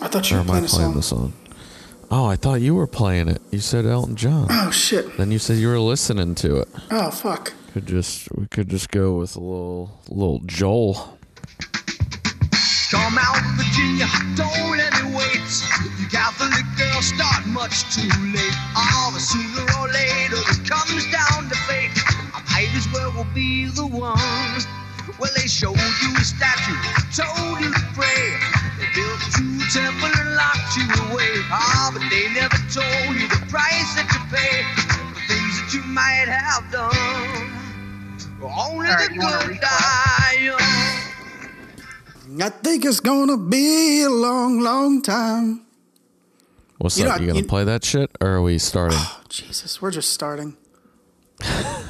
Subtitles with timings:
[0.00, 1.32] I thought you were am I playing playing the song?
[2.10, 3.42] Oh, I thought you were playing it.
[3.50, 4.46] You said Elton John.
[4.50, 5.16] Oh shit.
[5.16, 6.68] Then you said you were listening to it.
[6.90, 7.52] Oh fuck.
[7.72, 11.18] Could just we could just go with a little little Joel.
[12.90, 14.06] Come out, Virginia,
[14.36, 15.50] don't let me wait.
[15.98, 18.54] You Catholic girls start much too late.
[18.76, 21.90] Oh, but sooner or later it comes down to fate.
[22.32, 24.16] I might as well will be the one.
[25.18, 26.76] Well, they showed you a statue,
[27.10, 28.45] told you to pray.
[29.72, 31.32] Temple and locked you away.
[31.50, 34.82] Ah, but they never told you the price that you pay for
[35.28, 37.52] things that you might have done.
[38.42, 39.14] Only All right, the
[39.48, 40.60] good die young.
[42.42, 45.62] I think it's gonna be a long, long time.
[46.78, 47.16] What's You up?
[47.16, 48.98] know, you gonna you- play that shit, or are we starting?
[49.00, 50.56] Oh, Jesus, we're just starting.
[51.40, 51.84] I'll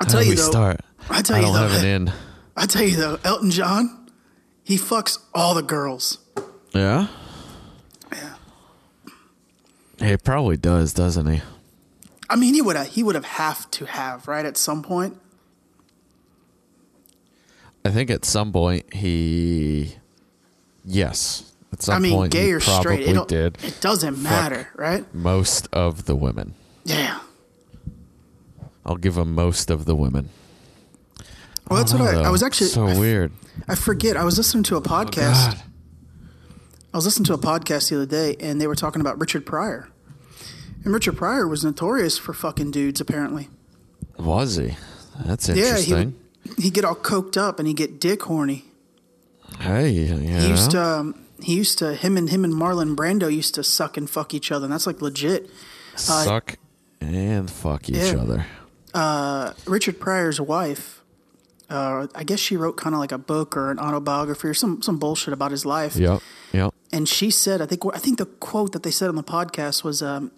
[0.00, 0.50] How tell do you we though.
[0.50, 0.80] start?
[1.10, 1.68] I tell I you don't though.
[1.68, 2.12] have an in.
[2.56, 4.01] I tell you though, Elton John,
[4.72, 6.16] he fucks all the girls.
[6.72, 7.08] Yeah.
[8.10, 8.34] Yeah.
[9.98, 11.42] He probably does, doesn't he?
[12.30, 12.86] I mean, he would have.
[12.86, 15.20] He would have have to have right at some point.
[17.84, 19.96] I think at some point he,
[20.86, 24.22] yes, at some I mean, point gay he or probably straight, it, did it doesn't
[24.22, 25.04] matter, right?
[25.12, 26.54] most of the women.
[26.84, 27.20] Yeah.
[28.86, 30.30] I'll give him most of the women.
[31.68, 32.68] Well, that's don't what I, I was actually.
[32.68, 33.32] so I f- weird.
[33.68, 34.16] I forget.
[34.16, 35.48] I was listening to a podcast.
[35.48, 35.62] Oh, God.
[36.92, 39.46] I was listening to a podcast the other day, and they were talking about Richard
[39.46, 39.88] Pryor.
[40.84, 43.48] And Richard Pryor was notorious for fucking dudes, apparently.
[44.18, 44.76] Was he?
[45.24, 45.60] That's Yeah, he
[45.92, 46.14] interesting.
[46.58, 48.64] he'd get all coked up and he'd get dick horny.
[49.60, 50.40] hey, yeah.
[50.40, 50.82] He used to.
[50.82, 51.94] Um, he used to.
[51.94, 54.86] Him and him and Marlon Brando used to suck and fuck each other, and that's
[54.86, 55.48] like legit.
[55.96, 56.56] suck
[57.00, 58.16] and fuck each yeah.
[58.20, 58.46] other.
[58.92, 61.01] Uh, Richard Pryor's wife.
[61.72, 64.82] Uh, I guess she wrote kind of like a book or an autobiography or some
[64.82, 65.96] some bullshit about his life.
[65.96, 66.20] Yep.
[66.52, 66.74] Yep.
[66.92, 69.82] and she said, I think I think the quote that they said on the podcast
[69.82, 70.32] was, um,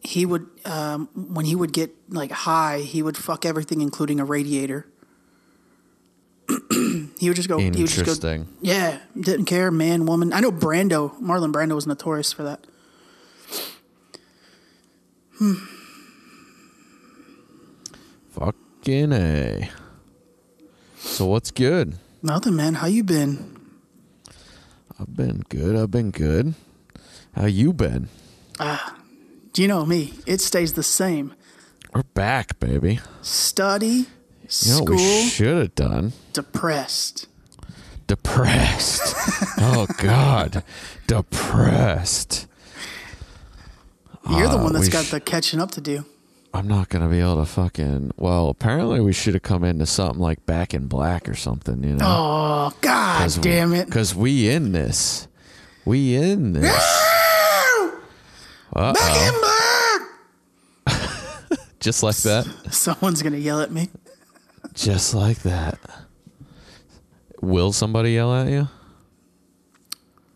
[0.00, 4.24] he would um, when he would get like high, he would fuck everything, including a
[4.24, 4.86] radiator.
[7.18, 7.58] he would just go.
[7.58, 8.00] He would just go.
[8.00, 8.48] Interesting.
[8.60, 10.32] Yeah, didn't care, man, woman.
[10.32, 12.66] I know Brando, Marlon Brando was notorious for that.
[18.32, 19.70] Fucking a.
[21.06, 21.94] So what's good?
[22.22, 22.74] Nothing, man.
[22.74, 23.56] How you been?
[24.98, 25.76] I've been good.
[25.76, 26.54] I've been good.
[27.34, 28.08] How you been?
[29.52, 30.12] Do you know me?
[30.26, 31.34] It stays the same.
[31.94, 33.00] We're back, baby.
[33.22, 34.04] Study, You
[34.42, 36.12] know school, what we should have done?
[36.32, 37.26] depressed.
[38.06, 39.14] Depressed.
[39.58, 40.62] oh God,
[41.06, 42.46] depressed.
[44.28, 46.04] You're the Uh, one that's got sh- the catching up to do.
[46.56, 48.12] I'm not gonna be able to fucking.
[48.16, 51.84] Well, apparently we should have come into something like Back in Black or something.
[51.84, 52.04] You know?
[52.06, 53.84] Oh God, damn it!
[53.84, 55.28] Because we in this.
[55.84, 56.72] We in this.
[58.72, 59.40] Back in
[60.86, 61.60] black.
[61.80, 62.46] Just like that.
[62.70, 63.90] Someone's gonna yell at me.
[64.72, 65.78] Just like that.
[67.42, 68.68] Will somebody yell at you?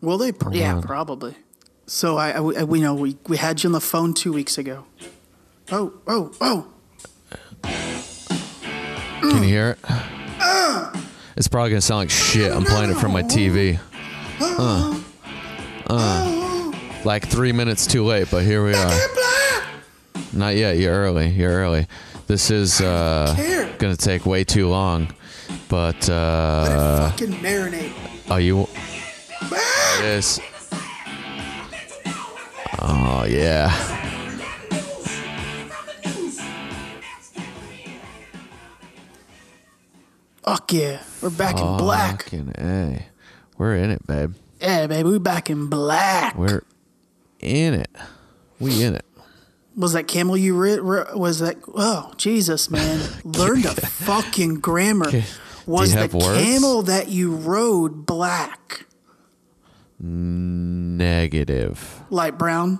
[0.01, 0.31] Will they?
[0.31, 0.83] Pr- yeah, on.
[0.83, 1.33] probably.
[1.87, 4.85] So I, I, we know we, we had you on the phone two weeks ago.
[5.73, 6.67] Oh, oh, oh!
[9.21, 9.79] Can you hear it?
[11.37, 12.51] It's probably gonna sound like shit.
[12.51, 13.79] I'm playing it from my TV.
[14.41, 15.01] Uh,
[15.87, 16.71] uh,
[17.05, 18.99] like three minutes too late, but here we are.
[20.33, 20.77] Not yet.
[20.77, 21.29] You're early.
[21.29, 21.87] You're early.
[22.27, 25.07] This is uh, gonna take way too long,
[25.69, 27.93] but Let uh, it fucking marinate.
[28.29, 28.67] are you?
[29.99, 30.41] It is.
[32.79, 33.99] Oh yeah.
[40.43, 42.23] Fuck yeah, we're back in black.
[42.23, 43.05] Fucking a.
[43.57, 44.33] We're in it, babe.
[44.59, 46.35] Yeah, baby, we're back in black.
[46.35, 46.63] We're
[47.39, 47.89] in it.
[48.59, 49.05] We in it.
[49.75, 51.57] was that camel you ri ri- was that?
[51.75, 52.99] Oh Jesus, man!
[53.23, 55.11] Learn the fucking grammar.
[55.67, 56.41] Was you the have words?
[56.43, 58.85] camel that you rode black,
[59.99, 62.01] Negative.
[62.09, 62.79] light brown?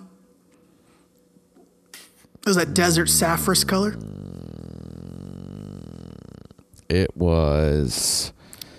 [2.46, 3.96] Was that desert saffron color?
[6.92, 8.34] It was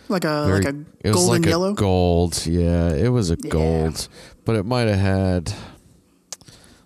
[0.09, 1.71] like a Very- like a it was golden like yellow.
[1.73, 2.47] a gold.
[2.47, 3.51] Yeah, it was a Yeah.
[3.51, 4.09] gold,
[4.45, 5.55] but it might have had.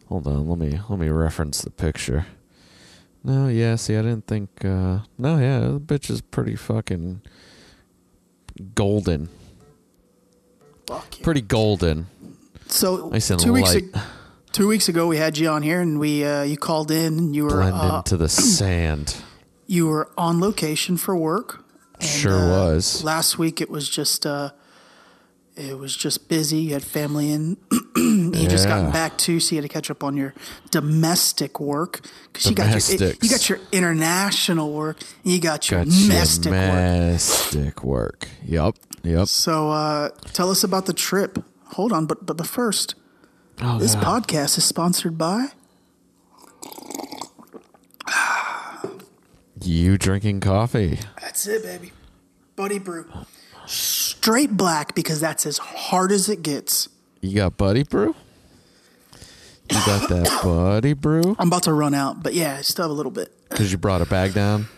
[0.09, 2.27] Hold on, let me let me reference the picture.
[3.25, 4.65] No, yeah, see, I didn't think.
[4.65, 7.23] uh No, yeah, the bitch is pretty fucking
[8.75, 9.29] golden,
[10.87, 11.25] Fuck yeah.
[11.25, 12.07] pretty golden.
[12.69, 13.97] So Nice two weeks ag-
[14.53, 17.35] two weeks ago we had you on here and we uh, you called in and
[17.37, 18.29] you were Blend uh, into the
[18.59, 19.17] sand.
[19.67, 21.65] You were on location for work.
[22.01, 23.03] And, Sure uh, was.
[23.05, 24.51] Last week it was just uh,
[25.57, 26.59] it was just busy.
[26.59, 27.57] You had family in.
[27.97, 30.35] you just got back too, so you had to catch up on your
[30.71, 32.01] domestic work
[32.33, 32.69] because you got
[33.01, 36.61] your you got your international work and you got your Got your domestic work.
[36.61, 38.29] domestic work.
[38.45, 39.27] Yep, yep.
[39.29, 41.43] So uh, tell us about the trip.
[41.73, 42.95] Hold on, but but the first,
[43.63, 44.25] Oh, this God.
[44.29, 45.47] podcast is sponsored by.
[49.67, 50.99] You drinking coffee?
[51.21, 51.93] That's it, baby.
[52.55, 53.07] Buddy Brew.
[53.67, 56.89] Straight black because that's as hard as it gets.
[57.21, 58.15] You got Buddy Brew?
[59.71, 61.35] You got that Buddy Brew?
[61.39, 63.33] I'm about to run out, but yeah, I still have a little bit.
[63.49, 64.69] Because you brought a bag down?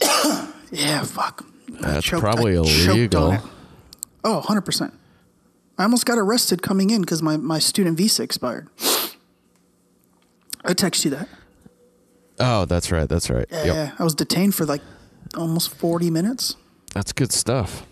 [0.70, 1.46] Yeah, fuck.
[1.80, 3.38] That's choked- probably I illegal.
[4.22, 4.92] Oh, 100%.
[5.78, 8.68] I almost got arrested coming in because my, my student visa expired.
[10.66, 11.26] I text you that.
[12.40, 13.08] Oh, that's right.
[13.08, 13.46] That's right.
[13.50, 13.74] Yeah, Yep.
[13.74, 13.90] yeah.
[13.98, 14.82] I was detained for like
[15.36, 16.56] almost 40 minutes.
[16.94, 17.84] That's good stuff.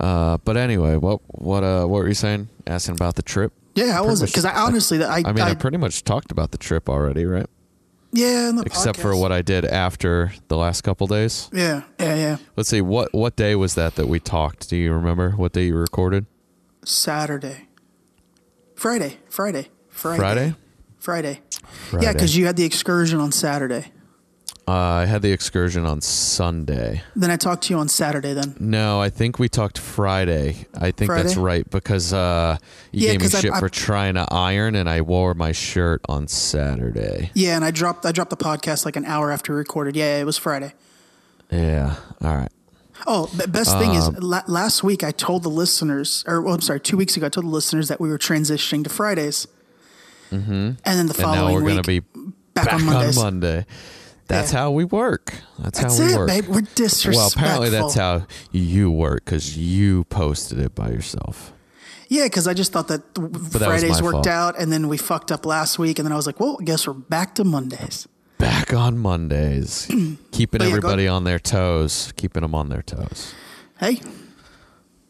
[0.00, 2.48] Uh, but anyway, what what uh what were you saying?
[2.66, 3.52] Asking about the trip?
[3.74, 4.26] Yeah, how was it?
[4.26, 7.24] Because I honestly, I, I mean, I, I- pretty much talked about the trip already,
[7.24, 7.46] right?
[8.12, 11.50] yeah, Except for what I did after the last couple days.
[11.52, 12.36] Yeah, yeah, yeah.
[12.56, 14.68] Let's see what what day was that that we talked?
[14.70, 16.26] Do you remember what day you recorded?
[16.84, 17.68] Saturday,
[18.74, 20.54] Friday, Friday, Friday, Friday.
[20.98, 21.40] Friday.
[21.66, 22.06] Friday.
[22.06, 23.92] Yeah, because you had the excursion on Saturday.
[24.68, 27.02] Uh, I had the excursion on Sunday.
[27.14, 28.34] Then I talked to you on Saturday.
[28.34, 30.66] Then No, I think we talked Friday.
[30.74, 31.40] I think that's Friday?
[31.40, 32.56] right because uh,
[32.90, 35.34] you Yeah, gave me 'cause I- shit I- for trying to iron, and I wore
[35.34, 37.30] my shirt on Saturday.
[37.34, 39.94] yeah, and I dropped I dropped the podcast like an hour after we recorded.
[39.94, 40.74] Yeah, it was Friday.
[41.52, 41.94] Yeah.
[42.24, 42.50] All right.
[43.06, 46.54] Oh, the best thing is Um, la- last week I told the listeners, or well,
[46.54, 49.46] I'm sorry, two weeks ago I told the listeners that we were transitioning to Fridays.
[50.30, 50.52] Mm-hmm.
[50.52, 53.16] And then the following we're week, gonna be back, back on Mondays.
[53.16, 53.66] Monday.
[54.28, 54.58] That's Yeah.
[54.58, 55.34] how we work.
[55.58, 56.28] That's, That's how we it, work.
[56.28, 56.46] babe.
[56.48, 57.12] We're disrespectful.
[57.20, 61.52] Well, apparently that's how you work because you posted it by yourself.
[62.08, 63.28] Yeah, because I just thought that th-
[63.62, 64.26] Fridays worked fault.
[64.26, 66.64] out, and then we fucked up last week, and then I was like, well, I
[66.64, 68.06] guess we're back to Mondays.
[68.38, 69.86] Back on Mondays,
[70.32, 73.32] keeping yeah, everybody on their toes, keeping them on their toes.
[73.80, 74.00] Hey,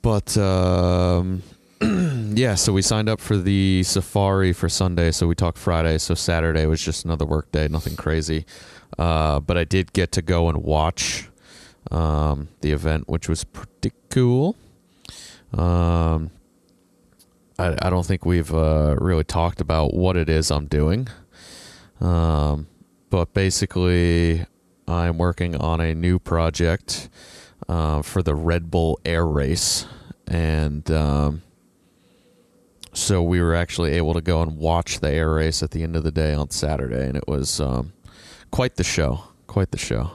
[0.02, 1.42] But um,
[2.34, 5.10] yeah, so we signed up for the safari for Sunday.
[5.10, 5.98] So we talked Friday.
[5.98, 8.46] So Saturday was just another work day, nothing crazy.
[8.98, 11.28] Uh, but I did get to go and watch
[11.90, 14.56] um, the event, which was pretty cool.
[15.52, 16.30] Um,
[17.58, 21.08] I, I don't think we've uh, really talked about what it is I'm doing.
[22.00, 22.68] Um,
[23.10, 24.44] but basically,
[24.88, 27.08] I'm working on a new project
[27.68, 29.86] uh, for the Red Bull Air Race,
[30.26, 31.42] and um,
[32.96, 35.96] so we were actually able to go and watch the air race at the end
[35.96, 37.92] of the day on Saturday, and it was um,
[38.50, 39.20] quite the show.
[39.46, 40.12] Quite the show.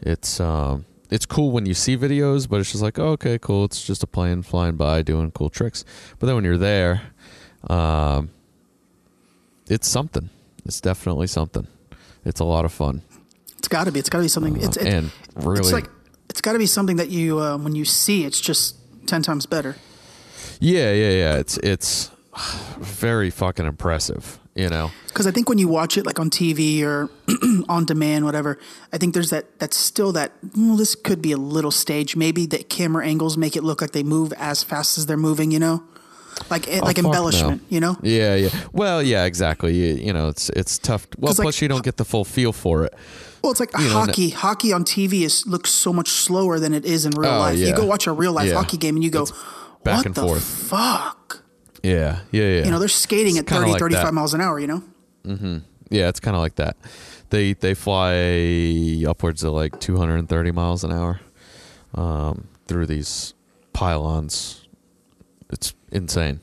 [0.00, 3.64] It's um, it's cool when you see videos, but it's just like, oh, okay, cool.
[3.64, 5.84] It's just a plane flying by doing cool tricks.
[6.18, 7.02] But then when you're there,
[7.68, 8.30] um,
[9.68, 10.28] it's something.
[10.66, 11.66] It's definitely something.
[12.24, 13.02] It's a lot of fun.
[13.58, 14.00] it's got to be.
[14.00, 14.60] It's got to be something.
[14.60, 15.88] It's, it, Uh, and really, it's like
[16.28, 19.46] it's got to be something that you uh, when you see, it's just ten times
[19.46, 19.76] better.
[20.60, 21.36] Yeah, yeah, yeah.
[21.36, 22.10] It's it's
[22.78, 24.38] very fucking impressive.
[24.56, 27.10] You know, Because I think when you watch it like on TV or
[27.68, 28.56] on demand, whatever,
[28.92, 32.14] I think there's that that's still that well, this could be a little stage.
[32.14, 35.50] Maybe the camera angles make it look like they move as fast as they're moving.
[35.50, 35.82] You know,
[36.50, 37.62] like eh, oh, like Oh, fuck embellishment.
[37.62, 37.66] no.
[37.68, 38.50] You know, Yeah, yeah.
[38.72, 39.74] Well, yeah, exactly.
[39.74, 41.08] You, you know, it's it's tough.
[41.18, 42.94] Well, 'Cause, like, plus you don't get the full feel for it.
[43.42, 44.30] Well, it's like You know, hockey.
[44.30, 47.58] hockey on TV is looks so much slower than it is in real Oh, life.
[47.58, 48.54] You go watch a real life Yeah.
[48.54, 49.32] hockey game and you go, It's
[49.84, 51.42] back "What and the forth." fuck?"
[51.82, 52.64] Yeah, yeah, yeah.
[52.64, 54.14] You know, they're skating It's at kinda 30, like 35 that.
[54.14, 54.58] miles an hour.
[54.58, 54.82] You know,
[55.26, 55.58] Mm-hmm.
[55.90, 56.76] Yeah, it's kind of like that.
[57.30, 61.20] They they fly upwards of like 230 miles an hour
[61.94, 63.34] um, through these
[63.72, 64.66] pylons.
[65.50, 66.40] It's insane.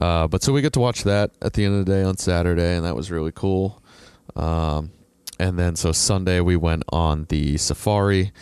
[0.00, 2.16] Uh, but so we get to watch that at the end of the day on
[2.16, 3.80] Saturday, and that was really cool.
[4.34, 4.90] Um,
[5.38, 8.32] and then so Sunday we went on the safari,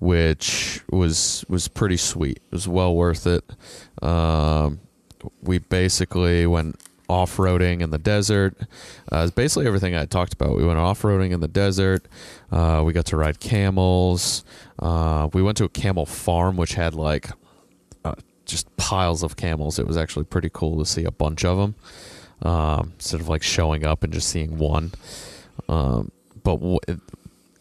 [0.00, 2.38] which was was pretty sweet.
[2.38, 3.44] It was well worth it.
[4.02, 4.80] Um,
[5.42, 8.56] we basically went off roading in the desert.
[9.12, 10.56] Uh, it's basically everything I talked about.
[10.56, 12.06] We went off roading in the desert.
[12.50, 14.44] Uh, we got to ride camels.
[14.78, 17.30] Uh, we went to a camel farm, which had like
[18.04, 18.14] uh,
[18.46, 19.78] just piles of camels.
[19.78, 21.74] It was actually pretty cool to see a bunch of them
[22.42, 24.92] um, instead of like showing up and just seeing one.
[25.68, 26.10] Um,
[26.42, 26.78] but w-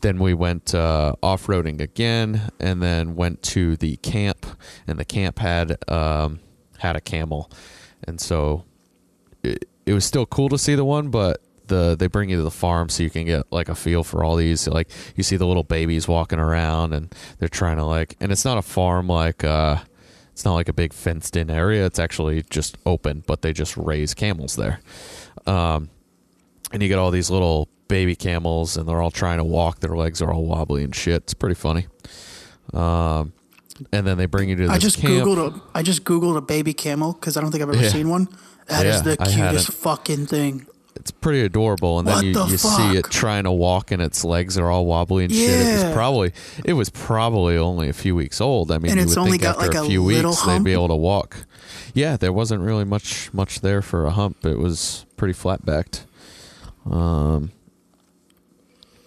[0.02, 4.46] then we went uh, off roading again, and then went to the camp,
[4.88, 6.40] and the camp had um,
[6.78, 7.52] had a camel,
[8.08, 8.64] and so
[9.44, 12.44] it, it was still cool to see the one, but the they bring you to
[12.44, 14.68] the farm so you can get like a feel for all these.
[14.68, 18.46] Like you see the little babies walking around, and they're trying to like, and it's
[18.46, 19.44] not a farm like.
[19.44, 19.78] Uh,
[20.32, 21.86] it's not like a big fenced in area.
[21.86, 24.80] It's actually just open, but they just raise camels there.
[25.46, 25.90] Um,
[26.72, 29.82] and you get all these little baby camels, and they're all trying to walk.
[29.82, 31.24] Their legs are all wobbly and shit.
[31.24, 31.88] It's pretty funny.
[32.74, 33.34] Um,
[33.92, 35.14] and then they bring you to I just camp.
[35.26, 37.90] googled a I just googled a baby camel because I don't think I've ever Yeah.
[37.90, 38.30] seen one.
[38.68, 40.66] That is Yeah, the cutest fucking thing.
[40.96, 44.02] It's pretty adorable, and What then you, the you see it trying to walk, and
[44.02, 45.50] its legs are all wobbly and shit.
[45.50, 46.34] It was probably
[46.66, 48.70] it was probably only a few weeks old.
[48.72, 50.64] I mean, And you it's would only think got, after like, a few weeks they'd
[50.64, 51.38] be able to walk.
[51.94, 54.46] Yeah, there wasn't really much much there for a hump.
[54.46, 56.06] It was pretty flat backed.
[56.90, 57.52] Um,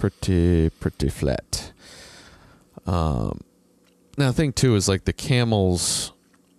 [0.03, 1.73] pretty pretty flat.
[2.87, 3.43] Um,
[4.19, 6.13] now the thing too is like the camels.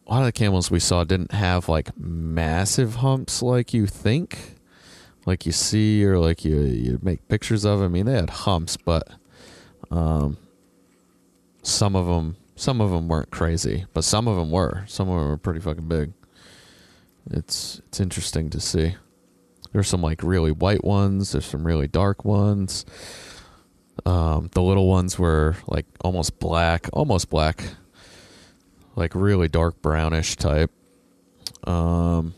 [0.08, 4.56] A lot of the camels we saw didn't have like massive humps like you think,
[5.26, 7.82] like you see or like you you make pictures of.
[7.82, 9.10] I mean, they had humps, but
[9.92, 10.38] um,
[11.64, 14.86] some of them some of them weren't crazy, but some of them were.
[14.88, 16.14] Some of them were pretty fucking big.
[17.30, 18.96] It's it's interesting to see.
[19.74, 21.34] There's some like really white ones.
[21.34, 22.86] There's some really dark ones.
[24.06, 27.64] Um, the little ones were like almost black, almost black,
[28.96, 30.72] like really dark brownish type.
[31.64, 32.34] Um,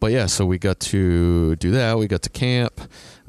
[0.00, 1.98] but yeah, so we got to do that.
[1.98, 2.80] We got to camp,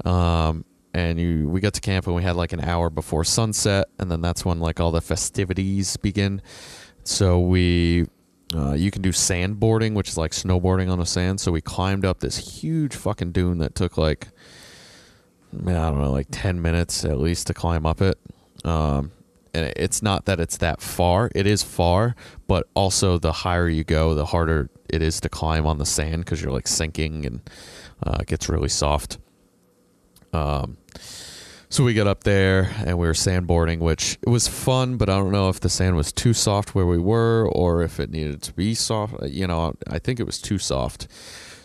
[0.04, 3.86] um, and you we got to camp and we had like an hour before sunset,
[3.98, 6.42] and then that's when like all the festivities begin.
[7.04, 8.06] So we
[8.54, 11.40] uh, you can do sandboarding, which is like snowboarding on the sand.
[11.40, 14.28] So we climbed up this huge fucking dune that took like
[15.54, 18.18] I don't know, like 10 minutes at least to climb up it.
[18.64, 19.12] Um,
[19.54, 21.30] and it's not that it's that far.
[21.34, 22.14] It is far,
[22.46, 26.24] but also the higher you go, the harder it is to climb on the sand
[26.24, 27.40] because you're like sinking and
[28.06, 29.18] uh, it gets really soft.
[30.32, 30.76] Um,
[31.70, 35.16] so we got up there and we were sandboarding, which it was fun, but I
[35.16, 38.42] don't know if the sand was too soft where we were or if it needed
[38.42, 39.22] to be soft.
[39.24, 41.08] You know, I think it was too soft.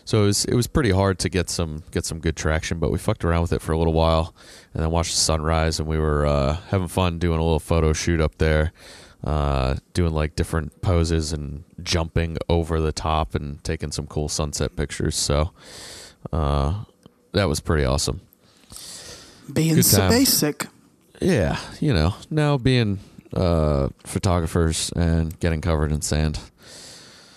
[0.06, 2.92] So it was it was pretty hard to get some get some good traction, but
[2.92, 4.34] we fucked around with it for a little while,
[4.74, 7.94] and then watched the sunrise, and we were uh, having fun doing a little photo
[7.94, 8.74] shoot up there,
[9.24, 14.76] uh, doing like different poses and jumping over the top and taking some cool sunset
[14.76, 15.16] pictures.
[15.16, 15.52] So
[16.32, 16.84] uh,
[17.32, 18.22] that was pretty awesome.
[19.52, 20.68] Being so basic.
[21.22, 23.00] Yeah, you know, now being
[23.34, 26.40] uh, photographers and getting covered in sand.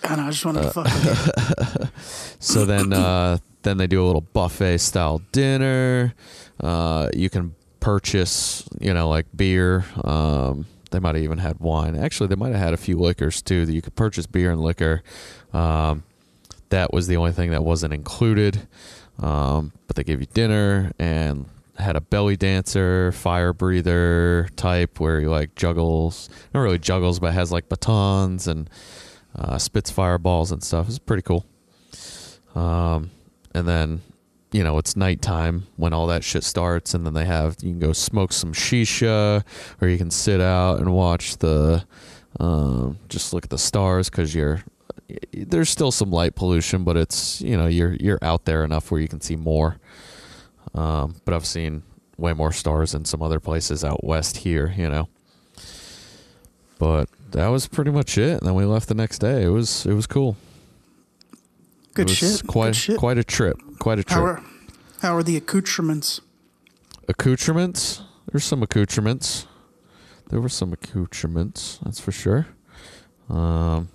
[0.03, 1.89] I I just wanted to fucking
[2.39, 6.13] So then, uh, then they do a little buffet style dinner.
[6.59, 9.85] Uh, you can purchase, you know, like beer.
[10.03, 11.95] Um, they might have even had wine.
[11.95, 13.65] Actually, they might have had a few liquors too.
[13.65, 15.03] That you could purchase beer and liquor.
[15.53, 16.03] Um,
[16.69, 18.67] that was the only thing that wasn't included.
[19.19, 21.45] Um, but they gave you dinner and
[21.77, 27.33] had a belly dancer, fire breather type where he like juggles, not really juggles, but
[27.33, 28.69] has like batons and
[29.37, 30.87] uh, spits fireballs and stuff.
[30.87, 31.45] It's pretty cool.
[32.55, 33.11] Um,
[33.53, 34.01] and then,
[34.51, 37.79] you know, it's nighttime when all that shit starts, and then they have you can
[37.79, 39.43] go smoke some shisha,
[39.81, 41.85] or you can sit out and watch the,
[42.39, 44.63] um, just look at the stars because you're
[45.33, 48.99] there's still some light pollution, but it's you know you're you're out there enough where
[49.01, 49.77] you can see more.
[50.73, 51.83] Um, but I've seen
[52.17, 55.07] way more stars in some other places out west here, you know.
[56.79, 58.39] But that was pretty much it.
[58.39, 59.43] And then we left the next day.
[59.43, 60.37] It was it was cool.
[61.93, 62.47] good it was shit.
[62.47, 62.97] Quite good shit.
[62.97, 63.59] quite a trip.
[63.79, 64.17] Quite a trip.
[64.17, 64.43] how are
[65.01, 66.21] how are the accoutrements?
[67.07, 68.01] accoutrements.
[68.31, 69.47] There's some accoutrements.
[70.29, 72.47] There were some accoutrements, that's for sure.
[73.29, 73.87] Um,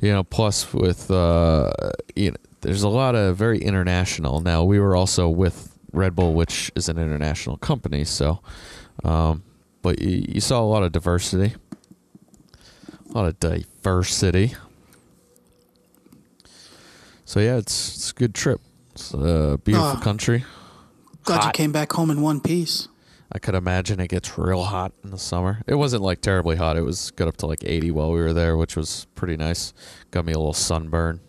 [0.00, 1.70] you know, plus with uh,
[2.16, 4.40] you know, there's a lot of very international.
[4.40, 8.40] Now we were also with Red Bull, which is an international company, so.
[9.04, 9.44] Um,
[9.82, 11.54] but you, you saw a lot of diversity.
[13.14, 14.54] A diverse city.
[17.24, 18.60] So yeah, it's it's a good trip.
[18.92, 20.00] It's a beautiful Ah.
[20.02, 20.44] country.
[21.24, 22.88] Glad you came back home in one piece.
[23.30, 25.60] I could imagine it gets real hot in the summer.
[25.66, 26.78] It wasn't like terribly hot.
[26.78, 29.74] It was got up to like 80 while we were there, which was pretty nice.
[30.10, 31.20] Got me a little sunburn.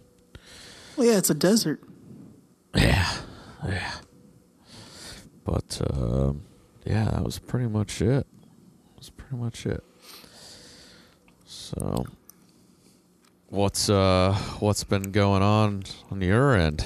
[0.96, 1.82] Well, yeah, it's a desert.
[2.74, 3.12] Yeah,
[3.68, 3.92] yeah.
[5.44, 6.44] But um,
[6.86, 8.26] yeah, that was pretty much it.
[8.96, 9.84] That's pretty much it.
[11.70, 12.06] So,
[13.50, 16.84] what's uh, what's been going on on your end?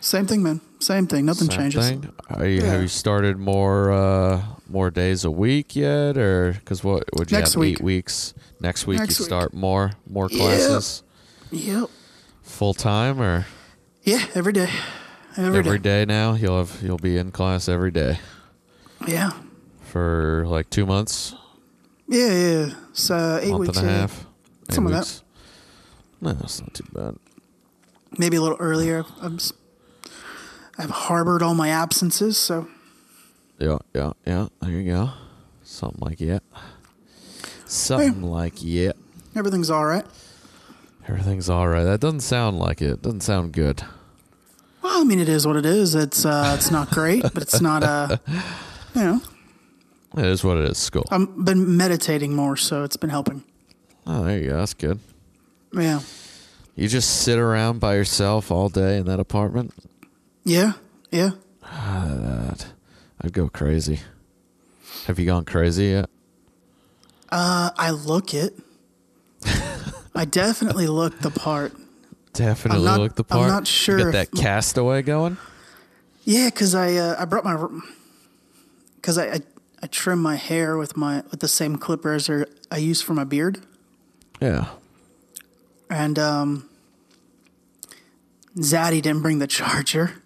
[0.00, 0.60] Same thing, man.
[0.80, 1.24] Same thing.
[1.24, 1.88] Nothing Same changes.
[1.88, 2.12] thing?
[2.28, 2.66] Are you, Yeah.
[2.72, 7.38] Have you started more uh, more days a week yet, or because what would you
[7.38, 7.76] Next have week.
[7.78, 8.34] eight weeks?
[8.60, 9.28] Next week Next you week.
[9.28, 11.02] start more more classes
[11.52, 11.88] Yep.
[12.42, 13.46] full time or
[14.02, 14.68] Yeah, every day.
[15.36, 15.68] Every day.
[15.68, 18.18] every day now you'll have you'll be in class every day
[19.06, 19.30] Yeah.
[19.82, 21.34] for like two months,
[22.08, 22.74] Yeah, yeah.
[22.92, 23.78] So eight month weeks.
[23.78, 23.98] and a yeah.
[23.98, 24.26] half,
[24.68, 25.22] eight Some of that.
[26.20, 27.16] No, that's not too bad.
[28.18, 29.04] Maybe a little earlier.
[29.20, 29.38] I'm,
[30.78, 32.68] I've harbored all my absences, so
[33.58, 34.48] Yeah, yeah, yeah.
[34.60, 35.10] There you go.
[35.62, 36.42] Something like that.
[37.66, 38.92] Something like yeah.
[39.34, 40.04] everything's all right.
[41.08, 41.84] Everything's all right.
[41.84, 43.02] That doesn't sound like it.
[43.02, 43.82] Doesn't sound good.
[44.82, 45.94] Well, I mean, it is what it is.
[45.94, 48.16] It's uh, it's not great, but it's not uh,
[48.94, 49.20] you know.
[50.16, 50.78] It is what it is.
[50.78, 51.04] School.
[51.10, 53.42] I've been meditating more, so it's been helping.
[54.06, 54.58] Oh, there you go.
[54.58, 55.00] That's good.
[55.72, 56.00] Yeah,
[56.76, 59.74] You just sit around by yourself all day in that apartment.
[60.44, 60.74] yeah,
[61.10, 61.30] yeah.
[61.62, 62.66] That
[63.20, 64.00] I'd go crazy.
[65.06, 66.08] Have you gone crazy yet?
[67.30, 68.56] Uh, I look it.
[70.14, 71.72] I definitely look the part.
[72.34, 73.42] Definitely not- look the part.
[73.42, 75.36] I'm not sure You got that castaway going.
[76.24, 77.66] Yeah, because I uh, I brought my
[78.96, 79.40] because I, I
[79.84, 83.24] I trim my hair with my with the same clippers or I use for my
[83.24, 83.60] beard,
[84.40, 84.68] Yeah.
[85.90, 86.70] and um,
[88.56, 90.22] Zaddy didn't bring the charger.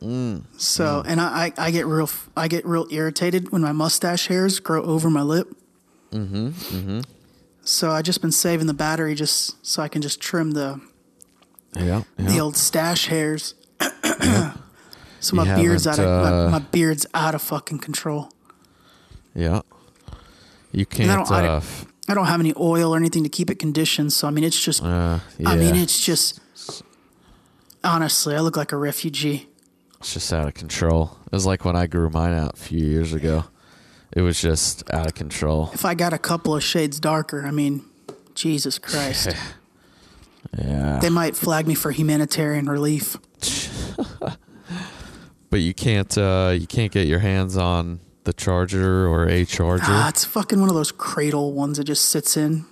[0.00, 0.44] Mm.
[0.56, 4.60] So and I, I I get real I get real irritated when my mustache hairs
[4.60, 5.48] grow over my lip.
[6.12, 6.48] Mm-hmm.
[6.50, 7.00] Mm-hmm.
[7.64, 10.80] So I just been saving the battery just so I can just trim the
[11.74, 12.02] Yeah.
[12.18, 12.28] yeah.
[12.30, 13.54] the old stash hairs.
[15.18, 18.28] so You my beard's out of uh, my, my beard's out of fucking control.
[19.34, 19.60] Yeah.
[20.72, 21.08] You can't.
[21.08, 23.58] don't, I, uh, don't, f- I don't have any oil or anything to keep it
[23.60, 24.12] conditioned.
[24.12, 24.82] So I mean, it's just.
[24.82, 25.48] uh, yeah.
[25.48, 26.40] I mean, it's just.
[27.82, 29.48] Honestly, I look like a refugee.
[30.00, 31.18] It's just out of control.
[31.26, 33.44] It was like when I grew mine out a few years ago.
[34.12, 35.70] It was just out of control.
[35.74, 37.84] If I got a couple of shades darker, I mean,
[38.34, 39.28] Jesus Christ,
[40.58, 40.98] Yeah.
[41.00, 43.16] they might flag me for humanitarian relief.
[45.50, 46.16] But you can't.
[46.18, 49.84] Uh, you can't get your hands on the charger or a charger.
[49.86, 52.64] Ah, it's fucking one of those cradle ones that just sits in.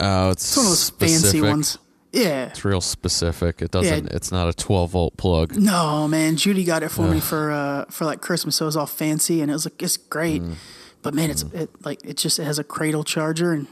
[0.00, 1.22] oh, it's, It's one of those specific.
[1.32, 1.78] fancy ones.
[2.12, 2.46] Yeah.
[2.46, 3.60] It's real specific.
[3.60, 4.04] It doesn't.
[4.06, 4.16] Yeah.
[4.16, 5.56] It's not a 12 volt plug.
[5.56, 8.54] No, man, Judy got it for me for uh for like Christmas.
[8.56, 10.40] So it was all fancy and it was like it's great.
[10.40, 10.54] Mm.
[11.02, 13.66] But man, it's it like it just it has a cradle charger and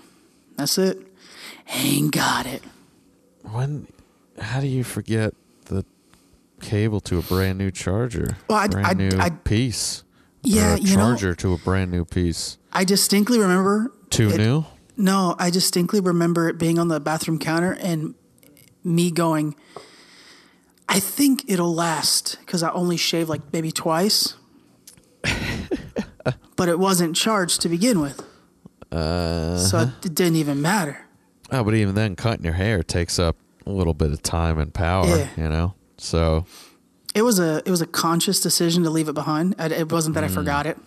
[0.57, 0.99] that's it.
[1.73, 2.63] Ain't got it.
[3.43, 3.87] When?
[4.41, 5.35] How do you forget
[5.67, 5.85] the
[6.61, 8.37] cable to a brand new charger?
[8.49, 10.03] Well, I- brand I- new I- piece.
[10.43, 12.59] Yeah, you know- charger to a brand new piece.
[12.73, 14.65] I distinctly remember Too it- new.
[14.97, 18.15] No, I distinctly remember it being on the bathroom counter and
[18.85, 19.55] me going,
[20.89, 24.35] I think it'll last because I only shave like maybe twice.
[26.57, 28.23] but it wasn't charged to begin with.
[28.91, 31.07] Uh, So it, it didn't even matter.
[31.51, 34.73] oh, but even then, cutting your hair takes up a little bit of time and
[34.75, 35.07] power.
[35.07, 35.29] Yeah.
[35.37, 35.75] You know.
[35.97, 36.45] So
[37.15, 39.55] It was a it was a conscious decision to leave it behind.
[39.59, 40.79] I, it wasn't that I forgot it.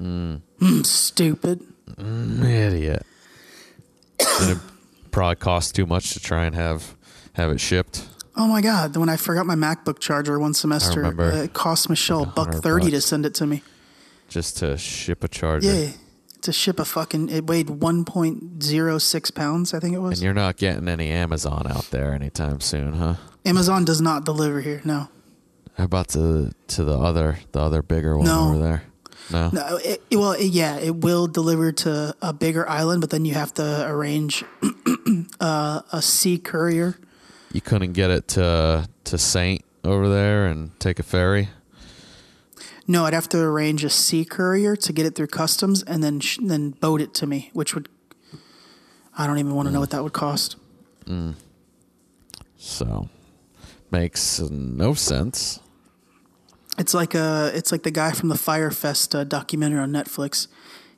[0.00, 0.42] Mm,
[0.84, 1.62] stupid.
[1.98, 3.06] idiot.
[4.40, 4.58] and it
[5.10, 6.96] probably cost too much to try and have
[7.34, 8.08] have it shipped.
[8.36, 8.96] Oh my god!
[8.96, 12.62] When I forgot my MacBook charger one semester, uh, it cost Michelle a buck 100
[12.62, 13.62] thirty to send it to me.
[14.28, 15.72] just to ship a charger.
[15.72, 15.92] Yeah,
[16.42, 17.28] to ship a fucking.
[17.28, 19.72] It weighed one point zero six pounds.
[19.72, 20.18] I think it was.
[20.18, 23.14] And you're not getting any Amazon out there anytime soon, huh?
[23.44, 24.80] Amazon does not deliver here.
[24.84, 25.08] No,
[25.74, 28.48] How about to to the other the other bigger one No.
[28.50, 28.82] over there?
[29.32, 29.50] No.
[29.52, 29.76] no.
[29.82, 33.52] It, well, it- yeah, it will deliver to a bigger island, but then you have
[33.54, 34.44] to arrange
[35.40, 36.96] uh, a sea courier.
[37.52, 41.48] You couldn't get it to to Saint over there and take a ferry.
[42.86, 46.20] No, I'd have to arrange a sea courier to get it through customs and then
[46.20, 47.88] sh- then boat it to me, which would.
[49.16, 50.56] I don't even want to know what that would cost.
[52.58, 53.08] So
[53.90, 55.60] makes no sense.
[56.78, 60.48] It's like a, it's like the guy from the Fyre Fest uh, documentary on Netflix.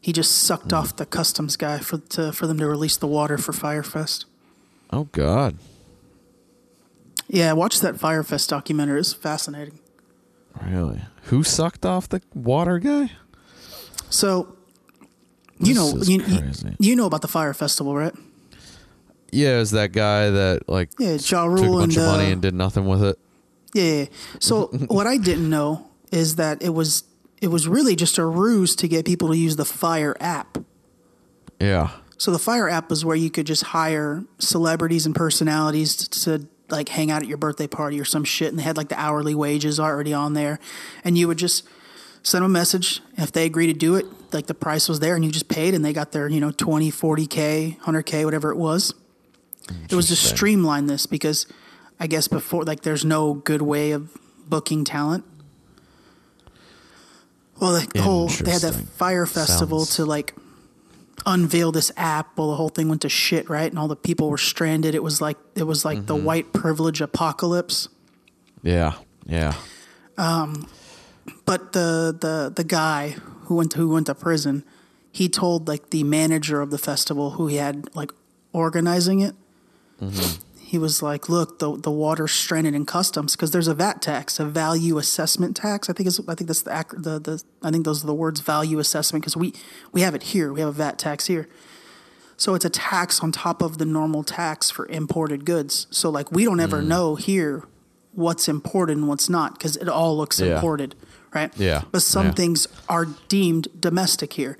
[0.00, 3.36] He just sucked off the customs guy for to, for them to release the water
[3.38, 4.24] for Fyre Fest.
[4.92, 5.56] Oh God.
[7.28, 9.00] Yeah, watch that Fyre Fest documentary.
[9.00, 9.80] It's fascinating.
[10.64, 11.02] Really?
[11.24, 13.10] Who sucked off the water guy?
[14.08, 14.56] So,
[15.58, 18.14] you This know, you, you, you know about the Fyre Festival, right?
[19.32, 22.32] Yeah, is that guy that like Yeah, Ja took a bunch and of money uh,
[22.32, 23.18] and did nothing with it?
[23.76, 24.06] Yeah.
[24.40, 27.04] So what I didn't know is that it was
[27.42, 30.58] it was really just a ruse to get people to use the Fyre app.
[31.60, 31.90] Yeah.
[32.16, 36.48] So the Fyre app was where you could just hire celebrities and personalities to, to
[36.70, 38.98] like hang out at your birthday party or some shit, and they had like the
[38.98, 40.58] hourly wages already on there,
[41.04, 41.68] and you would just
[42.22, 43.02] send them a message.
[43.18, 45.74] If they agree to do it, like the price was there, and you just paid,
[45.74, 48.94] and they got their you know 20, 40 k, hundred k, whatever it was.
[49.90, 51.46] It was to streamline this because
[51.98, 54.10] I guess before like there's no good way of
[54.48, 55.24] booking talent.
[57.60, 60.34] Well, the, the whole they had that Fyre Festival Sounds- to like
[61.24, 62.36] unveil this app.
[62.36, 63.70] Well, the whole thing went to shit, right?
[63.70, 64.94] And all the people were stranded.
[64.94, 66.06] It was like it was like Mm-hmm.
[66.06, 67.88] the white privilege apocalypse.
[68.62, 68.94] Yeah.
[69.26, 69.54] Yeah.
[70.18, 70.68] Um,
[71.44, 74.64] But the the the guy who went who went to prison,
[75.12, 78.12] he told like the manager of the festival who he had like
[78.52, 79.34] organizing it.
[80.66, 84.40] He was like, "Look, the the water's stranded in customs because there's a VAT tax,
[84.40, 85.88] a value assessment tax.
[85.88, 88.40] I think is I think that's the the the I think those are the words
[88.40, 89.54] value assessment because we
[89.92, 90.52] we have it here.
[90.52, 91.48] We have a VAT tax here."
[92.36, 95.86] So it's a tax on top of the normal tax for imported goods.
[95.90, 96.88] So like we don't ever mm.
[96.88, 97.62] know here
[98.12, 100.56] what's imported and what's not because it all looks Yeah.
[100.56, 100.94] imported,
[101.34, 101.52] right?
[101.56, 102.32] Yeah, But some yeah.
[102.32, 104.58] things are deemed domestic here.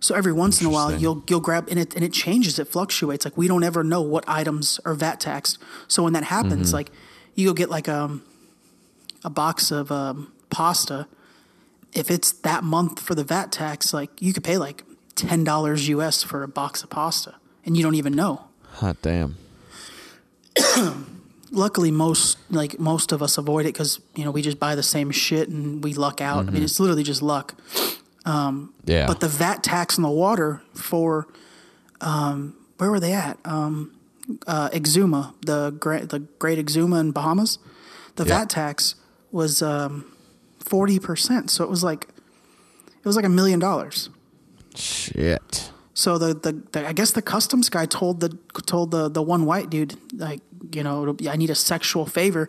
[0.00, 2.68] So every once in a while you'll you'll grab and it and it changes, it
[2.68, 3.24] fluctuates.
[3.24, 5.58] Like we don't ever know what items are VAT taxed.
[5.88, 6.76] So when that happens, Mm-hmm.
[6.76, 6.90] like
[7.34, 8.22] you go get like um
[9.24, 11.06] a box of um, pasta.
[11.92, 14.84] If it's that month for the VAT tax, like you could pay like
[15.16, 17.34] ten dollars US for a box of pasta,
[17.66, 18.44] and you don't even know.
[18.74, 19.36] Hot damn.
[21.50, 24.82] Luckily, most like most of us avoid it because you know we just buy the
[24.82, 26.46] same shit and we luck out.
[26.46, 27.54] I mean, it's literally just luck.
[28.84, 29.06] Yeah.
[29.06, 31.26] But the VAT tax on the water for
[32.00, 33.38] um, where were they at?
[33.44, 33.92] Um,
[34.46, 37.58] uh, Exuma, the great the Great Exuma in Bahamas.
[38.16, 38.38] The Yeah.
[38.40, 38.94] VAT tax
[39.32, 39.62] was
[40.58, 42.06] forty percent, so it was like
[43.02, 44.10] it was like a million dollars.
[44.74, 45.72] Shit.
[45.94, 48.30] So the, the, the I guess the customs guy told the
[48.66, 50.40] told the the one white dude like
[50.72, 52.48] you know I need a sexual favor.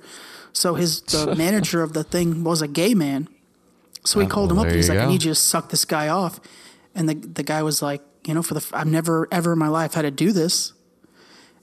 [0.54, 3.28] So his the manager of the thing was a gay man.
[4.10, 4.65] So he Oh, called him up.
[4.65, 6.39] and He's like, I need you to suck this guy off.
[6.95, 9.67] And the the guy was like, you know, for the I've never ever in my
[9.67, 10.74] life had to do this.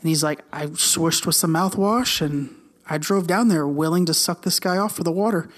[0.01, 2.55] And he's like, I swished with some mouthwash and
[2.89, 5.49] I drove down there willing to suck this guy off for the water.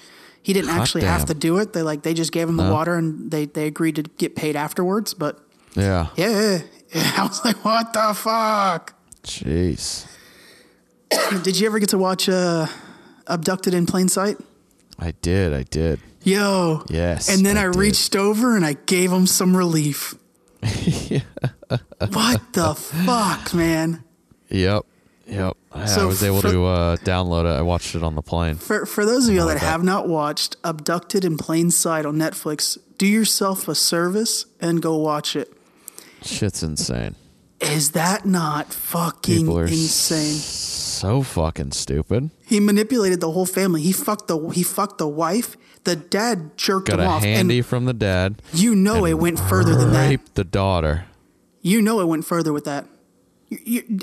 [0.42, 1.74] He didn't Hot actually have to do it.
[1.74, 4.56] They like they just gave him the water and they they agreed to get paid
[4.56, 5.12] afterwards.
[5.12, 5.38] But
[5.74, 6.06] Yeah.
[6.16, 6.60] yeah,
[6.94, 7.12] yeah.
[7.18, 8.94] I was like, what the fuck?
[9.24, 10.06] Jeez.
[11.42, 12.66] Did you ever get to watch uh,
[13.26, 14.38] Abducted in Plain Sight?
[14.98, 15.52] I did.
[15.52, 16.00] I did.
[16.28, 16.84] Yo.
[16.90, 20.14] Yes, And then I, I reached over and I gave him some relief.
[22.12, 24.02] What the fuck, man?
[24.48, 24.84] Yep.
[25.26, 25.56] Yep.
[25.72, 27.58] I So was able for- to uh, download it.
[27.58, 28.54] I watched it on the plane.
[28.56, 29.58] For for those of you that that.
[29.60, 34.96] have not watched Abducted in Plain Sight on Netflix, do yourself a service and go
[34.96, 35.52] watch it.
[36.22, 37.14] Shit's insane.
[37.60, 40.32] Is that not fucking People are insane?
[40.32, 42.30] so fucking stupid.
[42.46, 43.82] He manipulated the whole family.
[43.82, 45.56] He fucked the he fucked the wife.
[45.88, 48.42] The dad jerked Got him a off, handy and from the dad.
[48.52, 50.10] you know it went further than that.
[50.10, 51.06] Raped the daughter.
[51.62, 52.84] You know it went further with that.
[53.48, 53.98] You, you,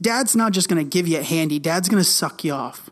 [0.00, 1.58] Dad's not just going to give you a handy.
[1.58, 2.88] Dad's going to suck you off.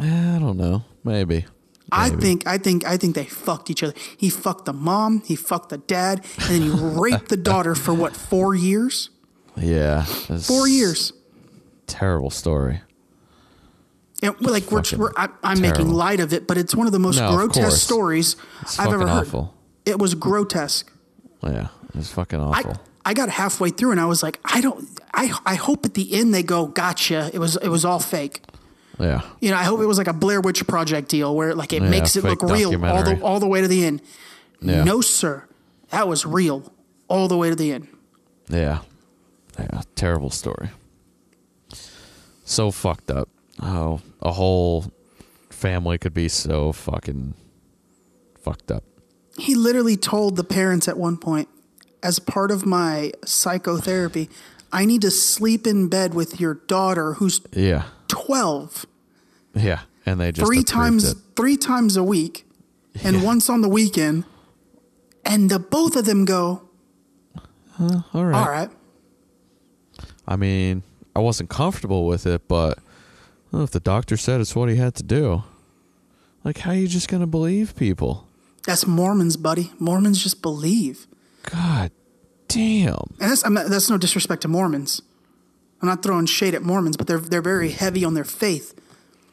[0.00, 0.84] Eh, I don't know.
[1.02, 1.46] Maybe.
[1.90, 3.94] I think I think I think they fucked each other.
[4.16, 7.92] He fucked the mom, he fucked the dad, and then he raped the daughter for
[7.92, 9.10] what, 4 years?
[9.56, 10.04] Yeah.
[10.04, 11.12] 4 years.
[11.88, 12.82] Terrible story.
[14.22, 16.92] And we're like we're, we're I, I'm making light of it, but it's one of
[16.92, 19.26] the most No, grotesque stories It's I've ever heard.
[19.26, 19.54] awful.
[19.86, 20.92] It was grotesque.
[21.42, 21.68] Yeah.
[21.94, 22.76] It's fucking awful.
[23.04, 26.12] I got halfway through and I was like, I don't I I hope at the
[26.12, 27.30] end they go, gotcha.
[27.32, 28.42] It was it was all fake.
[28.98, 29.22] yeah.
[29.40, 31.82] You know, I hope it was like a Blair Witch Project deal where like it
[31.82, 34.02] Yeah, makes it look real all the all the way to the end.
[34.60, 34.84] Yeah.
[34.84, 35.46] No, sir,
[35.88, 36.70] that was real
[37.08, 37.88] all the way to the end.
[38.50, 38.80] Yeah.
[39.58, 39.80] Yeah.
[39.96, 40.68] Terrible story.
[42.44, 43.28] So fucked up.
[43.62, 44.92] Oh, a whole
[45.50, 47.34] family could be so fucking
[48.38, 48.84] fucked up.
[49.38, 51.48] He literally told the parents at one point,
[52.02, 54.28] as part of my psychotherapy,
[54.72, 57.84] I need to sleep in bed with your daughter who's Yeah.
[58.08, 58.86] twelve
[59.54, 59.80] Yeah.
[60.06, 61.18] And they just three times it.
[61.36, 62.46] three times a week
[63.04, 63.24] and Yeah.
[63.24, 64.24] once on the weekend,
[65.24, 66.62] and the both of them go,
[67.78, 68.34] All right.
[68.34, 68.70] all right.
[70.26, 70.82] I mean,
[71.14, 72.78] I wasn't comfortable with it, but
[73.52, 75.42] well, if the doctor said it's what he had to do,
[76.44, 78.26] like, how are you just gonna believe people?
[78.66, 79.72] That's Mormons, buddy.
[79.78, 81.06] Mormons just believe.
[81.50, 81.90] God
[82.48, 82.94] damn.
[83.20, 85.00] And that's, I'm not, that's no disrespect to Mormons.
[85.82, 88.74] I'm not throwing shade at Mormons, but they're they're very heavy on their faith.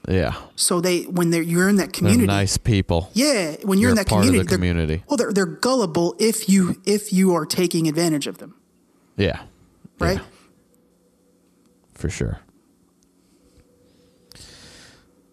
[0.08, 0.34] Yeah.
[0.56, 3.10] So they when they're you're in that They're community, nice people.
[3.14, 5.04] yeah, when you're, You're in that part of the community, they're- community.
[5.10, 8.56] well, they're they're gullible if you if you are taking advantage of them,
[9.18, 9.42] Yeah.
[10.00, 10.20] right?
[10.20, 10.24] Yeah,
[11.94, 12.40] for sure.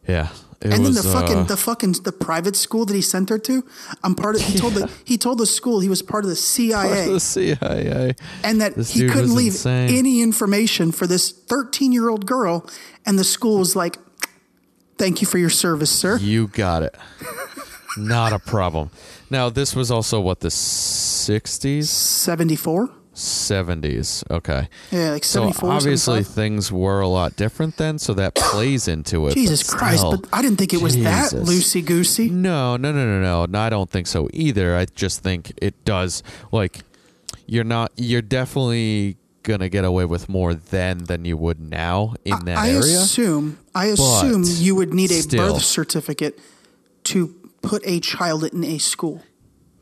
[0.07, 0.29] Yeah.
[0.61, 3.29] It and was, then the fucking uh, the fucking the private school that he sent
[3.29, 3.64] her to,
[4.03, 4.40] I'm part of.
[4.43, 6.88] He told the he told the school he was part of the CIA.
[6.88, 8.14] part of the CIA.
[8.43, 9.90] and that This he couldn't leave insane.
[9.95, 12.64] any information for this 13 year old girl
[13.05, 13.99] and the school was like
[14.97, 16.95] thank you for your service sir You got it.
[17.99, 18.90] Not a problem.
[19.31, 24.22] Now, this was also what the 60s, 74 70s.
[24.31, 24.68] Okay.
[24.90, 25.24] yeah like 74.
[25.24, 26.35] So 74 obviously 75.
[26.35, 29.35] things were a lot different then, so that plays into it.
[29.35, 32.92] jesus but christ still, but i didn't think it was that loosey goosey No, no,
[32.92, 33.46] no, no, no.
[33.46, 34.77] No, I don't think so either.
[34.77, 36.22] I just think it does.
[36.53, 36.81] Like,
[37.46, 37.92] you're not.
[37.96, 42.70] You're definitely gonna get away with more then than you would now in that i
[42.70, 42.81] area.
[42.98, 45.53] assume i assume But you would need a still.
[45.55, 46.38] birth certificate
[47.05, 47.29] to
[47.61, 49.22] put a child in a school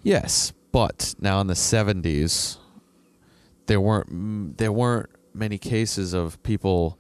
[0.02, 2.58] Yes, but now in the seventies,
[3.72, 6.98] there weren't there weren't many cases of people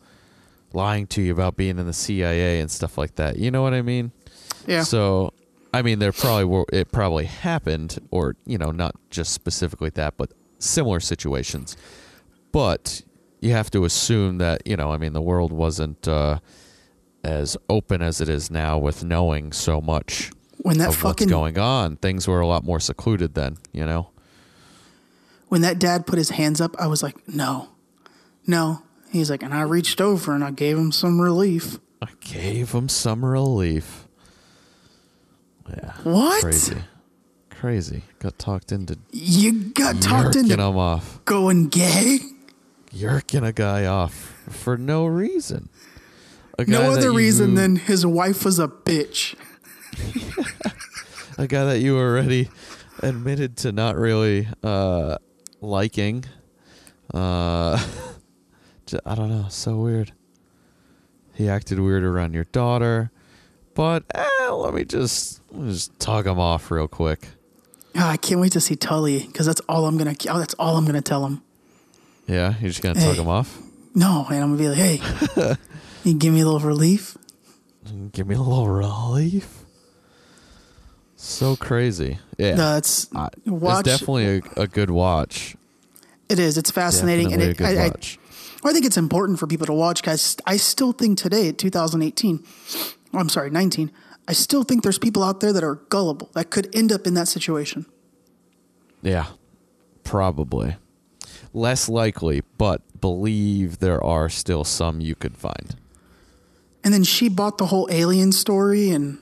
[0.72, 3.36] lying to you about being in the CIA and stuff like that.
[3.36, 4.10] You know what I mean?
[4.66, 5.34] yeah So,
[5.74, 10.16] I mean, there probably were it probably happened, or you know, not just specifically that,
[10.16, 11.76] but similar situations.
[12.52, 13.02] But
[13.40, 16.38] you have to assume that you know, I mean, the world wasn't uh,
[17.22, 21.30] as open as it is now with knowing so much when that of fucking what's
[21.30, 21.96] going on.
[21.96, 23.58] Things were a lot more secluded then.
[23.72, 24.11] You know.
[25.52, 27.68] When that dad put his hands up i was like no
[28.46, 32.72] no he's like and i reached over and i gave him some relief I gave
[32.72, 34.08] him some relief.
[35.70, 35.92] Yeah.
[36.02, 36.42] What?
[36.42, 36.76] Crazy.
[37.48, 38.02] Crazy.
[38.18, 41.24] Got talked into you got talked into him off.
[41.24, 42.18] going gay
[42.92, 44.12] Yerking a guy off
[44.50, 45.68] for no reason.
[46.66, 49.36] No other you- reason than his wife was a bitch.
[51.38, 52.50] a guy that you already
[52.98, 55.18] admitted to not really uh,
[55.62, 56.24] liking.
[57.14, 57.82] Uh,
[59.06, 59.46] I don't know.
[59.48, 60.12] So weird.
[61.34, 63.10] He acted weird around your daughter,
[63.74, 67.28] but eh, let me just let me just tug him off real quick.
[67.96, 70.14] Ah, I can't wait to see Tully because that's all I'm gonna.
[70.28, 71.42] Oh, that's all I'm gonna tell him.
[72.26, 73.58] Yeah, you're just gonna tug him off.
[73.94, 75.56] No, and I'm gonna be like, hey,
[76.04, 77.16] you give me a little relief.
[78.12, 79.61] Give me a little relief.
[81.22, 82.18] So crazy.
[82.36, 82.56] Yeah.
[82.56, 83.86] That's I- watch.
[83.86, 85.56] It's definitely a, a good watch.
[86.28, 86.58] it is.
[86.58, 88.18] It's fascinating, Definitely and it, I, I, watch.
[88.64, 90.02] I think it's important for people to watch.
[90.02, 92.44] Guys, I still think today, at 2018,
[93.14, 93.92] oh, I'm sorry, 19.
[94.26, 97.14] I still think there's people out there that are gullible that could end up in
[97.14, 97.86] that situation.
[99.00, 99.26] Yeah,
[100.04, 100.76] probably.
[101.52, 105.76] Less likely, but believe there are still some you could find.
[106.82, 109.18] And then she bought the whole alien story, and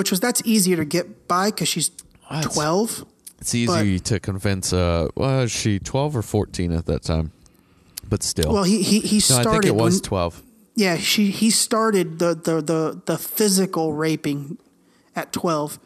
[0.00, 1.90] which was that's easier to get by because she's?
[2.42, 3.04] 12.
[3.40, 4.72] It's easy to convince.
[4.72, 7.32] Uh, was she twelve or fourteen at that time?
[8.08, 9.48] But still, Well, he he he no, started.
[9.48, 10.42] I think it was when- twelve.
[10.74, 14.56] Yeah, she he started the the the the physical raping
[15.14, 15.78] at 12.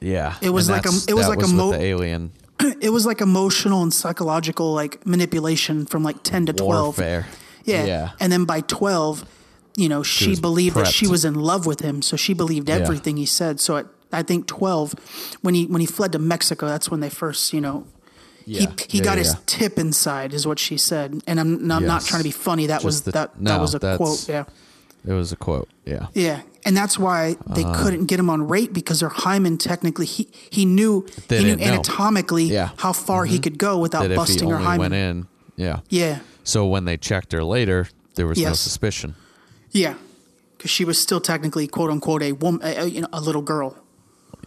[0.00, 2.32] Yeah, It was like a- it was like a with mo- the alien
[2.80, 6.84] It was like emotional and psychological like manipulation from like 10 to 12.
[6.98, 7.26] warfare.
[7.64, 7.84] Yeah.
[7.86, 9.24] yeah, And then by 12,
[9.76, 12.68] you know, she, was believed that she was in love with him, so she believed
[12.68, 12.76] Yeah.
[12.76, 13.60] everything he said.
[13.60, 14.94] So at I think 12
[15.42, 17.84] when he when he fled to Mexico, that's when they first, you know,
[18.44, 18.60] Yeah.
[18.60, 19.40] he he Yeah, got yeah, his yeah.
[19.46, 21.22] tip inside is what she said.
[21.28, 22.66] And I'm, I'm not trying to be funny.
[22.66, 24.44] That was the- that that was a quote, yeah.
[25.06, 25.68] It was a quote.
[25.86, 27.82] Yeah, Yeah, and that's why they Uh-huh.
[27.82, 32.50] couldn't get him on rate because their hymen technically he he knew he knew anatomically
[32.50, 32.74] Mm-hmm.
[32.78, 34.80] how far he could go without that busting her hymen.
[34.90, 35.80] went in, yeah.
[35.88, 39.14] Yeah, So when they checked her later, there was no suspicion.
[39.72, 39.94] Yeah,
[40.56, 43.76] because she was still technically quote unquote a woman, a, you know, a little girl.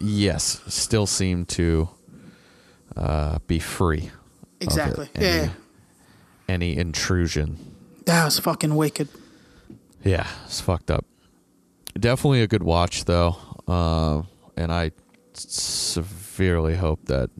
[0.00, 1.88] Yes, still seemed to
[2.96, 4.10] uh, be free.
[4.60, 5.08] Exactly.
[5.14, 5.48] Any, Yeah,
[6.48, 7.58] Any intrusion.
[8.06, 9.08] that was fucking wicked.
[10.04, 11.04] Yeah, it's fucked up.
[11.98, 13.36] Definitely a good watch though,
[13.68, 14.22] uh,
[14.56, 14.90] and I
[15.34, 17.30] severely hope that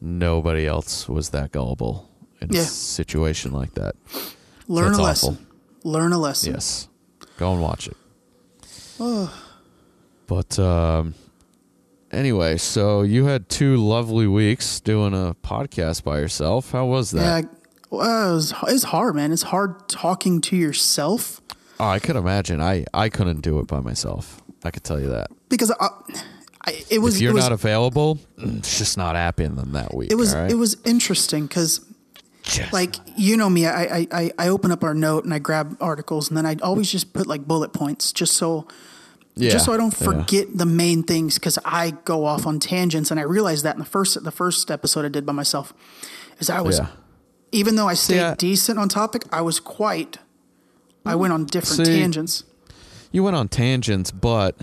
[0.00, 2.08] nobody else was that gullible
[2.40, 2.60] in Yeah.
[2.62, 3.94] a situation like that.
[4.68, 5.38] Learn That's a awful.
[5.84, 6.54] Learn a lesson.
[6.54, 6.88] Yes,
[7.38, 7.96] go and watch it.
[10.26, 11.14] But um,
[12.12, 16.72] anyway, so you had two lovely weeks doing a podcast by yourself.
[16.72, 17.44] How was that?
[17.44, 17.50] Yeah,
[17.90, 19.32] well, it was, it's hard, man.
[19.32, 21.40] It's hard talking to yourself
[21.80, 22.60] Oh, I could imagine.
[22.60, 24.42] I I couldn't do it by myself.
[24.64, 25.28] I could tell you that.
[25.48, 25.88] because I,
[26.66, 30.10] I, it was if you're it was, not available, it's just not happening that week.
[30.10, 30.50] it was right?
[30.50, 31.80] it was interesting because
[32.72, 36.28] like you know me, I, I I open up our note and I grab articles
[36.28, 38.66] and then I always just put like bullet points just so
[39.34, 40.06] yeah, just so I don't yeah.
[40.06, 43.80] forget the main things because I go off on tangents and I realized that in
[43.80, 45.72] the first the first episode I did by myself
[46.38, 46.88] is I was Yeah.
[47.52, 50.18] even though I stayed decent on topic, I was quite
[51.04, 51.18] I mm.
[51.18, 52.44] went on different See, tangents.
[53.12, 54.56] You went on tangents, but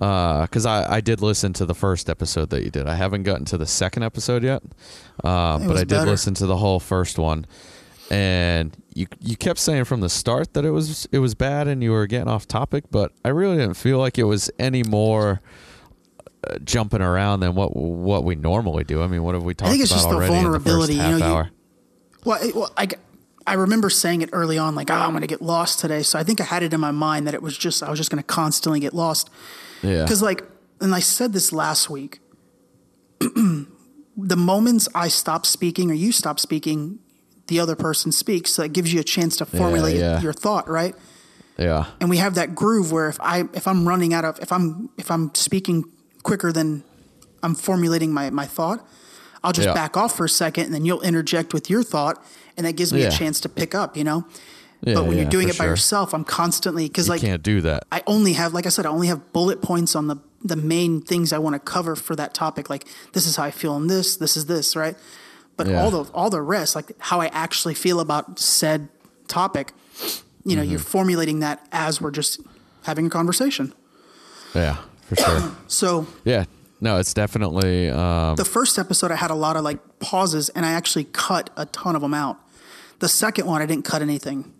[0.00, 2.86] because I, I did listen to the first episode that you did.
[2.88, 4.62] I haven't gotten to the second episode yet,
[5.22, 6.10] uh, but I did better.
[6.10, 7.46] listen to the whole first one.
[8.10, 11.82] And you you kept saying from the start that it was it was bad and
[11.82, 15.40] you were getting off topic, but I really didn't feel like it was any more
[16.48, 19.02] uh, jumping around than what what we normally do.
[19.02, 20.96] I mean, what have we talked think it's about just the already in the vulnerability,
[20.96, 21.50] first you half know, you- hour?
[22.24, 22.88] Well, it, well, I,
[23.46, 26.02] I remember saying it early on, like, oh, I'm going to get lost today.
[26.02, 27.98] So I think I had it in my mind that it was just, I was
[27.98, 29.30] just going to constantly get lost.
[29.82, 30.44] yeah, Because, like,
[30.80, 32.20] and I said this last week,
[33.20, 33.66] the
[34.36, 36.98] moments I stop speaking or you stop speaking,
[37.46, 38.52] the other person speaks.
[38.52, 40.20] So it gives you a chance to formulate yeah.
[40.20, 40.94] your thought, right?
[41.58, 44.50] yeah, and we have that groove where if I if I'm running out of if
[44.50, 45.84] I'm if I'm speaking
[46.22, 46.82] quicker than
[47.42, 48.86] I'm formulating my my thought,
[49.42, 49.74] I'll just Yeah.
[49.74, 52.22] back off for a second and then you'll interject with your thought
[52.56, 53.08] and that gives me Yeah.
[53.08, 54.24] a chance to pick up, you know.
[54.82, 54.94] yeah.
[54.94, 55.72] but when you're doing it by sure.
[55.72, 57.84] yourself, I'm constantly because like can't do that.
[57.92, 61.02] I only have like I said, I only have bullet points on the the main
[61.02, 62.70] things I want to cover for that topic.
[62.70, 64.96] Like this is how I feel on this, this is this, right?
[65.56, 68.88] But all the all the rest, like how I actually feel about said
[69.28, 69.72] topic,
[70.44, 70.88] you know, you're Mm-hmm.
[70.88, 72.40] formulating that as we're just
[72.84, 73.74] having a conversation.
[74.54, 74.76] Yeah,
[75.08, 75.52] for sure.
[75.68, 76.44] So yeah,
[76.80, 77.90] no, it's definitely.
[77.90, 81.50] Um, the first episode, I had a lot of like pauses, and I actually cut
[81.56, 82.38] a ton of them out.
[83.00, 84.52] The second one, I didn't cut anything.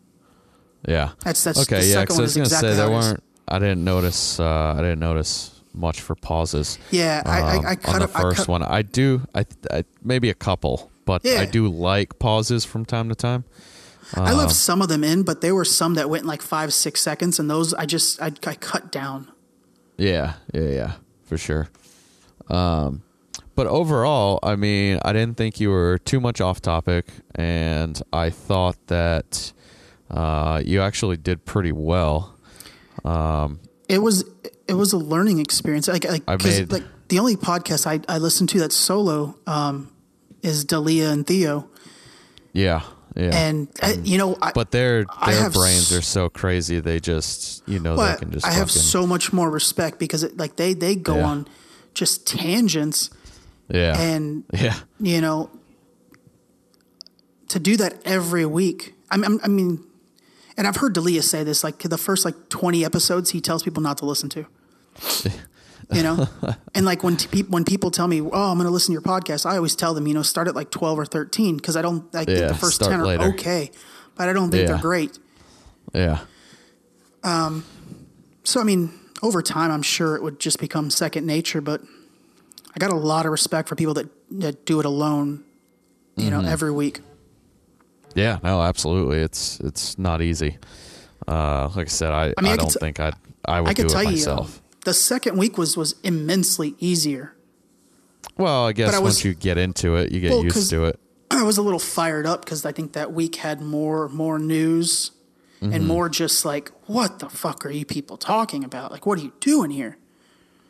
[0.86, 1.10] Yeah.
[1.24, 1.80] That's- that's- okay.
[1.80, 3.06] the yeah, second because one I was gonna exactly say there how it is.
[3.06, 3.22] weren't.
[3.48, 4.40] I didn't notice.
[4.40, 6.78] Uh, I didn't notice much for pauses.
[6.90, 8.62] Yeah, I- I- um, I cut on the I first cut- one.
[8.62, 9.22] I do.
[9.34, 11.40] I, I maybe a couple, but Yeah.
[11.40, 13.44] I do like pauses from time to time.
[14.14, 16.42] I Um, left some of them in, but there were some that went in like
[16.42, 19.28] five, six seconds, and those I just I, I cut down.
[19.98, 20.92] Yeah, yeah, yeah,
[21.26, 21.68] for sure.
[22.50, 23.02] Um,
[23.54, 28.30] but overall, I mean, I didn't think you were too much off topic, and I
[28.30, 29.52] thought that
[30.10, 32.34] uh, you actually did pretty well.
[33.04, 34.24] Um, It was
[34.68, 35.88] it was a learning experience.
[35.88, 39.90] Like like, I made- like the only podcast I I listen to that's solo um,
[40.42, 41.68] is Dalia and Theo,
[42.52, 42.82] Yeah,
[43.16, 43.34] yeah.
[43.34, 46.80] and I, you know I, But their their brains are so crazy.
[46.80, 48.46] They just you know Well, they can just.
[48.46, 51.26] I have so much more respect because it, like they they go Yeah.
[51.26, 51.46] on
[51.94, 53.10] just tangents
[53.68, 55.50] yeah and yeah you know
[57.48, 58.94] to do that every week.
[59.10, 59.84] I mean, I mean,
[60.56, 63.82] and I've heard Dalia say this like the first like twenty episodes he tells people
[63.82, 64.46] not to listen to.
[65.92, 66.28] You know,
[66.72, 69.02] and like when t- when people tell me, "Oh, I'm going to listen to your
[69.02, 71.82] podcast," I always tell them, you know, start at like twelve or thirteen because I
[71.82, 72.04] don't.
[72.14, 73.24] I think Yeah, the first ten are later.
[73.30, 73.72] okay,
[74.14, 74.74] but I don't think Yeah.
[74.74, 75.18] they're great.
[75.92, 76.20] yeah
[77.24, 77.64] Um.
[78.44, 81.60] So I mean, over time, I'm sure it would just become second nature.
[81.60, 81.82] But
[82.74, 84.08] I got a lot of respect for people that
[84.40, 85.44] that do it alone.
[86.16, 86.42] You Mm-hmm.
[86.42, 87.00] know, every week.
[88.14, 88.38] yeah.
[88.42, 89.18] No, absolutely.
[89.18, 90.58] It's it's not easy.
[91.26, 93.60] Uh, like I said, I I, I mean, I could don't t- think I'd I
[93.60, 94.62] would I could do tell it you, uh, myself.
[94.84, 97.34] the second week was was immensely easier.
[98.36, 100.84] well, I guess I was- once you get into it, you get Well, used to
[100.86, 100.98] it.
[101.30, 105.12] I was a little fired up because I think that week had more more news
[105.60, 105.74] Mm-hmm.
[105.74, 108.90] and more just like, what the fuck are you people talking about?
[108.90, 109.98] Like, what are you doing here?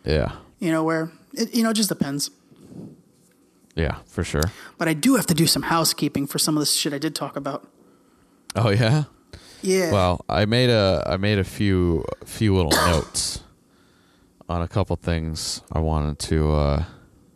[0.05, 2.31] Yeah, You know, where it you know it just depends.
[3.77, 4.51] yeah, for sure.
[4.79, 7.15] But I do have to do some housekeeping for some of this shit I did
[7.15, 7.69] talk about.
[8.57, 9.05] Oh yeah.
[9.63, 9.93] Yeah.
[9.93, 13.43] Well, I made a I made a few few little notes
[14.49, 16.85] on a couple things I wanted to uh,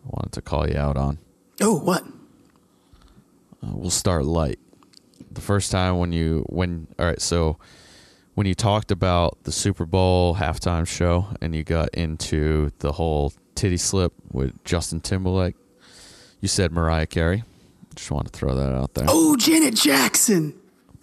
[0.04, 1.18] wanted to call you out on.
[1.60, 2.02] oh, what?
[3.62, 4.58] Uh, we'll start light.
[5.34, 7.58] The first time when you when all right, so
[8.34, 13.32] when you talked about the Super Bowl halftime show and you got into the whole
[13.54, 15.54] titty slip with Justin Timberlake,
[16.40, 17.44] you said Mariah Carey.
[17.94, 19.06] Just want to throw that out there.
[19.08, 20.54] Oh, Janet Jackson.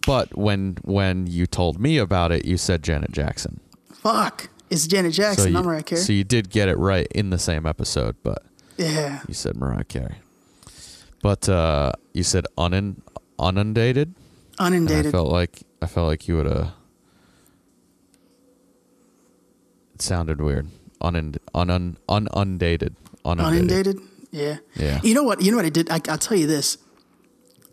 [0.05, 3.59] But when when you told me about it, you said Janet Jackson.
[3.93, 4.49] Fuck.
[4.69, 6.01] It's Janet Jackson, you, not Mariah Carey.
[6.01, 8.41] so you did get it right in the same episode, but
[8.77, 9.19] yeah.
[9.27, 10.15] you said Mariah Carey.
[11.21, 13.01] But uh, you said unun-
[13.37, 14.15] inundated.
[14.61, 16.71] And I felt like I felt like you would have.
[19.95, 20.67] It sounded weird.
[21.01, 22.95] Unund, unun, unundated.
[23.25, 23.95] Unundated.
[23.95, 23.99] Unundated.
[24.31, 24.57] Yeah.
[24.75, 24.99] Yeah.
[25.03, 25.41] You know what?
[25.41, 25.89] You know what I did?
[25.89, 26.77] I, I'll tell you this.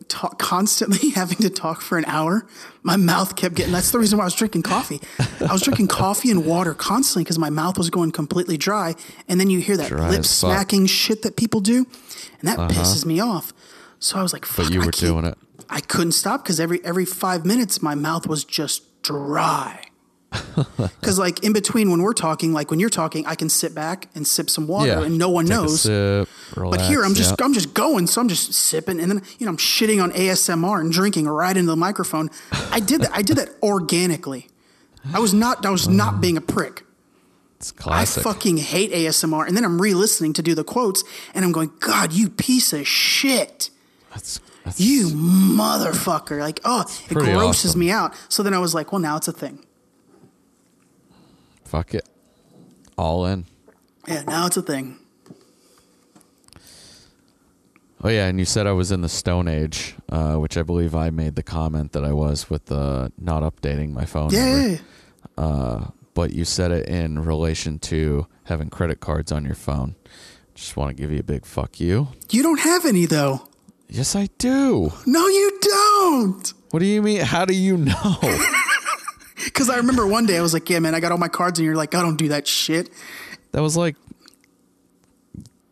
[0.09, 2.47] Talk, constantly having to talk for an hour,
[2.83, 3.73] my mouth kept getting.
[3.73, 5.01] That's the reason why I was drinking coffee.
[5.19, 8.95] I was drinking coffee and water constantly because my mouth was going completely dry.
[9.29, 10.21] And then you hear that Dry lip.
[10.21, 10.23] Uh-huh.
[10.23, 11.87] smacking shit that people do,
[12.41, 13.53] and that pisses me off.
[13.99, 15.37] So I was like, "Fuck!" But you were doing it.
[15.71, 19.85] I couldn't stop because every every five minutes my mouth was just dry.
[21.01, 24.09] Because like in between when we're talking, like when you're talking, I can sit back
[24.15, 25.03] and sip some water, Yeah.
[25.03, 25.83] and no one Take knows.
[25.83, 27.45] sip, But here I'm just yeah.
[27.45, 30.81] I'm just going, so I'm just sipping, and then you know I'm shitting on ASMR
[30.81, 32.29] and drinking right into the microphone.
[32.71, 33.11] I did that.
[33.15, 34.49] I did that organically.
[35.15, 35.65] I was not.
[35.65, 36.21] I was not mm.
[36.21, 36.85] being a prick.
[37.57, 38.25] It's classic.
[38.25, 41.03] I fucking hate ASMR, and then I'm re-listening to do the quotes,
[41.35, 43.71] and I'm going, God, you piece of shit.
[44.11, 46.39] That's, that's You motherfucker.
[46.41, 47.81] Like, oh, it grosses awesome.
[47.81, 48.15] me out.
[48.29, 49.65] So then I was like, well, now it's a thing.
[51.65, 52.09] fuck it.
[52.97, 53.45] All in.
[54.07, 54.97] Yeah, now it's a thing.
[58.03, 60.95] Oh yeah, and you said I was in the Stone Age, uh, which I believe
[60.95, 64.31] I made the comment that I was with uh, not updating my phone.
[64.31, 64.69] Yeah, number.
[64.69, 64.77] yeah,
[65.37, 65.45] yeah.
[65.45, 69.97] Uh, but you said it in relation to having credit cards on your phone.
[70.55, 72.09] Just want to give you a big fuck you.
[72.31, 73.48] You don't have any, though.
[73.89, 74.93] Yes, I do.
[75.07, 76.53] No, you don't.
[76.71, 77.21] What do you mean?
[77.23, 78.17] How do you know?
[79.45, 81.59] Because I remember one day I was like, yeah, man, I got all my cards,
[81.59, 82.91] and you're like, I don't do that shit.
[83.53, 83.97] that was like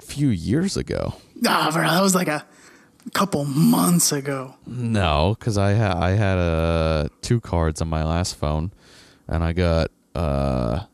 [0.00, 1.14] a few years ago.
[1.34, 2.46] Nah, bro, that was like a
[3.12, 4.54] couple months ago.
[4.66, 8.72] No, because I ha- I had uh, two cards on my last phone,
[9.28, 10.84] and I got uh,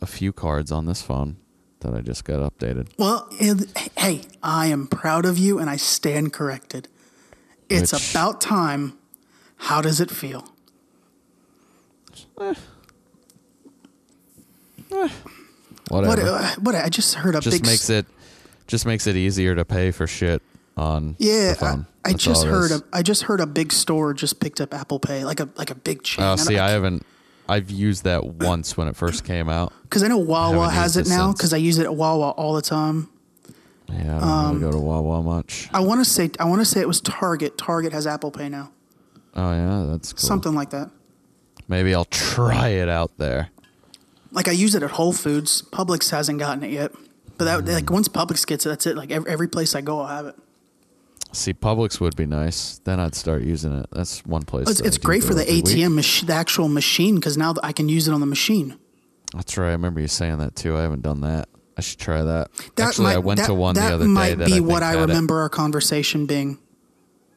[0.00, 1.38] a few cards on this phone
[1.86, 2.88] that I just got updated.
[2.98, 6.88] Well, it, hey, I am proud of you, and I stand corrected.
[7.68, 8.98] It's Which- about time.
[9.58, 10.52] How does it feel?
[12.34, 12.60] Whatever.
[15.88, 16.18] What?
[16.18, 16.74] Uh, what?
[16.74, 17.66] I just heard a just big.
[17.66, 18.06] makes it
[18.66, 20.42] just makes it easier to pay for shit
[20.76, 21.86] on Yeah, the phone.
[22.04, 22.70] I, I just heard.
[22.72, 25.70] A, I just heard a big store just picked up Apple Pay, like a like
[25.70, 26.24] a big chain.
[26.24, 27.04] Oh, see, I haven't.
[27.48, 29.72] I've used that once when it first came out.
[29.82, 32.54] because I know Wawa haven't has it now because I use it at Wawa all
[32.54, 33.08] the time.
[33.88, 35.68] Yeah, I don't Um, really go to Wawa much.
[35.72, 37.56] I want to say I want to say it was Target.
[37.56, 38.70] Target has Apple Pay now,
[39.36, 40.18] Oh yeah, that's cool.
[40.26, 40.90] something like that.
[41.68, 43.50] Maybe I'll try it out there.
[44.32, 45.62] Like I use it at Whole Foods.
[45.70, 46.92] Publix hasn't gotten it yet,
[47.38, 48.96] but that like once Publix gets it, that's it.
[48.96, 50.34] Like every, every place I go, I'll have it.
[51.32, 52.78] See, Publix would be nice.
[52.84, 53.86] Then I'd start using it.
[53.92, 54.68] That's one place.
[54.70, 55.44] It's, it's great for the.
[55.44, 58.78] ATM, mach- the actual machine, because now I can use it on the machine.
[59.34, 59.68] That's right.
[59.68, 60.76] I remember you saying that too.
[60.76, 61.48] I haven't done that.
[61.76, 62.48] I should try that.
[62.76, 64.60] That Actually, might, I went that, to one the other day that might be I
[64.60, 65.00] what I had it.
[65.02, 66.58] remember our conversation being.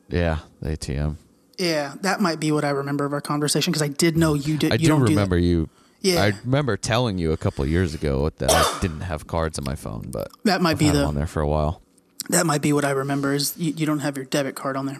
[0.08, 1.16] Yeah, the ATM.
[1.58, 4.56] Yeah, that might be what I remember of our conversation because I did know you
[4.58, 4.72] did.
[4.72, 5.70] I you do don't remember do you.
[6.02, 6.24] Yeah.
[6.24, 9.66] I remember telling you a couple of years ago that I didn't have cards on
[9.66, 11.82] my phone, but That might I've be the- on there for a while.
[12.30, 12.46] That.
[12.46, 15.00] Might be what I remember is you, you don't have your debit card on there.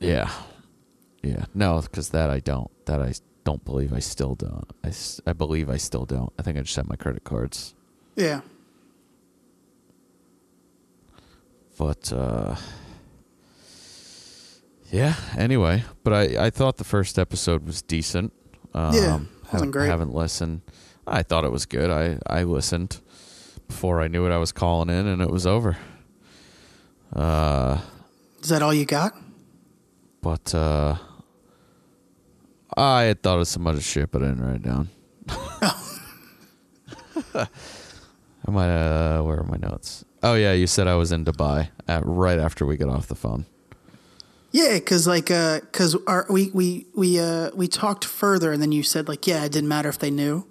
[0.00, 0.30] Yeah,
[1.22, 1.44] yeah.
[1.54, 2.70] No, because that I don't.
[2.86, 4.66] That I don't believe I still don't.
[4.84, 4.92] I,
[5.26, 6.32] I believe I still don't.
[6.38, 7.74] I think I just have my credit cards.
[8.16, 8.40] Yeah.
[11.78, 12.56] But uh
[14.90, 18.32] yeah, anyway, but I I thought the first episode was decent.
[18.74, 19.88] Um Yeah, wasn't haven't, great.
[19.88, 20.62] haven't listened.
[21.06, 21.90] I thought it was good.
[21.90, 23.00] I I listened
[23.68, 25.76] before I knew what I was calling in and it was over.
[27.14, 27.78] Uh
[28.42, 29.12] Is that all you got?
[30.20, 30.96] but uh
[32.76, 34.88] I had thought of some other shit but I didn't write it down.
[37.34, 40.04] I might uh where are my notes?
[40.22, 43.14] Oh yeah, you said I was in Dubai at right after we got off the
[43.14, 43.46] phone.
[44.50, 48.72] Yeah, because like, uh, because our we we we uh we talked further, and then
[48.72, 50.46] you said like, yeah, it didn't matter if they knew.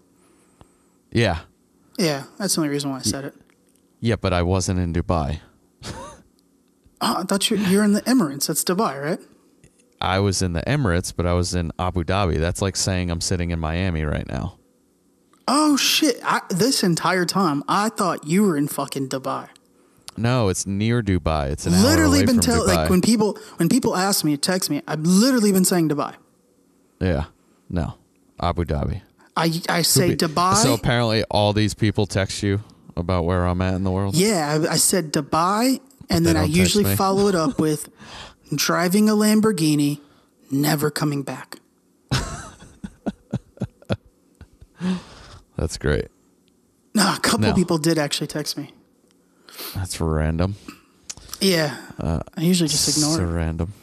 [1.12, 1.40] Yeah.
[1.98, 3.34] Yeah, that's the only reason why I said it.
[4.00, 5.40] Yeah, but I wasn't in Dubai.
[7.02, 8.48] Oh, I thought you're you're in the Emirates.
[8.48, 9.20] That's Dubai, right?
[10.00, 12.38] I was in the Emirates, but I was in Abu Dhabi.
[12.38, 14.58] That's like saying I'm sitting in Miami right now.
[15.48, 16.20] Oh shit!
[16.24, 19.50] I, this entire time, I thought you were in fucking Dubai.
[20.18, 21.52] No, it's near Dubai.
[21.52, 22.76] It's an hour literally been from tell Dubai.
[22.76, 26.16] like when people when people ask me, text me, I've literally been saying Dubai.
[27.00, 27.26] yeah,
[27.70, 27.96] no,
[28.40, 29.02] Abu Dhabi.
[29.36, 30.56] I I say Dubai.
[30.56, 32.62] So apparently, all these people text you
[32.98, 34.16] about where I'm at in the world.
[34.16, 35.80] yeah, I, I said Dubai,
[36.10, 37.90] and then I usually follow it up with
[38.56, 40.00] driving a Lamborghini,
[40.52, 41.58] never coming back.
[45.58, 46.08] That's great.
[46.94, 47.54] No, a couple No.
[47.54, 48.72] people did actually text me.
[49.76, 50.56] That's random.
[51.42, 53.26] Yeah, I usually just ignore so it.
[53.26, 53.74] random.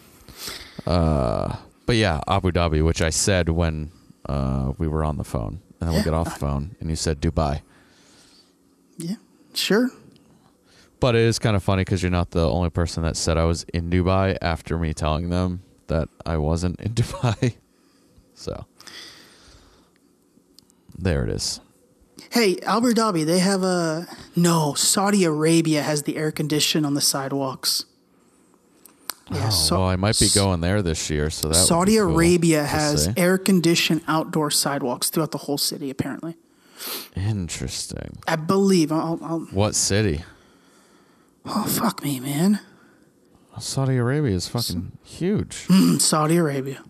[0.87, 1.57] Uh,
[1.87, 3.91] but yeah, Abu Dhabi, which I said when
[4.29, 6.05] uh, we were on the phone, and then we Yeah.
[6.05, 7.63] get off the phone, and you said Dubai.
[8.99, 9.17] Yeah,
[9.55, 9.91] sure.
[11.05, 13.45] But it is kind of funny because you're not the only person that said I
[13.45, 17.57] was in Dubai after me telling them that I wasn't in Dubai.
[18.33, 18.65] So
[20.99, 21.61] there it is.
[22.31, 24.73] Hey, Abu Dhabi, they have a no.
[24.73, 27.85] Saudi Arabia has the air condition on the sidewalks.
[29.31, 32.15] Yeah, Oh, so- well, I might be going there this year, so that Saudi cool
[32.15, 35.91] Arabia has air conditioned outdoor sidewalks throughout the whole city.
[35.91, 36.37] Apparently,
[37.15, 38.19] Interesting.
[38.27, 38.91] I believe.
[38.91, 40.25] I'll, I'll, What city?
[41.47, 42.61] Oh fuck me, man!
[43.59, 45.67] Saudi Arabia is fucking huge.
[45.69, 46.83] Mm, Saudi Arabia,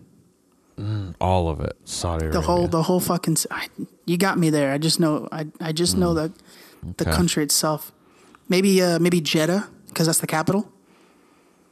[1.21, 1.75] All of it.
[1.85, 2.41] Saudi the Arabia.
[2.41, 3.37] whole the whole fucking.
[3.51, 3.67] I,
[4.05, 4.71] you got me there.
[4.73, 5.27] I just know.
[5.31, 6.41] I I just know that the
[6.85, 7.01] Mm.
[7.07, 7.11] Okay.
[7.17, 7.91] country itself.
[8.49, 10.71] Maybe uh maybe Jeddah because that's the capital.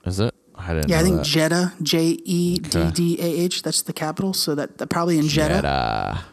[0.06, 0.34] Is it?
[0.56, 1.26] I didn't Yeah, I think that.
[1.26, 3.62] Jeddah, J E D D A H.
[3.64, 4.34] That's the capital.
[4.34, 5.56] So that, that probably in Jeddah.
[5.62, 6.26] Jeddah.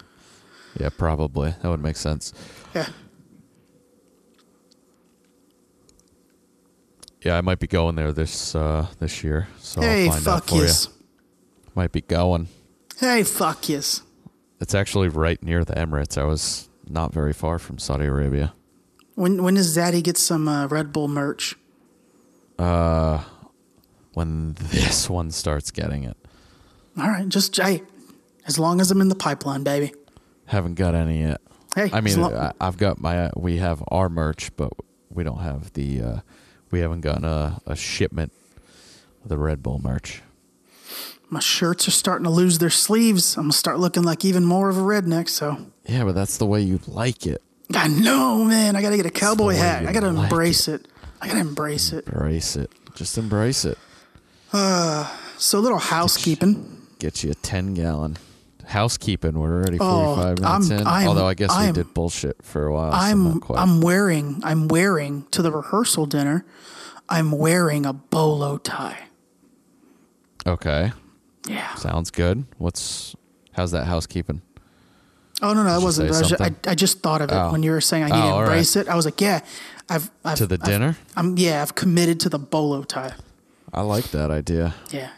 [0.78, 1.55] Yeah, probably.
[1.62, 2.32] That would make sense.
[2.74, 2.86] Yeah.
[7.23, 9.49] Yeah, I might be going there this uh this year.
[9.59, 10.89] So hey, I'll find out fuck for yes.
[10.89, 11.07] you.
[11.75, 12.49] Might be going.
[12.99, 14.03] Hey, fuck yes.
[14.61, 16.18] It's actually right near the Emirates.
[16.18, 18.53] I was not very far from Saudi Arabia.
[19.14, 21.57] When when does Zaddy get some uh, Red Bull merch?
[22.59, 23.23] Uh,
[24.14, 26.16] When this one starts getting it.
[26.99, 27.83] All right, just hey,
[28.47, 29.95] as long as I'm in the pipeline, baby.
[30.47, 31.41] Haven't got any yet.
[31.75, 32.18] Hey, I mean,
[32.61, 33.31] I've got my.
[33.37, 34.73] We have our merch, but
[35.11, 36.03] we don't have the.
[36.03, 36.21] uh
[36.71, 38.33] We haven't gotten a, a shipment
[39.23, 40.23] of the Red Bull merch.
[41.29, 43.37] my shirts are starting to lose their sleeves.
[43.37, 45.29] I'm gonna start looking like even more of a redneck.
[45.29, 47.43] So Yeah, but that's the way you like it.
[47.75, 48.77] I know, man.
[48.77, 49.87] I gotta get a cowboy hat.
[49.87, 50.87] I gotta like embrace it.
[51.21, 52.07] I gotta embrace it.
[52.09, 52.71] Embrace it.
[52.95, 53.79] Just embrace it.
[54.53, 55.09] Uh,
[55.39, 56.87] so a little housekeeping.
[56.99, 58.16] Get you a ten gallon.
[58.71, 59.39] Housekeeping.
[59.39, 60.87] We're already Oh, forty five minutes I'm- in.
[60.87, 62.93] I'm- Although I guess I'm- we did bullshit for a while.
[62.93, 63.59] I'm quite.
[63.61, 66.45] I'm wearing I'm wearing to the rehearsal dinner.
[67.09, 68.99] I'm wearing a bolo tie.
[70.47, 70.93] okay.
[71.49, 71.75] Yeah.
[71.75, 72.45] Sounds good.
[72.59, 73.14] What's
[73.53, 74.43] how's that housekeeping?
[75.43, 76.11] Oh no no, I wasn't.
[76.14, 76.55] I, was ju- I.
[76.66, 77.51] I just thought of it Oh.
[77.51, 78.49] when you were saying I need Oh, to all right.
[78.49, 78.89] embrace it.
[78.89, 79.41] I was like, yeah,
[79.89, 80.97] I've, I've To the I've- dinner?
[81.16, 83.14] I'm yeah, I've committed to the bolo tie.
[83.73, 84.75] I like that idea.
[84.91, 85.09] Yeah,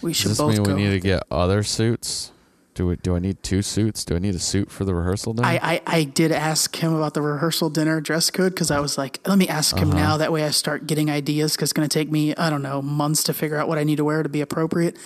[0.00, 0.74] we Does should this both mean go.
[0.74, 2.30] we need to get other suits?
[2.76, 2.96] Do we?
[2.96, 4.04] Do I need two suits?
[4.04, 5.48] Do I need a suit for the rehearsal dinner?
[5.48, 8.96] I, I, I did ask him about the rehearsal dinner dress code because I was
[8.98, 9.98] like, let me ask him Uh-huh.
[9.98, 10.16] now.
[10.18, 12.82] That way I start getting ideas because it's going to take me, I don't know,
[12.82, 14.96] months to figure out what I need to wear to be appropriate.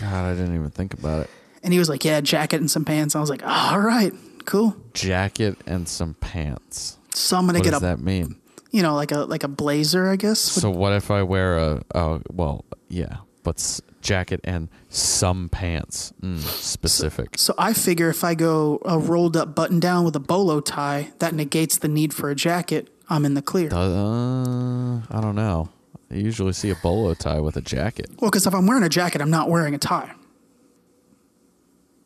[0.00, 1.30] God, I didn't even think about it.
[1.62, 3.16] And he was like, yeah, jacket and some pants.
[3.16, 4.12] I was like, all right,
[4.44, 4.76] cool.
[4.92, 6.98] Jacket and some pants.
[7.14, 8.36] So I'm going to What get does a, that mean?
[8.70, 10.40] you know, like a like a blazer, I guess.
[10.40, 11.82] So what if I wear a?
[11.94, 16.12] Oh, well, yeah, but jacket and some pants.
[16.22, 17.38] Mm, specific.
[17.38, 21.12] So I figure if I go a rolled up button down with a bolo tie,
[21.18, 22.88] that negates the need for a jacket.
[23.08, 23.70] I'm in the clear.
[23.72, 25.68] Uh, I don't know.
[26.10, 28.08] I usually see a bolo tie with a jacket.
[28.20, 30.12] Well, because if I'm wearing a jacket, I'm not wearing a tie.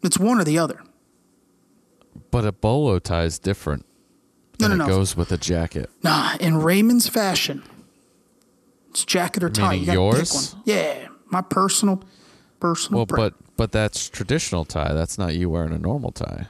[0.03, 0.82] It's one or the other.
[2.30, 3.84] But a bolo tie is different.
[4.61, 4.95] No, and no, it no.
[4.95, 5.91] goes with a jacket.
[6.03, 7.62] Nah, in Raymond's fashion,
[8.91, 9.72] it's jacket or tie.
[9.72, 10.49] Meaning you yours?
[10.49, 10.62] pick one.
[10.66, 12.03] Yeah, my personal,
[12.61, 12.99] personal.
[13.01, 14.93] Well, but but that's traditional tie.
[14.93, 16.47] That's not you wearing a normal tie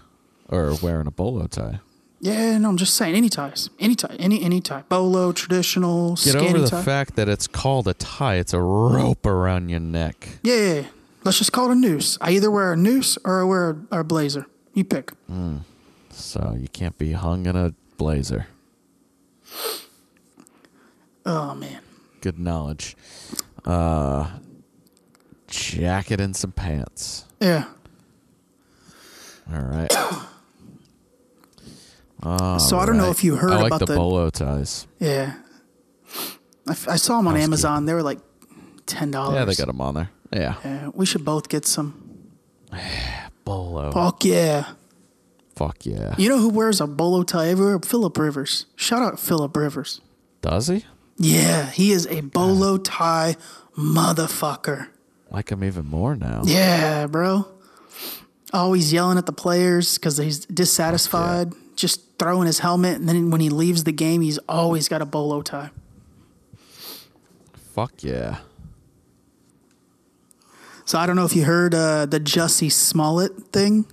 [0.49, 1.81] or wearing a bolo tie.
[2.21, 6.37] yeah, no, I'm just saying any ties, any tie, any any tie, bolo, traditional, Get
[6.37, 6.83] over the tie.
[6.83, 8.37] fact that it's called a tie.
[8.37, 10.29] It's a rope around your neck.
[10.43, 10.87] yeah, yeah, yeah.
[11.25, 12.19] let's just call it a noose.
[12.21, 14.47] I either wear a noose or I wear a, a blazer.
[14.75, 15.13] You pick.
[16.11, 18.47] So you can't be hung in a blazer.
[21.27, 21.81] Oh man.
[22.21, 22.97] Good knowledge.
[23.65, 24.29] Uh,
[25.49, 27.25] jacket and some pants.
[27.41, 27.65] Yeah.
[29.53, 29.93] All right.
[32.61, 34.87] so I don't know if you heard I like about the, the, bolo ties.
[34.99, 35.35] Yeah.
[36.67, 37.45] I, f- I saw them on Housekeeping.
[37.45, 37.85] Amazon.
[37.87, 38.19] They were like
[38.87, 39.35] ten dollars.
[39.35, 40.11] Yeah, they got them on there.
[40.33, 40.57] Yeah.
[40.65, 42.29] Yeah, we should both get some.
[43.45, 43.91] Bolo.
[43.93, 44.73] Fuck yeah!
[45.57, 46.15] Fuck yeah.
[46.19, 47.79] You know who wears a bolo tie everywhere?
[47.79, 48.67] Philip Rivers.
[48.77, 50.03] Shout out Philip Rivers.
[50.43, 50.85] Does he?
[51.17, 53.37] Yeah, he is a bolo tie
[53.75, 54.89] motherfucker.
[55.31, 56.43] Like him even more now.
[56.45, 57.47] Yeah, bro.
[58.53, 61.53] Always yelling at the players because he's dissatisfied.
[61.77, 65.07] Just throwing his helmet, and then when he leaves the game, he's always got a
[65.07, 65.71] bolo tie.
[67.75, 68.39] Fuck yeah.
[70.85, 73.87] So I don't know if you heard uh, the Jussie Smollett thing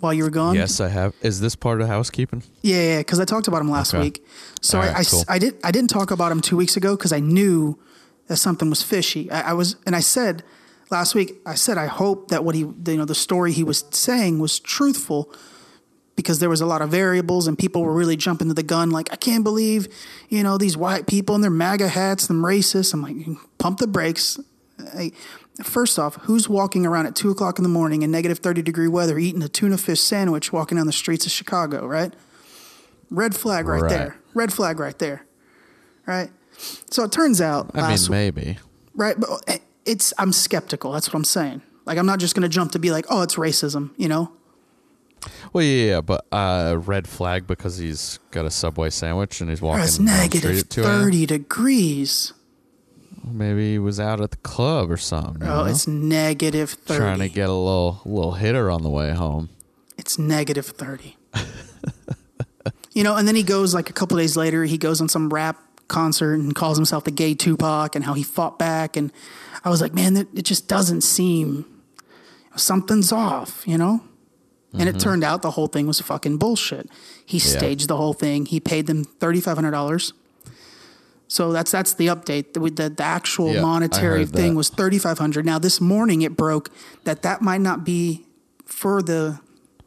[0.00, 0.56] while you were gone.
[0.56, 1.14] Yes, I have.
[1.22, 2.42] Is this part of housekeeping?
[2.62, 4.02] Yeah, yeah, because I talked about him last Okay.
[4.02, 4.26] week.
[4.60, 5.24] So I, right, I cool.
[5.28, 7.78] I did I didn't talk about him two weeks ago because I knew
[8.26, 9.30] that something was fishy.
[9.30, 10.42] I, I was and I said
[10.94, 13.84] last week I said I hope that what he you know the story he was
[13.90, 15.30] saying was truthful
[16.16, 18.90] because there was a lot of variables and people were really jumping to the gun
[18.90, 19.88] like I can't believe
[20.28, 22.94] you know these white people and their MAGA hats them racist.
[22.94, 23.16] I'm like
[23.58, 24.38] pump the brakes.
[24.96, 25.12] I,
[25.62, 28.88] First off, who's walking around at two o'clock in the morning in negative 30 degree
[28.88, 32.12] weather eating a tuna fish sandwich walking down the streets of Chicago, right?
[33.08, 33.88] Red flag right, Right.
[33.88, 34.16] there.
[34.34, 35.24] Red flag right there.
[36.06, 36.30] Right?
[36.90, 38.58] So it turns out I mean, maybe.
[38.96, 39.14] right?
[39.18, 40.92] But uh, it's I'm skeptical.
[40.92, 41.62] That's what I'm saying.
[41.86, 44.32] Like I'm not just gonna jump to be like, oh, it's racism, you know?
[45.54, 49.62] Well, yeah, yeah, but uh, red flag because he's got a Subway sandwich and he's
[49.62, 49.84] walking.
[49.84, 50.90] It's the street at 2 a.m.
[51.02, 52.32] thirty degrees.
[53.26, 55.42] Maybe he was out at the club or something.
[55.42, 55.70] you Oh, know?
[55.70, 56.98] it's negative thirty.
[57.00, 59.48] trying to get a little little hitter on the way home.
[59.96, 61.16] it's negative 30.
[62.92, 65.30] you know, and then he goes like a couple days later, he goes on some
[65.32, 65.56] rap
[65.88, 68.96] concert and calls himself the gay Tupac and how he fought back.
[68.96, 69.12] And
[69.64, 71.66] I was like, man, it, it just doesn't seem
[72.56, 74.02] something's off, you know?
[74.76, 74.98] And it mm-hmm.
[74.98, 76.90] turned out the whole thing was fucking bullshit.
[77.24, 78.46] He staged the whole thing.
[78.46, 80.12] He paid them $3,500.
[81.28, 82.52] So that's that's the update.
[82.52, 84.56] The, the, the actual Yeah, monetary thing that.
[84.56, 86.70] was 3500 Now this morning it broke
[87.04, 88.26] that that might not be
[88.66, 89.40] for the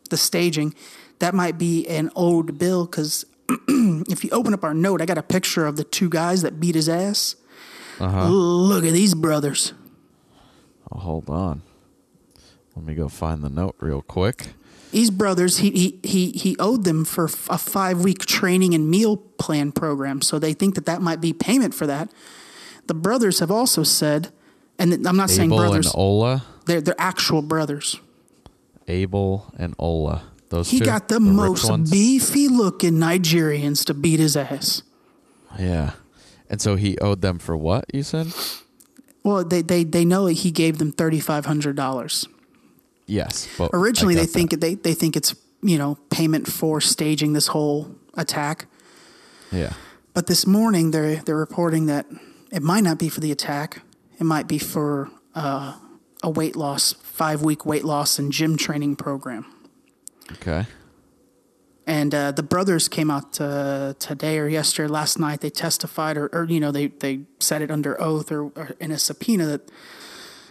[0.09, 0.73] the staging.
[1.19, 3.25] That might be an owed bill because
[4.09, 6.59] if you open up our note, I got a picture of the two guys that
[6.59, 7.35] beat his ass.
[7.99, 8.27] Uh-huh.
[8.27, 9.73] Look at these brothers.
[10.91, 11.61] Oh, hold on.
[12.75, 14.49] Let me go find the note real quick.
[14.91, 19.17] These brothers, he he he he owed them for a five week training and meal
[19.17, 20.21] plan program.
[20.21, 22.09] So they think that that might be payment for that.
[22.85, 24.31] The brothers have also said,
[24.79, 26.45] and I'm not saying Abel brothers, and Ola.
[26.67, 27.99] they're they're actual brothers.
[28.87, 30.23] Abel and Ola.
[30.49, 34.83] Those He two, got the, rich most beefy looking Nigerians to beat his ass.
[35.59, 35.91] Yeah.
[36.49, 38.27] And so he owed them for what, you said?
[39.23, 42.27] Well, they they they know he gave them thirty five hundred dollars.
[43.07, 43.47] Yes.
[43.57, 47.93] But Originally, they think they they think it's you know payment for staging this whole
[48.13, 48.67] attack.
[49.51, 49.73] Yeah.
[50.13, 52.05] But this morning, they're they're reporting that
[52.51, 53.81] it might not be for the attack.
[54.17, 55.75] It might be for uh,
[56.23, 59.45] a weight loss, five week weight loss and gym training program.
[60.33, 60.65] Okay.
[61.85, 65.39] And uh, the brothers came out uh, today or yesterday, last night.
[65.39, 68.91] They testified, or, or you know, they they said it under oath or, or in
[68.91, 69.71] a subpoena that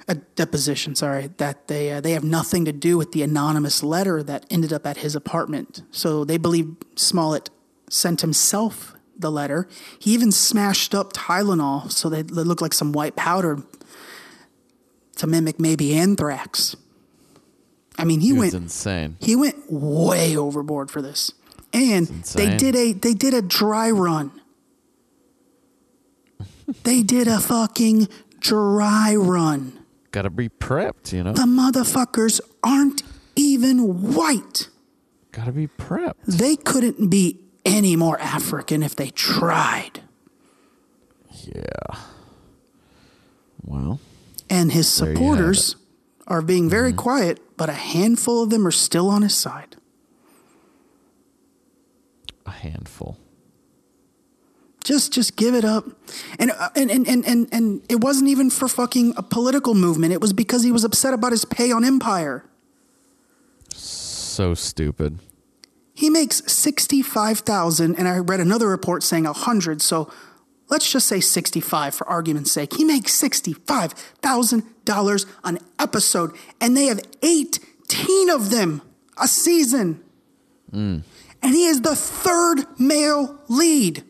[0.09, 0.95] a deposition.
[0.95, 4.73] Sorry, that they uh, they have nothing to do with the anonymous letter that ended
[4.73, 5.83] up at his apartment.
[5.91, 7.51] So they believe Smollett
[7.91, 9.69] sent himself the letter.
[9.99, 13.63] He even smashed up Tylenol so they, they look like some white powder
[15.17, 16.77] to mimic maybe anthrax.
[17.99, 19.17] I mean, he went insane.
[19.21, 21.33] he went way overboard for this.
[21.73, 24.31] And they did a they did a dry run.
[26.85, 28.09] they did a fucking
[28.41, 29.79] dry run.
[30.13, 31.33] Got to be prepped, you know?
[31.33, 33.03] The motherfuckers aren't
[33.35, 34.69] even white.
[35.33, 36.15] Got to be prepped.
[36.27, 40.01] They couldn't be any more African if they tried.
[41.43, 41.99] Yeah.
[43.63, 44.01] Well,
[44.49, 45.35] And his There you have Mm-hmm.
[45.35, 45.77] supporters
[46.27, 49.77] are being very quiet, but a handful of them are still on his side.
[52.45, 53.19] a handful.
[54.85, 55.85] Just just give it up.
[56.39, 60.13] And uh, and and and and, and it wasn't even for fucking a political movement.
[60.13, 62.45] It was because he was upset about his pay on Empire.
[63.75, 65.19] So stupid.
[65.93, 70.11] He makes 65,000 and I read another report saying a 100, so
[70.69, 72.75] let's just say 65 for argument's sake.
[72.75, 78.83] He makes $65,000 an episode and they have 18 of them
[79.17, 80.03] a season.
[81.43, 84.05] And he is the third male lead.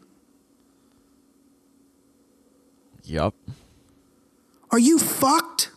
[3.05, 3.35] Yup.
[4.71, 5.71] Are you fucked?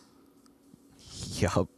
[1.34, 1.68] Yup.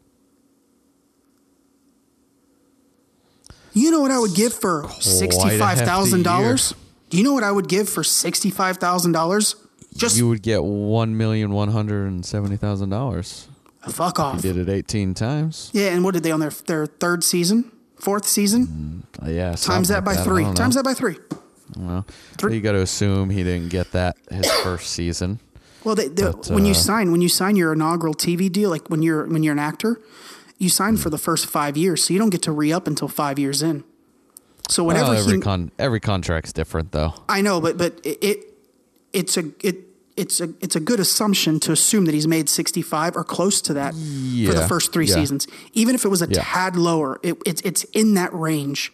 [3.74, 6.74] You know what I would give for sixty-five thousand dollars?
[7.12, 9.54] Do you know what I would give for sixty-five thousand dollars?
[9.94, 13.48] Just You would get one million one hundred and seventy thousand dollars.
[13.86, 14.40] fuck off.
[14.40, 15.68] Did it eighteen times?
[15.74, 19.02] Yeah, and what did they on their their third season, fourth season?
[19.22, 19.48] Uh, yeah.
[19.48, 20.44] Times something that by like three.
[20.54, 21.16] Times that by three.
[21.76, 22.06] Well,
[22.38, 25.38] Three- you got to assume he didn't get that his first season.
[25.84, 28.70] Well, they, the, But, when you uh, sign when you sign your inaugural TV deal,
[28.70, 30.00] like when you're when you're an actor,
[30.56, 31.02] you sign Hmm.
[31.02, 33.62] for the first five years, so you don't get to re up until five years
[33.62, 33.84] in.
[34.68, 37.14] So whenever Well, every he, con every contract's different though.
[37.28, 38.38] I know, but but it, it
[39.12, 39.76] it's a it
[40.16, 43.74] it's a it's a good assumption to assume that he's made 65 or close to
[43.74, 45.14] that for the first three yeah.
[45.14, 45.46] seasons.
[45.72, 46.42] Even if it was a Yeah.
[46.44, 48.90] tad lower, it, it's it's in that range.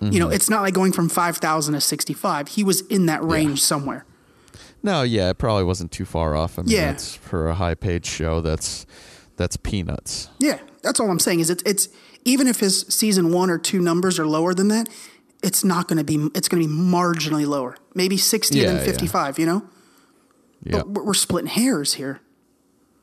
[0.00, 0.18] You Mm-hmm.
[0.20, 2.46] know, it's not like going from 5,000 to 65.
[2.48, 4.04] He was in that range somewhere.
[4.80, 6.56] No, yeah, it probably wasn't too far off.
[6.56, 6.92] I mean, Yeah.
[6.92, 8.40] that's for a high paid show.
[8.40, 8.86] That's
[9.36, 10.28] that's peanuts.
[10.38, 10.58] Yeah,
[10.88, 11.40] that's all I'm saying.
[11.40, 11.88] Is it's it's
[12.24, 14.88] even if his season one or two numbers are lower than that,
[15.42, 16.28] it's not going to be.
[16.34, 18.84] It's going to be marginally lower, maybe 60 Yeah, and yeah.
[18.84, 19.38] 55.
[19.38, 19.62] You know,
[20.64, 22.20] Yeah, but we're, we're splitting hairs here.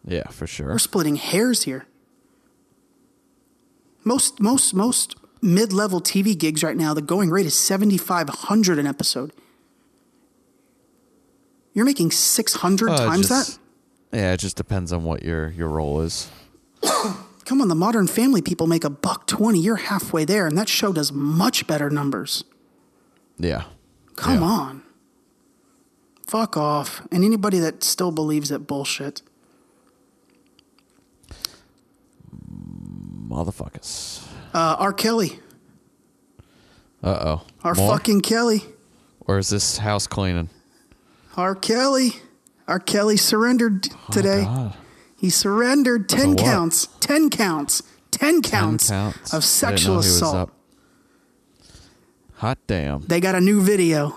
[0.06, 0.68] yeah, for sure.
[0.68, 1.86] We're splitting hairs here.
[4.04, 8.30] Most most most mid level TV gigs right now, the going rate is seventy five
[8.30, 9.32] hundred an episode.
[11.74, 13.60] You're making six hundred Uh, times just- that.
[14.14, 16.30] Yeah, it just depends on what your your role is.
[17.46, 19.60] Come on, the Modern Family people make a buck twenty.
[19.60, 22.44] You're halfway there, and that show does much better numbers.
[23.38, 23.66] Yeah.
[24.16, 24.46] Come Yeah.
[24.48, 24.82] on.
[26.26, 27.02] Fuck off.
[27.12, 29.22] And anybody that still believes that bullshit.
[33.28, 34.26] Motherfuckers.
[34.54, 34.94] Uh, R.
[34.94, 35.40] Kelly.
[37.04, 37.08] Uh
[37.40, 37.42] oh.
[37.64, 37.76] R.
[37.76, 38.64] fucking Kelly.
[39.22, 40.50] Or is this house cleaning?
[41.38, 41.54] R.
[41.56, 42.14] Kelly.
[42.68, 42.80] R.
[42.80, 44.46] Kelly surrendered today.
[44.48, 44.74] Oh.
[45.26, 46.86] He surrendered 10 counts.
[47.00, 47.82] 10 counts.
[48.12, 49.34] 10 counts, counts.
[49.34, 50.52] of sexual know he was assault.
[52.36, 53.02] Hot damn.
[53.02, 54.16] They got a new video.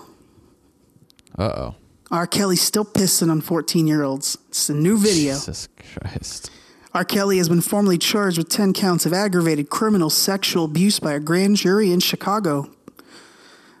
[1.35, 1.75] Uh oh.
[2.11, 2.27] R.
[2.27, 4.37] Kelly's still pissing on 14 year olds.
[4.49, 5.33] It's a new video.
[5.33, 6.51] Jesus Christ.
[6.93, 7.03] R.
[7.03, 11.19] Kelly has been formally charged with 10 counts of aggravated criminal sexual abuse by a
[11.19, 12.69] grand jury in Chicago.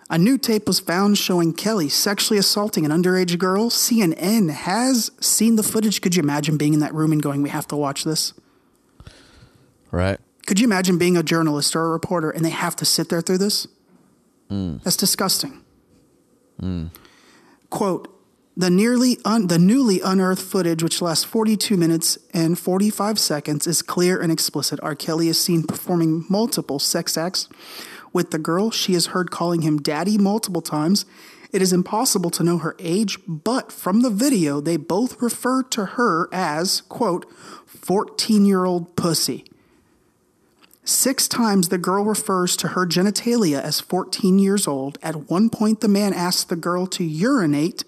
[0.09, 3.69] A new tape was found showing Kelly sexually assaulting an underage girl.
[3.69, 6.01] CNN has seen the footage.
[6.01, 8.33] Could you imagine being in that room and going, We have to watch this?
[9.91, 10.19] Right.
[10.47, 13.21] Could you imagine being a journalist or a reporter and they have to sit there
[13.21, 13.67] through this?
[14.49, 14.77] Hmm.
[14.83, 15.61] That's disgusting.
[16.59, 16.87] Hmm.
[17.69, 18.15] Quote,
[18.57, 23.83] the nearly un- the newly unearthed footage, which lasts 42 minutes and 45 seconds, is
[23.83, 24.79] clear and explicit.
[24.81, 24.95] R.
[24.95, 27.47] Kelly is seen performing multiple sex acts
[28.13, 28.71] with the girl.
[28.71, 31.05] She is heard calling him daddy multiple times.
[31.51, 35.85] It is impossible to know her age, but from the video, they both refer to
[35.85, 37.25] her as, quote,
[37.65, 39.45] 14 year old pussy.
[40.83, 44.97] Six times the girl refers to her genitalia as 14 years old.
[45.03, 47.83] At one point, the man asks the girl to urinate.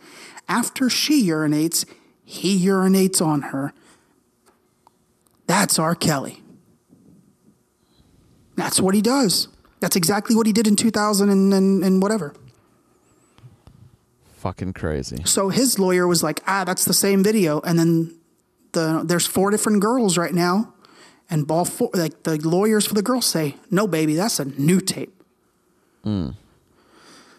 [0.47, 1.85] After she urinates,
[2.23, 3.73] he urinates on her.
[5.47, 5.95] That's R.
[5.95, 6.43] Kelly.
[8.55, 9.47] That's what he does.
[9.81, 12.33] That's exactly what he did in 2000 and, and, and whatever.
[14.37, 15.23] Fucking crazy.
[15.25, 17.59] So his lawyer was like, ah, that's the same video.
[17.61, 18.15] And then
[18.71, 20.73] the there's four different girls right now.
[21.29, 24.79] And ball four, like the lawyers for the girls say, no, baby, that's a new
[24.81, 25.13] tape.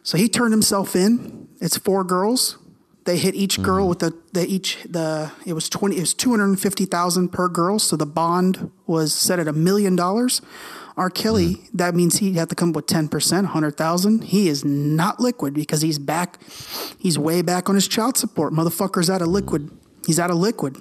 [0.05, 1.49] So he turned himself in.
[1.61, 2.59] It's four girls.
[3.05, 6.30] They hit each girl with the they each the it was twenty it was two
[6.30, 7.78] hundred and fifty thousand per girl.
[7.80, 10.40] So the bond was set at a million dollars.
[10.97, 11.11] R.
[11.11, 14.24] Kelly, that means he had to come up with ten percent, hundred thousand.
[14.24, 16.38] He is not liquid because he's back.
[16.99, 18.53] He's way back on his child support.
[18.53, 19.70] Motherfucker's out of liquid.
[20.07, 20.76] He's out of liquid.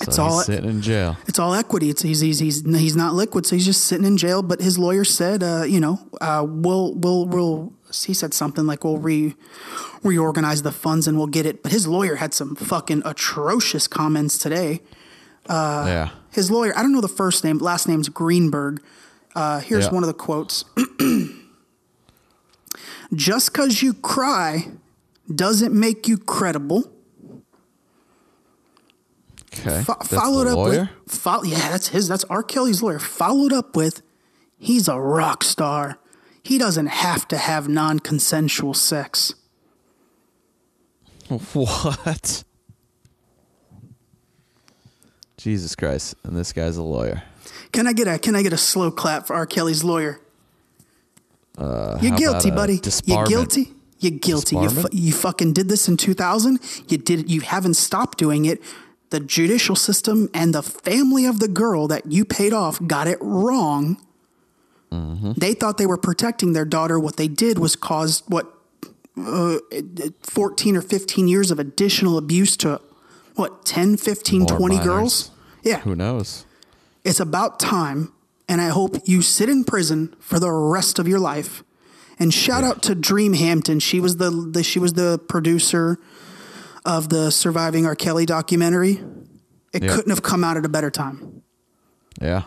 [0.00, 1.16] It's so all sitting in jail.
[1.28, 1.88] it's all equity.
[1.90, 4.42] It's he's he's he's he's not liquid, so he's just sitting in jail.
[4.42, 7.72] But his lawyer said, uh, you know, uh, we'll we'll we'll.
[8.04, 9.36] He said something like we'll re
[10.02, 11.62] reorganize the funds and we'll get it.
[11.62, 14.80] But his lawyer had some fucking atrocious comments today.
[15.48, 16.10] Uh, yeah.
[16.34, 18.82] His lawyer, I don't know the first name, last name's Greenberg.
[19.36, 19.92] Uh, here's Yeah.
[19.92, 20.64] one of the quotes.
[23.14, 24.66] Just because you cry
[25.32, 26.90] doesn't make you credible.
[29.56, 29.82] Okay.
[29.84, 30.90] Fo- That's followed the up lawyer?
[31.04, 32.08] with fo- yeah, that's his.
[32.08, 32.42] That's R.
[32.42, 32.98] Kelly's lawyer.
[32.98, 34.02] Followed up with,
[34.58, 35.98] he's a rock star.
[36.42, 39.34] He doesn't have to have non-consensual sex.
[41.54, 42.42] What?
[45.36, 46.14] Jesus Christ!
[46.24, 47.22] And this guy's a lawyer.
[47.72, 49.46] Can I get a Can I get a slow clap for R.
[49.46, 50.20] Kelly's lawyer?
[51.56, 52.80] Uh, You're guilty, buddy.
[53.04, 53.72] You're guilty.
[53.98, 54.56] You're guilty.
[54.56, 56.58] You, fu- you fucking did this in 2000.
[56.88, 57.30] You did.
[57.30, 58.60] You haven't stopped doing it.
[59.10, 63.18] The judicial system and the family of the girl that you paid off got it
[63.20, 64.00] wrong.
[64.90, 65.32] Mm-hmm.
[65.36, 66.98] They thought they were protecting their daughter.
[66.98, 68.52] What they did was cause what
[69.16, 69.58] uh,
[70.22, 72.80] 14 or 15 years of additional abuse to
[73.34, 74.86] what 10, 15, More 20 minors.
[74.86, 75.30] girls.
[75.62, 75.80] Yeah.
[75.80, 76.44] Who knows?
[77.04, 78.12] It's about time,
[78.48, 81.62] and I hope you sit in prison for the rest of your life.
[82.18, 83.80] And shout out to Dream Hampton.
[83.80, 85.98] She was the, the she was the producer
[86.84, 87.96] of the Surviving R.
[87.96, 89.02] Kelly documentary.
[89.72, 89.94] It Yeah.
[89.94, 91.42] couldn't have come out at a better time.
[92.20, 92.42] Yeah.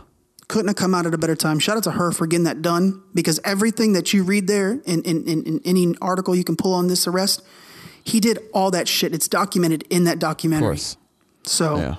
[0.47, 1.59] Couldn't have come out at a better time.
[1.59, 5.01] Shout out to her for getting that done because everything that you read there in,
[5.03, 7.41] in, in, in any article you can pull on this arrest,
[8.07, 9.13] he did all that shit.
[9.13, 10.65] It's documented in that documentary.
[10.67, 10.97] Of course.
[11.43, 11.95] So Yeah.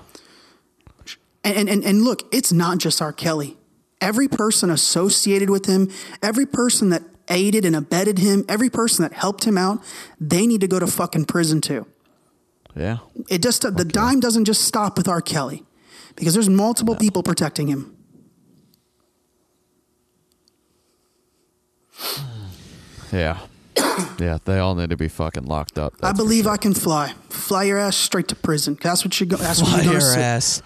[1.43, 3.13] and, and and look, it's not just R.
[3.13, 3.57] Kelly.
[4.01, 5.89] Every person associated with him,
[6.23, 9.83] every person that aided and abetted him, every person that helped him out,
[10.19, 11.85] they need to go to fucking prison too.
[12.75, 12.97] Yeah.
[13.29, 15.21] It just the dime doesn't just stop with R.
[15.21, 15.63] Kelly
[16.15, 17.95] because there's multiple people protecting him.
[23.11, 23.39] Yeah.
[24.19, 24.37] yeah.
[24.43, 25.93] They all need to be fucking locked up.
[26.01, 27.13] I believe I can fly.
[27.29, 28.77] Fly your ass straight to prison.
[28.81, 29.37] That's what you go.
[29.37, 30.19] That's where Fly you're your going.
[30.19, 30.61] ass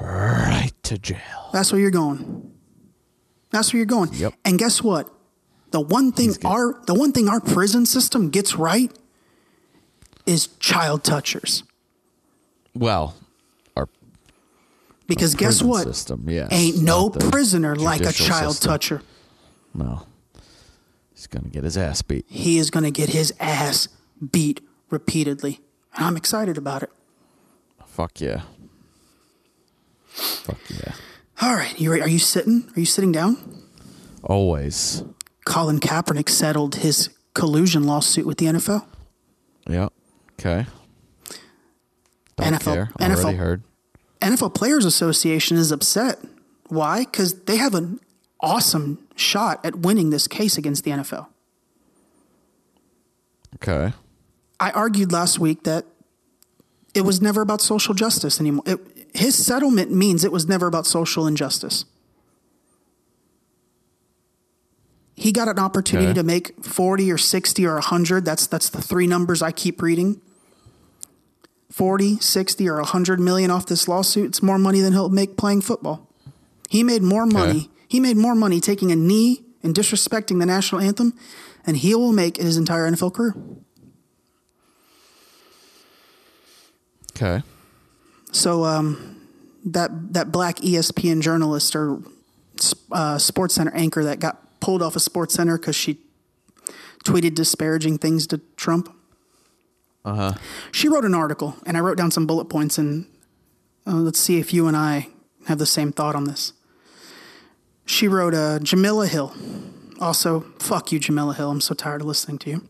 [0.00, 1.50] right to jail.
[1.52, 2.52] That's where you're going.
[3.50, 4.10] That's where you're going.
[4.12, 4.34] Yep.
[4.44, 5.10] And guess what?
[5.70, 8.92] The one thing our the one thing our prison system gets right
[10.26, 11.62] is child touchers.
[12.74, 13.14] Well,
[13.76, 13.88] our
[15.06, 15.84] Because guess what?
[15.84, 16.48] System, yes.
[16.52, 18.70] Ain't no prisoner like a child system.
[18.70, 19.02] toucher.
[19.74, 20.06] No.
[21.26, 22.24] He's gonna get his ass beat.
[22.28, 23.88] He is going to get his ass
[24.30, 24.60] beat
[24.90, 25.60] repeatedly.
[25.96, 26.90] And I'm excited about it.
[27.84, 28.42] Fuck yeah.
[30.06, 30.92] Fuck yeah.
[31.42, 32.70] All right, you re- are you sitting?
[32.76, 33.38] Are you sitting down?
[34.22, 35.02] Always.
[35.44, 38.86] Colin Kaepernick settled his collusion lawsuit with the NFL.
[39.68, 39.88] Yeah.
[40.38, 40.66] Okay.
[42.36, 42.90] Don't NFL care.
[43.00, 43.62] NFL Already heard.
[44.20, 46.20] NFL Players Association is upset.
[46.68, 47.00] Why?
[47.00, 47.98] Because they have an
[48.40, 51.26] awesome shot at winning this case against the NFL.
[53.56, 53.92] Okay.
[54.60, 55.84] I argued last week that
[56.94, 58.62] it was never about social justice anymore.
[58.66, 58.78] It,
[59.14, 61.84] his settlement means it was never about social injustice.
[65.14, 66.14] He got an opportunity Okay.
[66.14, 68.24] to make 40 or 60 or 100.
[68.24, 70.20] That's that's the three numbers I keep reading.
[71.70, 74.26] 40, 60 or 100 million off this lawsuit.
[74.26, 76.06] It's more money than he'll make playing football.
[76.68, 77.70] He made more money.
[77.88, 81.14] He made more money taking a knee and disrespecting the national anthem
[81.64, 83.34] than he will make in his entire NFL career.
[87.16, 87.42] Okay.
[88.32, 89.28] So um,
[89.64, 92.00] that that black ESPN journalist or
[92.92, 95.98] uh, Sports Center anchor that got pulled off of Sports Center because she
[97.04, 98.94] tweeted disparaging things to Trump.
[100.04, 100.32] Uh huh.
[100.70, 103.06] She wrote an article, and I wrote down some bullet points, and
[103.86, 105.08] uh, let's see if you and I
[105.46, 106.52] have the same thought on this.
[107.86, 109.32] She wrote, uh, "Jemele Hill."
[109.98, 111.50] Also, fuck you, Jemele Hill.
[111.50, 112.68] I'm so tired of listening to you.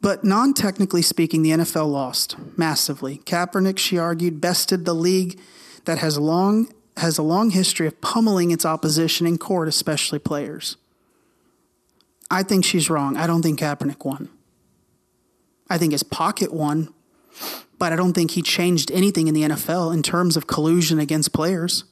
[0.00, 3.18] But non technically speaking, the NFL lost massively.
[3.24, 5.40] Kaepernick, she argued, bested the league
[5.84, 6.68] that has long
[6.98, 10.76] has a long history of pummeling its opposition in court, especially players.
[12.30, 13.16] I think she's wrong.
[13.16, 14.30] I don't think Kaepernick won.
[15.68, 16.92] I think his pocket won,
[17.78, 21.32] but I don't think he changed anything in the NFL in terms of collusion against
[21.32, 21.84] players.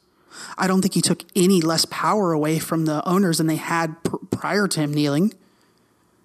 [0.57, 4.03] I don't think he took any less power away from the owners than they had
[4.05, 5.33] pr- prior to him kneeling.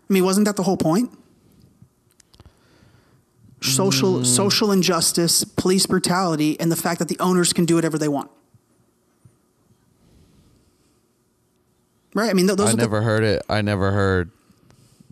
[0.09, 1.11] I mean, wasn't that the whole point?
[3.61, 4.25] social mm.
[4.25, 8.31] social injustice, police brutality, and the fact that the owners can do whatever they want.
[12.13, 12.29] Right?
[12.29, 13.43] I mean, th- those I are the- never heard it.
[13.49, 14.31] I never heard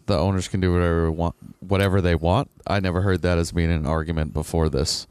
[0.07, 2.49] the owners can do whatever want, whatever they want.
[2.65, 5.05] I never heard that as being an argument before this.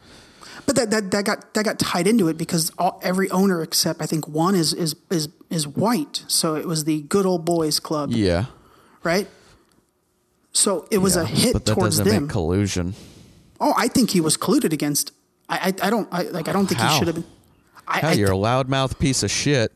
[0.67, 4.03] But that, that that got that got tied into it because all, every owner except
[4.03, 6.25] I think one is is is is white.
[6.29, 8.47] So it was the good old boys club, Yeah.
[9.05, 9.29] right?
[10.53, 12.23] So it was Yeah, a hit but that towards doesn't them.
[12.25, 12.95] make collusion.
[13.61, 15.13] oh, I think he was colluded against.
[15.49, 16.49] I I, I don't I, like.
[16.49, 16.91] I don't think How?
[16.93, 17.25] he should have been.
[17.89, 19.71] I, Hell, I, you're a loudmouth piece of shit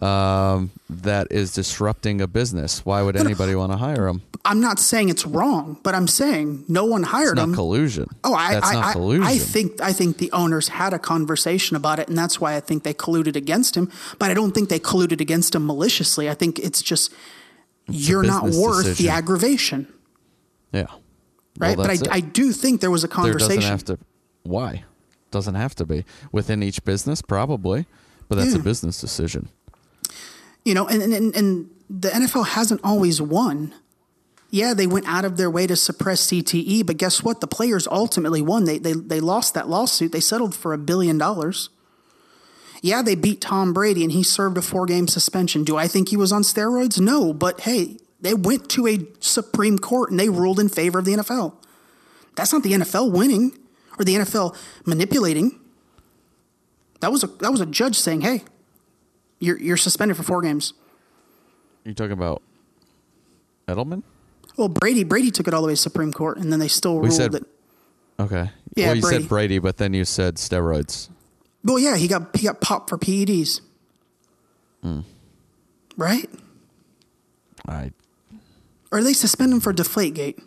[0.00, 2.84] um, that is disrupting a business.
[2.84, 4.22] Why would anybody want to hire him?
[4.44, 7.54] I'm not saying it's wrong, but I'm saying no one hired It's not him.
[7.54, 8.06] collusion.
[8.22, 9.24] Oh, I, that's I, not I- collusion.
[9.24, 12.60] I think I think the owners had a conversation about it, and that's why I
[12.60, 13.90] think they colluded against him.
[14.18, 16.28] But I don't think they colluded against him maliciously.
[16.30, 17.12] I think it's just
[17.88, 19.86] you're not worth the aggravation,
[20.72, 20.86] yeah.
[21.58, 21.76] right?
[21.76, 22.08] Well, but.
[22.08, 23.56] I, I do think there was a there conversation.
[23.56, 23.98] doesn't have to.
[24.42, 24.84] Why?
[25.32, 27.86] Doesn't have to be within each business, probably,
[28.28, 28.60] but that's Yeah.
[28.60, 29.48] a business decision.
[30.66, 33.72] You know, and, and and the NFL hasn't always won.
[34.50, 37.40] Yeah, they went out of their way to suppress CTE, but guess what?
[37.40, 38.64] The players ultimately won.
[38.64, 40.10] They they they lost that lawsuit.
[40.10, 41.70] They settled for a billion dollars.
[42.82, 45.62] Yeah, they beat Tom Brady and he served a four game suspension.
[45.62, 47.00] Do I think he was on steroids?
[47.00, 51.04] No, but hey, they went to a Supreme Court and they ruled in favor of
[51.04, 51.54] the NFL.
[52.34, 53.56] That's not the NFL winning
[54.00, 55.60] or the NFL manipulating.
[57.00, 58.42] That was a that was a judge saying, "Hey,
[59.38, 60.72] you're you're suspended for four games."
[61.84, 62.42] You talking about
[63.68, 64.02] Edelman?
[64.56, 66.96] Well, Brady Brady took it all the way to Supreme Court, and then they still
[66.96, 67.44] We ruled said- that.
[68.18, 68.50] Okay.
[68.74, 69.22] Yeah, well, you Brady.
[69.22, 71.08] said Brady, but then you said steroids.
[71.64, 73.60] Well, yeah, he got he got popped for PEDs.
[74.82, 75.00] Hmm.
[75.96, 76.28] Right?
[77.66, 77.92] I.
[78.92, 80.40] Or they suspend him for Deflategate.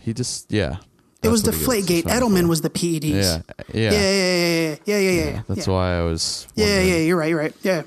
[0.00, 0.78] He just yeah.
[1.22, 2.02] It was Deflategate.
[2.04, 2.48] Edelman for.
[2.48, 3.04] was the PEDs.
[3.04, 3.42] Yeah.
[3.72, 3.90] Yeah.
[3.90, 5.42] Yeah, yeah, yeah, yeah, yeah, yeah, yeah.
[5.48, 6.48] That's why I was.
[6.56, 7.54] Yeah, yeah, you're right, you're right.
[7.62, 7.82] Yeah,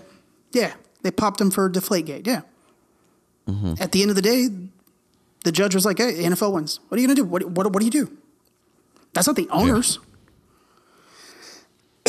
[0.56, 0.74] yeah.
[1.04, 2.26] They popped him for Deflategate.
[2.26, 2.42] Yeah.
[3.48, 3.76] Mm-hmm.
[3.80, 4.48] At the end of the day,
[5.44, 6.80] the judge was like, "Hey, NFL wins.
[6.88, 7.26] What are you gonna do?
[7.26, 8.18] What what what do you do?"
[9.14, 10.00] That's not the owners.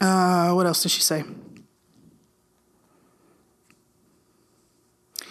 [0.00, 1.24] uh, what else did she say?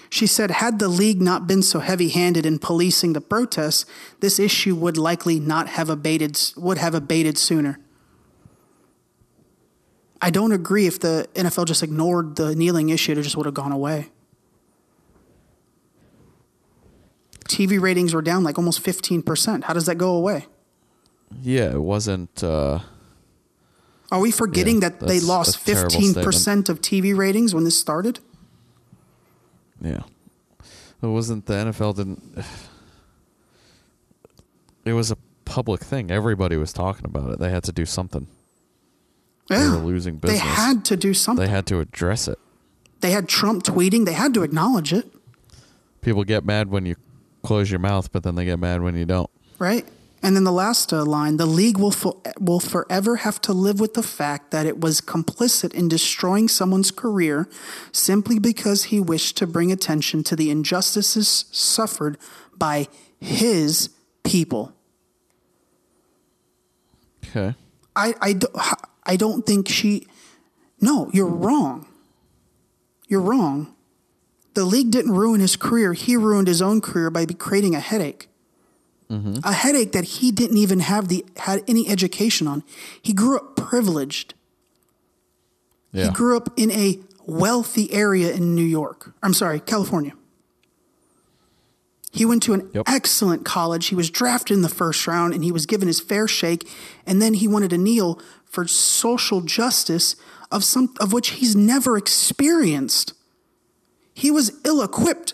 [0.09, 3.85] She said, had the league not been so heavy-handed in policing the protests,
[4.19, 6.39] this issue would likely not have abated.
[6.55, 7.79] Would have abated sooner.
[10.21, 13.55] I don't agree if the NFL just ignored the kneeling issue, it just would have
[13.55, 14.09] gone away.
[17.47, 19.63] TV ratings were down like almost 15%.
[19.63, 20.47] How does that go away?
[21.41, 22.43] Yeah, it wasn't.
[22.43, 22.79] Uh,
[24.11, 28.19] Are we forgetting Yeah, that they lost 15% of TV ratings when this started?
[29.81, 30.01] Yeah.
[31.01, 32.23] It wasn't the NFL didn't
[34.85, 36.09] it was a public thing.
[36.09, 37.39] Everybody was talking about it.
[37.39, 38.27] They had to do something.
[39.49, 40.41] They were losing business.
[40.41, 41.45] They had to do something.
[41.45, 42.37] They had to address it.
[42.99, 44.05] They had Trump tweeting.
[44.05, 45.05] They had to acknowledge it,
[46.01, 46.95] People get mad when you
[47.43, 49.29] close your mouth, but then they get mad when you don't.
[49.59, 49.85] right?
[50.23, 53.79] And then the last uh, line the league will, fo- will forever have to live
[53.79, 57.47] with the fact that it was complicit in destroying someone's career
[57.91, 62.17] simply because he wished to bring attention to the injustices suffered
[62.57, 62.87] by
[63.19, 63.89] his
[64.23, 64.73] people.
[67.29, 67.53] Okay.
[67.95, 68.39] I, I,
[69.07, 70.05] I don't think she.
[70.79, 71.87] No, you're wrong.
[73.07, 73.73] You're wrong.
[74.53, 75.93] The league didn't ruin his career.
[75.93, 78.27] He ruined his own career by creating a headache.
[79.09, 79.37] Mm-hmm.
[79.43, 82.63] A headache that he didn't even have the had any education on.
[83.01, 84.33] He grew up privileged.
[85.93, 86.05] Yeah.
[86.05, 89.13] He grew up in a wealthy area in New York.
[89.23, 90.13] I'm sorry, California.
[92.11, 92.85] He went to an Yep.
[92.87, 93.87] excellent college.
[93.87, 96.67] He was drafted in the first round and he was given his fair shake.
[97.05, 98.19] And then he wanted to kneel
[98.49, 100.15] for social justice
[100.51, 103.13] of some of which he's never experienced.
[104.13, 105.33] He was ill equipped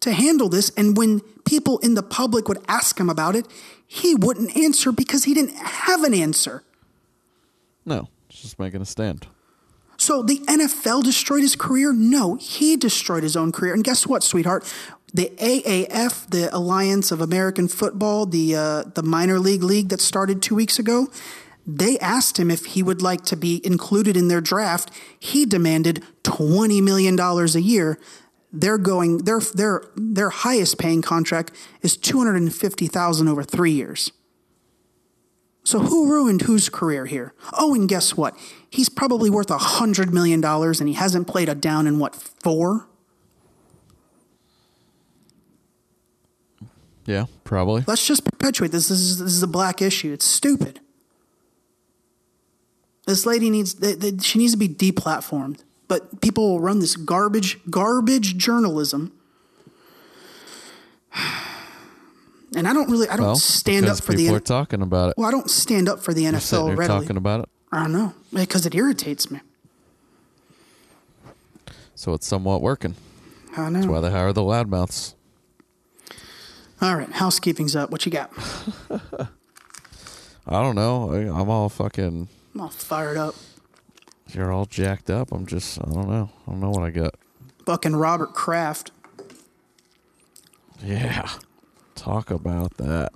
[0.00, 0.70] to handle this.
[0.76, 3.46] And when people in the public would ask him about it,
[3.86, 6.62] he wouldn't answer because he didn't have an answer.
[7.84, 9.26] no, just making a stand.
[9.96, 11.92] So the NFL destroyed his career?
[11.92, 13.72] No, he destroyed his own career.
[13.72, 14.70] And guess what, sweetheart?
[15.14, 20.42] The AAF, the Alliance of American Football, the uh, the minor league league that started
[20.42, 21.08] two weeks ago,
[21.66, 24.90] they asked him if he would like to be included in their draft.
[25.18, 27.98] He demanded twenty million dollars a year.
[28.52, 33.42] They're going their their their highest paying contract is two hundred and fifty thousand over
[33.42, 34.12] three years.
[35.64, 37.32] So who ruined whose career here?
[37.54, 38.36] Oh, and guess what?
[38.68, 42.14] He's probably worth a hundred million dollars, and he hasn't played a down in what
[42.14, 42.86] four?
[47.06, 47.84] Yeah, probably.
[47.86, 48.88] Let's just perpetuate this.
[48.88, 50.12] This is this is a black issue.
[50.12, 50.80] It's stupid.
[53.06, 55.60] This lady needs th- th- she needs to be deplatformed.
[55.88, 59.12] But people will run this garbage garbage journalism.
[62.56, 65.08] And I don't really I don't Well, stand up for the people are talking about
[65.10, 65.14] it.
[65.18, 67.00] well I don't stand up for the sitting NFL there readily.
[67.00, 67.48] talking about it.
[67.72, 69.40] I don't know because it irritates me.
[71.96, 72.94] So it's somewhat working.
[73.54, 75.14] I don't That's why they hire the loudmouths.
[76.80, 77.90] All right, housekeeping's up.
[77.90, 78.30] What you got?
[80.46, 81.12] I don't know.
[81.12, 82.28] I, I'm all fucking.
[82.54, 83.34] I'm all fired up.
[84.32, 85.32] You're all jacked up.
[85.32, 85.78] I'm just.
[85.80, 86.30] I don't know.
[86.46, 87.14] I don't know what I got.
[87.66, 88.90] Fucking Robert Kraft.
[90.82, 91.28] Yeah.
[91.94, 93.12] Talk about that.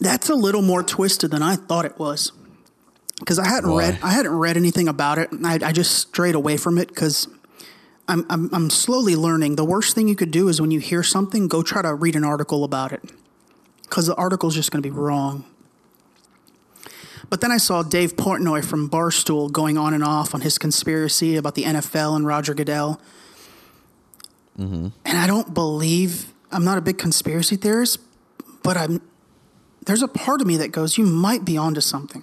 [0.00, 2.32] That's a little more twisted than I thought it was.
[3.18, 3.90] Because I hadn't Why?
[3.90, 5.28] read, I hadn't read anything about it.
[5.44, 7.28] I, I just strayed away from it because
[8.08, 9.56] I'm, I'm, I'm slowly learning.
[9.56, 12.16] The worst thing you could do is when you hear something, go try to read
[12.16, 13.02] an article about it.
[13.82, 15.44] Because the article's just going to be wrong.
[17.30, 21.36] But then I saw Dave Portnoy from Barstool going on and off on his conspiracy
[21.36, 23.00] about the NFL and Roger Goodell.
[24.58, 24.88] Mm-hmm.
[25.04, 28.00] And I don't believe I'm not a big conspiracy theorist,
[28.62, 29.00] but I'm
[29.86, 32.22] there's a part of me that goes, you might be onto something.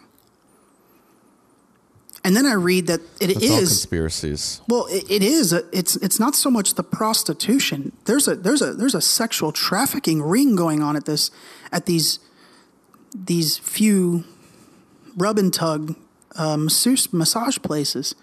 [2.23, 4.61] And then I read that it is It's all conspiracies.
[4.67, 5.53] well, it, it is.
[5.53, 7.93] A, it's it's not so much the prostitution.
[8.03, 11.31] There's a there's a there's a sexual trafficking ring going on at this
[11.71, 12.19] at these
[13.15, 14.25] these few
[15.17, 15.95] rub and tug
[16.35, 18.15] uh, masseuse massage places.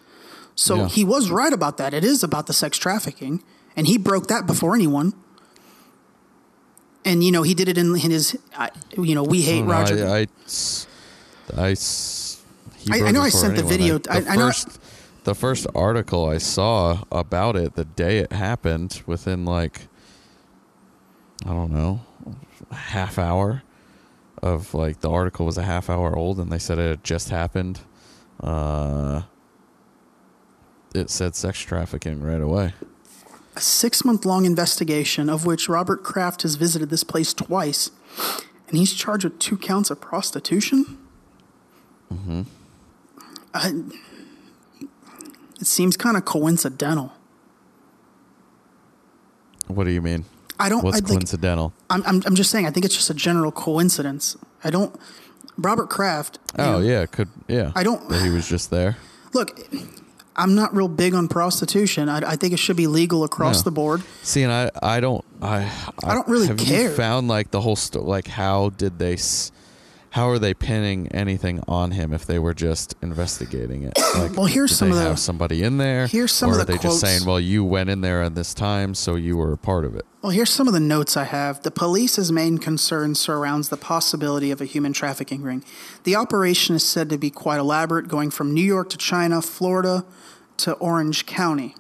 [0.54, 0.88] So Yeah.
[0.88, 1.92] he was right about that.
[1.92, 3.42] It is about the sex trafficking,
[3.76, 5.12] and he broke that before anyone.
[7.04, 9.66] And you know he did it in, in his, I- you know, we hate I,
[9.66, 10.06] Roger.
[10.08, 10.86] I, s-
[11.56, 11.74] I
[12.92, 13.68] I- I broke know I sent the anyone.
[13.78, 13.98] video.
[13.98, 14.78] the I- I know I- first,
[15.24, 19.88] the first article I saw about it the day it happened, within like,
[21.44, 22.00] I don't know,
[22.70, 23.63] a half hour
[24.44, 27.30] of like the article was a half hour old, and they said it had just
[27.30, 27.80] happened.
[28.40, 29.22] Uh,
[30.94, 32.74] it said sex trafficking right away.
[33.56, 37.90] a six month long investigation of which Robert Kraft has visited this place twice,
[38.68, 40.98] and he's charged with two counts of prostitution.
[42.12, 42.42] Mm-hmm.
[45.60, 47.12] it seems kind of coincidental.
[49.68, 50.26] What do you mean?
[50.58, 50.84] I don't.
[50.84, 51.72] What's I coincidental?
[51.90, 52.22] I'm, I'm.
[52.26, 52.66] I'm just saying.
[52.66, 54.36] I think it's just a general coincidence.
[54.62, 54.94] I don't.
[55.56, 56.38] Robert Kraft.
[56.58, 57.72] Oh know, yeah, could yeah.
[57.76, 58.96] I don't- That he was just there.
[59.34, 59.58] Look,
[60.36, 62.08] I'm not real big on prostitution.
[62.08, 63.64] I, I think it should be legal across Yeah.
[63.64, 64.02] the board.
[64.22, 65.70] See, and I, I don't, I,
[66.04, 66.90] I don't really have care.
[66.90, 68.04] You found like the whole story.
[68.04, 69.52] Like, how did they, s-
[70.14, 73.98] how are they pinning anything on him if they were just investigating it?
[74.14, 76.06] Like, Well, here's some they of the- have somebody in there.
[76.06, 77.00] here's some or of are the they quotes.
[77.00, 79.84] just saying, "Well, you went in there at this time, so you were a part
[79.84, 81.62] of it." Well, here's some of the notes I have.
[81.64, 85.64] The police's main concern surrounds the possibility of a human trafficking ring.
[86.04, 90.04] The operation is said to be quite elaborate, going from New York to China, Florida
[90.58, 91.74] to Orange County.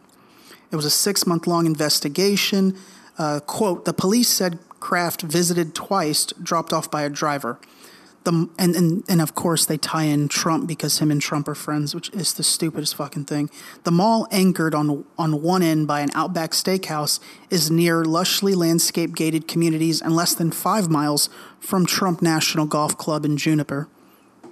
[0.72, 2.76] It was a six month long investigation.
[3.16, 7.58] Uh, quote The police said Kraft visited twice, dropped off by a driver.
[8.24, 11.54] The, and, and, and of course, they tie in Trump because him and Trump are
[11.54, 13.50] friends, which is the stupidest fucking thing.
[13.84, 17.20] The mall, anchored on, on one end by an Outback steakhouse,
[17.50, 21.28] is near lushly landscape gated communities and less than five miles
[21.60, 23.88] from Trump National Golf Club in Jupiter.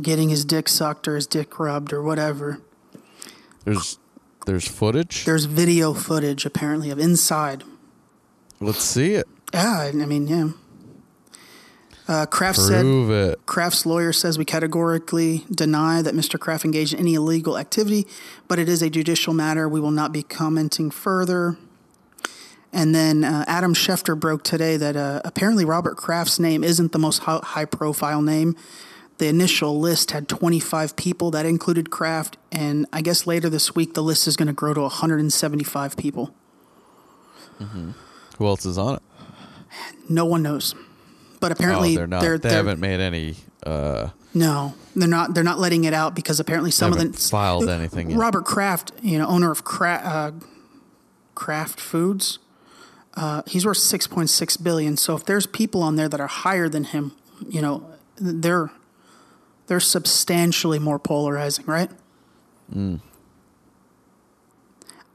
[0.00, 2.60] getting his dick sucked or his dick rubbed or whatever.
[3.64, 3.98] There's
[4.46, 5.24] there's footage.
[5.24, 7.64] There's video footage apparently of inside.
[8.60, 9.28] Let's see it.
[9.52, 10.50] Yeah, I mean, yeah.
[12.08, 13.46] Uh, Kraft said Prove it.
[13.46, 16.40] Kraft's lawyer says we categorically deny that Mr.
[16.40, 18.06] Kraft engaged in any illegal activity,
[18.48, 19.68] but it is a judicial matter.
[19.68, 21.56] We will not be commenting further.
[22.72, 26.98] And then uh, Adam Schefter broke today that uh, apparently Robert Kraft's name isn't the
[26.98, 28.54] most high profile name.
[29.18, 33.92] The initial list had 25 people that included Kraft, and I guess later this week
[33.94, 36.34] the list is going to grow to 175 people.
[37.58, 39.02] Who else is on it?
[40.08, 40.74] No one knows,
[41.38, 42.22] but apparently oh, they're not.
[42.22, 43.36] They're, they they're- haven't made any.
[43.64, 45.34] Uh, No, they're not.
[45.34, 48.18] They're not letting it out because apparently some of haven't filed anything yet.
[48.18, 50.32] Robert Kraft, you know, owner of Kraft, uh,
[51.34, 52.38] Kraft Foods,
[53.20, 54.96] uh, he's worth six point six billion.
[54.96, 57.12] So if there's people on there that are higher than him,
[57.46, 57.84] you know,
[58.16, 58.70] they're
[59.66, 61.90] they're substantially more polarizing, right?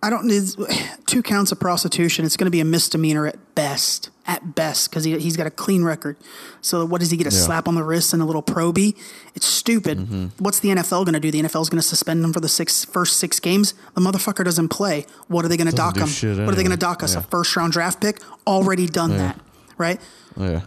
[0.05, 0.43] I don't need
[1.07, 2.25] two counts of prostitution.
[2.25, 5.51] It's going to be a misdemeanor at best, at best, because he, he's got a
[5.51, 6.15] clean record.
[6.61, 7.25] So what does he get?
[7.25, 7.41] A Yeah.
[7.41, 8.95] slap on the wrist and a little probie?
[9.33, 10.31] It's stupid.
[10.39, 11.31] What's the NFL going to do?
[11.31, 13.73] The NFL is going to suspend him for the six first six games.
[13.95, 15.05] The motherfucker doesn't play.
[15.27, 16.07] What are they going to dock do him?
[16.07, 17.15] shit What are they going to dock us?
[17.15, 18.19] A first round draft pick?
[18.45, 19.17] Already done Yeah.
[19.17, 19.39] that,
[19.77, 19.99] right?
[20.37, 20.61] yeah.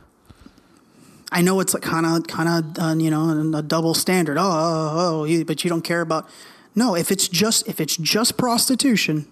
[1.31, 4.39] I know it's like kind of, kind of, uh, you know, a double standard.
[4.39, 6.27] Oh, oh, oh, you, but you don't care about.
[6.75, 9.27] No, if it's just if it's just prostitution,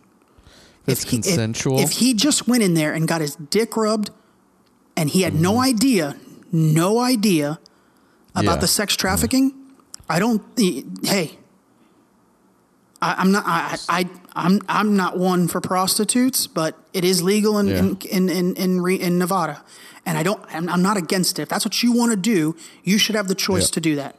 [0.86, 1.78] It's he- if- consensual.
[1.80, 4.10] If, he just went in there and got his dick rubbed,
[4.96, 6.16] and he had no idea,
[6.52, 7.58] no idea
[8.34, 8.48] about Mm-hmm.
[8.48, 8.56] Yeah.
[8.56, 9.52] the sex trafficking,
[10.08, 10.42] I don't.
[11.04, 11.38] Hey,
[13.02, 13.44] I, I'm not.
[13.46, 17.78] I, I I'm I'm not one for prostitutes, but it is legal in Yeah.
[17.78, 19.62] in in in, in, re, in Nevada,
[20.04, 20.42] and I don't.
[20.52, 21.42] I'm, I'm not against it.
[21.42, 23.74] If that's what you want to do, you should have the choice Yeah.
[23.74, 24.16] to do that.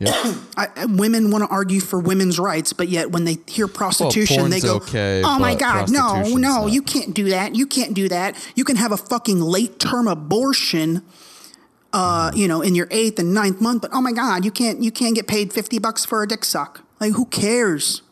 [0.00, 0.14] Yep.
[0.56, 4.60] I, women want to argue for women's rights, but yet when they hear prostitution, they
[4.60, 7.54] go, okay, "Oh my God, no, no, not." you can't do that.
[7.56, 8.36] You can't do that.
[8.54, 11.02] You can have a fucking late term abortion,
[11.92, 14.82] uh, you know, in your eighth and ninth month, but oh my God, you can't,
[14.82, 16.84] you can't get paid fifty bucks for a dick suck.
[17.00, 18.02] Like, who cares?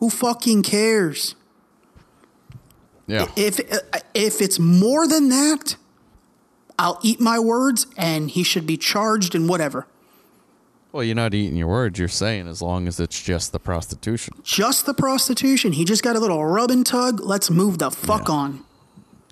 [0.00, 1.36] Who fucking cares?
[3.06, 3.28] yeah.
[3.36, 5.76] If uh, if it's more than that,
[6.78, 9.86] I'll eat my words, and he should be charged and whatever.
[10.96, 11.98] Well, you're not eating your words.
[11.98, 14.32] You're saying as long as it's just the prostitution.
[14.42, 15.72] Just the prostitution.
[15.72, 17.20] He just got a little rub and tug.
[17.20, 18.34] Let's move the fuck Yeah.
[18.34, 18.64] on.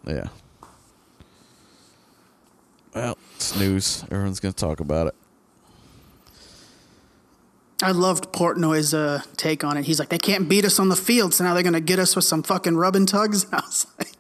[0.07, 0.29] Yeah.
[2.95, 4.05] Well, it's news.
[4.11, 5.15] Everyone's going to talk about it.
[7.83, 9.87] I loved Portnoy's uh, take on it.
[9.87, 11.99] He's like, they can't beat us on the field, so now they're going to get
[11.99, 13.47] us with some fucking rub and tugs.
[13.53, 14.13] I was like,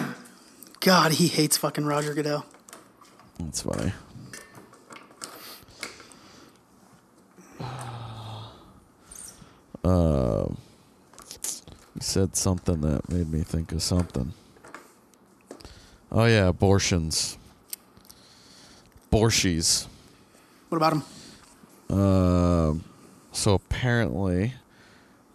[0.80, 2.46] God, he hates fucking Roger Goodell.
[3.38, 3.92] That's funny.
[9.84, 10.46] Uh,
[11.94, 14.32] he said something that made me think of something.
[16.10, 17.38] Oh yeah, abortions.
[19.12, 19.86] Borschies.
[20.68, 21.04] What about
[21.88, 21.98] them?
[21.98, 22.84] Um,
[23.32, 24.54] so apparently,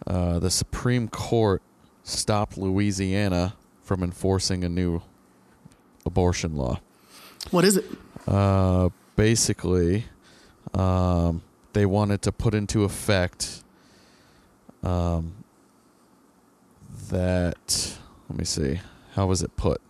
[0.06, 1.62] uh, the Supreme Court
[2.02, 5.00] stopped Louisiana from enforcing a new
[6.04, 6.80] abortion law.
[7.50, 7.84] What is it?
[8.26, 10.04] Uh, basically,
[10.74, 13.62] um, they wanted to put into effect
[14.82, 15.32] um,
[17.10, 17.98] that.
[18.28, 18.80] Let me see.
[19.14, 19.80] How was it put?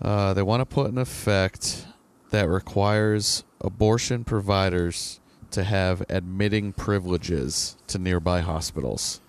[0.00, 1.86] Uh, they want to put an effect
[2.30, 5.20] that requires abortion providers
[5.50, 9.20] to have admitting privileges to nearby hospitals.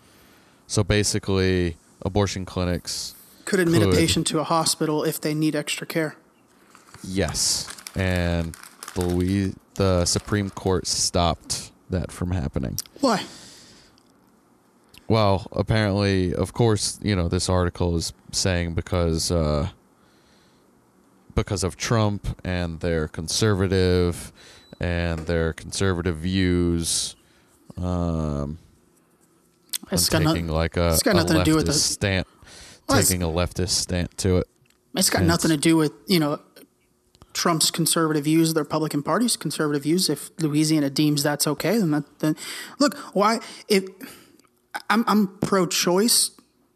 [0.68, 3.16] So basically, abortion clinics.
[3.46, 3.94] Could admit Could.
[3.94, 6.16] a patient to a hospital if they need extra care.
[7.04, 8.58] Yes, and
[8.96, 12.78] the Louis, the Supreme Court stopped that from happening.
[13.02, 13.24] Why?
[15.08, 19.70] Well, apparently, of course, you know this article is saying because uh,
[21.36, 24.32] because of Trump and their conservative
[24.80, 27.16] and their conservative views.
[27.78, 28.58] Um,
[29.92, 32.26] It's and got, taking like a, it's got nothing to do with the- stant,
[32.90, 34.48] Well, taking a leftist stant to it.
[34.96, 36.40] it's got it's- nothing to do with you know
[37.34, 40.10] Trump's conservative views, the Republican Party's conservative views.
[40.10, 42.36] If Louisiana deems that's okay, then that then
[42.80, 43.86] look why if
[44.90, 46.32] I'm I'm pro-choice.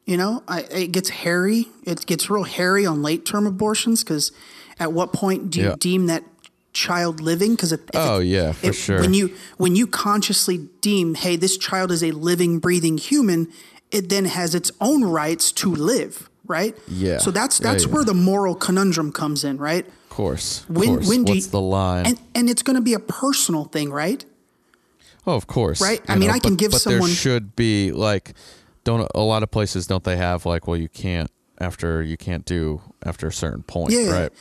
[0.05, 1.67] You know, I, it gets hairy.
[1.84, 4.31] It gets real hairy on late-term abortions because
[4.80, 5.76] at what point do you Yeah.
[5.77, 6.23] deem that
[6.73, 7.51] child living?
[7.55, 9.01] Because Oh, yeah, for sure.
[9.01, 13.49] When you when you consciously deem, hey, this child is a living, breathing human,
[13.91, 16.76] it then has its own rights to live, right?
[16.88, 17.19] Yeah.
[17.19, 17.91] So that's that's yeah.
[17.91, 19.85] where the moral conundrum comes in, right?
[19.85, 20.65] Of course.
[20.67, 21.07] When course.
[21.07, 22.05] when do What's you, the line?
[22.07, 24.26] And and it's going to be a personal thing, right?
[25.30, 25.80] Oh, of course.
[25.81, 26.01] Right?
[26.07, 28.34] I mean, know, I can but- give but someone- There should be like,
[28.84, 31.30] don't a lot of places don't they have like, well, you can't
[31.60, 34.11] after you can't do after a certain point, Yeah.
[34.11, 34.31] right?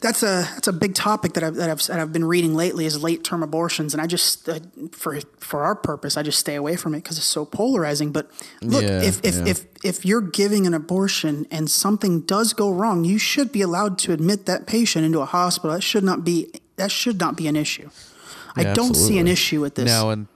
[0.00, 2.86] That's a that's a big topic that I've that I've, that I've been reading lately
[2.86, 4.60] is late term abortions, and I just uh,
[4.92, 8.12] for for our purpose, I just stay away from it because it's so polarizing.
[8.12, 8.30] But
[8.62, 9.46] look, Yeah, if if, yeah.
[9.48, 13.98] if if you're giving an abortion and something does go wrong, you should be allowed
[14.04, 15.72] to admit that patient into a hospital.
[15.74, 17.90] That should not be that should not be an issue.
[18.58, 19.86] I don't see an issue with this.
[19.86, 20.26] Now and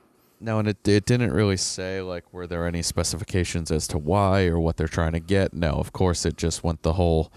[0.41, 4.47] now and it it didn't really say like were there any specifications as to why
[4.47, 5.55] or what they're trying to get.
[5.55, 7.33] No, of course it just went the whole.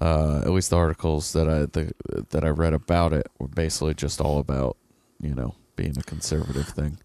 [0.00, 1.92] Uh, at least the articles that I the,
[2.30, 4.76] that I read about it were basically just all about
[5.20, 6.98] you know being a conservative thing,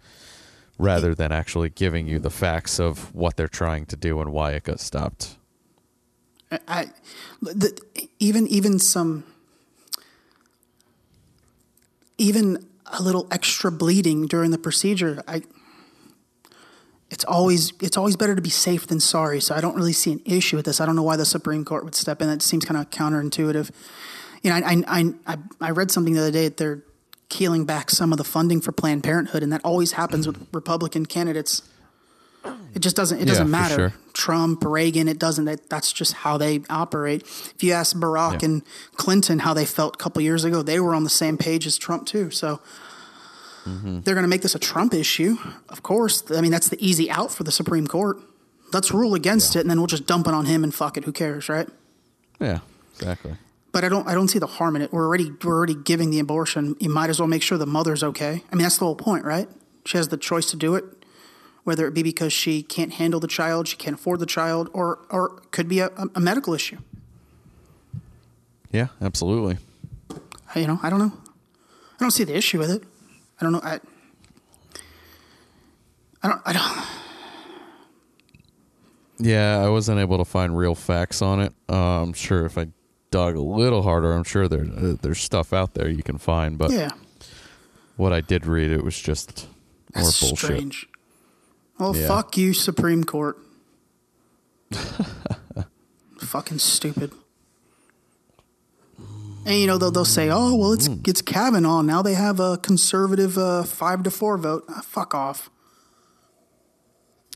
[0.77, 4.51] rather than actually giving you the facts of what they're trying to do and why
[4.51, 5.37] it got stopped.
[6.67, 6.91] I,
[7.41, 7.75] the,
[8.19, 9.23] even even some
[12.17, 15.21] even a little extra bleeding during the procedure.
[15.27, 15.41] I
[17.09, 19.39] it's always it's always better to be safe than sorry.
[19.39, 20.81] So I don't really see an issue with this.
[20.81, 22.27] I don't know why the Supreme Court would step in.
[22.27, 23.69] That seems kind of counterintuitive.
[24.41, 26.83] You know, I I I, I read something the other day that they're
[27.29, 31.05] keeling back some of the funding for Planned Parenthood, and that always happens with Republican
[31.05, 31.61] candidates.
[32.75, 33.19] It just doesn't.
[33.21, 33.75] It doesn't Yeah, matter.
[33.75, 33.93] sure.
[34.13, 35.07] Trump, Reagan.
[35.07, 35.45] It doesn't.
[35.45, 37.21] That, that's just how they operate.
[37.23, 38.49] If you ask Barack Yeah.
[38.49, 38.61] and
[38.95, 41.77] Clinton how they felt a couple years ago, they were on the same page as
[41.77, 42.31] Trump too.
[42.31, 42.59] So
[43.65, 44.01] Mm-hmm.
[44.01, 45.37] they're going to make this a Trump issue,
[45.69, 46.29] of course.
[46.31, 48.17] I mean, that's the easy out for the Supreme Court.
[48.73, 51.05] Let's rule against it, and then we'll just dump it on him and fuck it.
[51.05, 51.69] Who cares, right?
[52.41, 52.59] Yeah,
[52.95, 53.35] exactly.
[53.71, 54.05] But I don't.
[54.05, 54.91] I don't see the harm in it.
[54.91, 55.31] We're already.
[55.43, 56.75] We're already giving the abortion.
[56.81, 58.43] You might as well make sure the mother's okay.
[58.51, 59.47] I mean, that's the whole point, right?
[59.85, 60.83] She has the choice to do it,
[61.63, 64.99] whether it be because she can't handle the child, she can't afford the child, or
[65.09, 66.77] or could be a, a medical issue.
[68.71, 69.57] Yeah, absolutely.
[70.55, 71.11] You know, I don't know.
[71.95, 72.83] I don't see the issue with it.
[73.39, 73.61] I don't know.
[73.63, 73.79] I.
[76.21, 76.41] I don't.
[76.45, 76.87] I don't.
[79.19, 81.53] Yeah, I wasn't able to find real facts on it.
[81.69, 82.67] Uh, I'm sure if I
[83.11, 86.57] dug a little harder, I'm sure there uh, there's stuff out there you can find.
[86.57, 86.89] But Yeah,
[87.95, 89.47] what I did read, it was just
[89.95, 90.37] more that's bullshit.
[90.39, 90.87] strange.
[91.79, 92.07] Well, Yeah.
[92.07, 93.37] fuck you, Supreme Court.
[96.19, 97.11] Fucking stupid.
[99.45, 102.01] And you know they'll, they'll say, "Oh, well, it's it's Kavanaugh now.
[102.01, 105.49] They have a conservative uh, five to four vote." Ah, fuck off.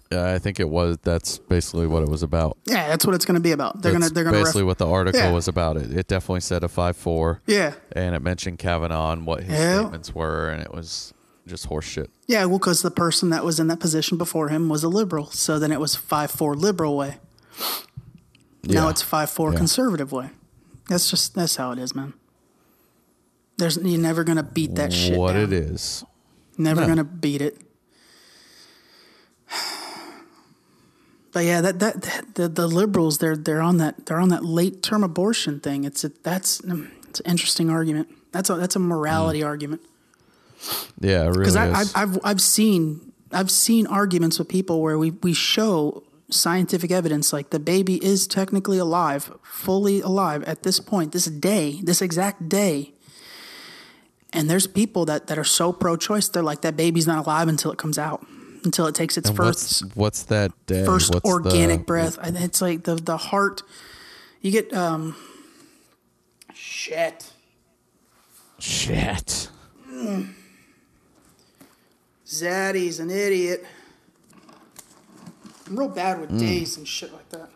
[0.10, 0.98] Yeah, I think it was.
[1.04, 2.58] That's basically what it was about.
[2.66, 3.82] Yeah, that's what it's going to be about.
[3.82, 5.34] They're gonna they're gonna basically ref- what the article Yeah.
[5.34, 5.76] was about.
[5.76, 7.42] It it definitely said a five four.
[7.46, 7.74] Yeah.
[7.92, 9.80] and it mentioned Kavanaugh and what his Yeah.
[9.82, 11.14] statements were, and it was
[11.48, 12.08] just horseshit.
[12.28, 15.28] Yeah, well, because the person that was in that position before him was a liberal,
[15.32, 17.18] so then it was five four liberal way.
[18.64, 19.58] Now it's five four Yeah.
[19.58, 20.30] conservative way.
[20.90, 22.14] That's just that's how it is, man.
[23.58, 25.18] There's you're never gonna beat that shit.
[25.18, 25.44] what down.
[25.44, 26.04] it is.
[26.58, 26.88] Never No.
[26.88, 27.58] gonna beat it.
[31.34, 34.44] But yeah, that that, that the, the liberals they're they're on that they're on that
[34.44, 35.84] late term abortion thing.
[35.84, 38.10] It's a, that's mm, it's an interesting argument.
[38.32, 39.82] That's a that's a morality argument
[41.00, 41.56] Yeah, it really because.
[41.56, 47.32] I've I've I've seen I've seen arguments with people where we we show scientific evidence
[47.32, 52.50] like the baby is technically alive, fully alive at this point, this day, this exact
[52.50, 52.94] day.
[54.34, 57.72] And there's people that, that are so pro-choice, they're like that baby's not alive until
[57.72, 58.28] it comes out,
[58.66, 60.86] until it takes its and first what's what's that day?
[60.86, 62.18] first What's organic the, breath.
[62.22, 63.64] And it's like the the heart.
[64.42, 65.16] You get um.
[66.54, 67.32] Shit.
[68.60, 69.50] Shit.
[72.42, 73.66] Zaddy's an idiot.
[75.68, 76.40] I'm real bad with hmm.
[76.40, 77.50] days and shit like that.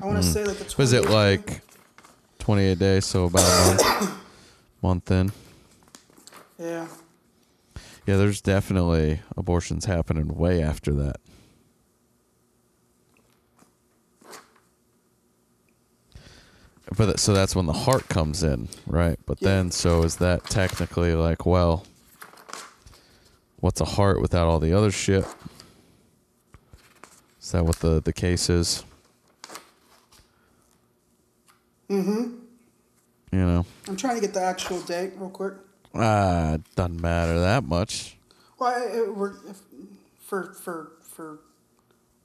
[0.00, 0.32] I want to hmm.
[0.32, 0.74] say like the.
[0.76, 1.10] Was it 28th.
[1.10, 1.60] like
[2.38, 4.10] 28 days, so about a month.
[4.82, 5.32] month in.
[6.58, 6.86] Yeah.
[8.06, 11.16] Yeah, there's definitely abortions happening way after that.
[16.96, 19.18] But so that's when the heart comes in, right?
[19.24, 19.48] But Yeah.
[19.48, 21.84] then, so is that technically like, well,
[23.64, 25.24] what's a heart without all the other shit?
[27.40, 28.84] Is that what the the case is?
[31.88, 32.34] Mm-hmm.
[33.32, 35.54] You know, I'm trying to get the actual date real quick.
[35.94, 38.16] ah, doesn't matter that much.
[38.58, 39.60] Well, I, I, we're, if,
[40.18, 41.38] for for for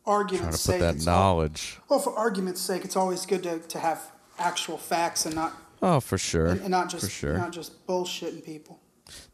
[0.06, 1.78] Trying argument's to put sake, that knowledge.
[1.88, 6.00] well, for argument's sake, it's always good to, to have actual facts and not Oh,
[6.02, 6.48] for sure.
[6.48, 7.38] and, and not just for sure.
[7.38, 8.80] not just bullshitting people.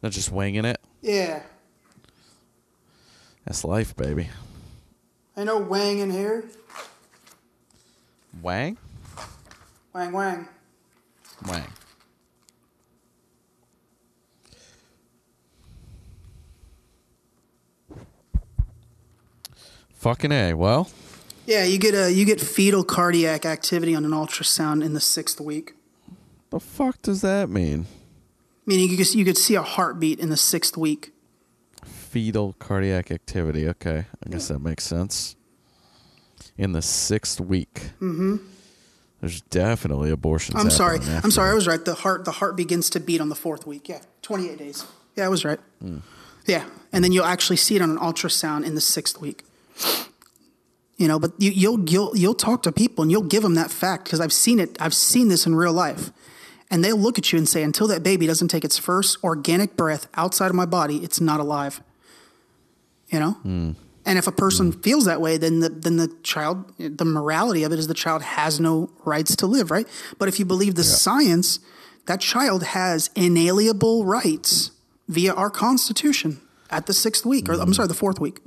[0.03, 0.79] Not just winging it.
[1.01, 1.41] Yeah,
[3.45, 4.29] That's life, baby.
[5.37, 6.45] I no Wang in here.
[8.41, 8.77] Wang?
[9.93, 10.47] Wang Wang.
[11.47, 11.67] Wang.
[19.93, 20.53] Fucking A.
[20.53, 20.89] Well,
[21.45, 25.39] Yeah, you get a you get fetal cardiac activity on an ultrasound in the sixth
[25.39, 25.73] week.
[26.49, 27.85] the fuck does that mean?
[28.65, 31.11] Meaning you could, you could see a heartbeat in the sixth week.
[32.15, 33.67] Fetal cardiac activity.
[33.67, 34.05] Okay.
[34.25, 35.35] I guess that makes sense.
[36.57, 37.91] In the sixth week.
[37.99, 38.37] Mm-hmm.
[39.19, 40.57] There's definitely abortions.
[40.57, 40.99] I'm sorry.
[41.01, 41.51] I'm sorry.
[41.51, 41.83] I was right.
[41.83, 43.89] The heart the heart begins to beat on the fourth week.
[43.89, 44.85] Yeah, 28 days.
[45.17, 45.59] Yeah, I was right.
[46.45, 46.63] Yeah,
[46.93, 49.43] and then you'll actually see it on an ultrasound in the sixth week.
[50.95, 53.71] You know, but you, you'll you'll you'll talk to people and you'll give them that
[53.71, 54.81] fact because I've seen it.
[54.81, 56.11] I've seen this in real life,
[56.71, 59.75] and they'll look at you and say, "Until that baby doesn't take its first organic
[59.75, 61.81] breath outside of my body, it's not alive."
[63.09, 63.31] You know.
[63.31, 63.71] Hmm.
[64.07, 64.81] And if a person hmm.
[64.81, 68.21] feels that way, then the then the child, the morality of it is the child
[68.21, 69.87] has no rights to live, right?
[70.19, 71.59] But if you believe the science,
[72.05, 74.71] that child has inalienable rights
[75.07, 77.73] via our Constitution at the sixth week, or I'm hmm.
[77.73, 78.41] sorry, the fourth week,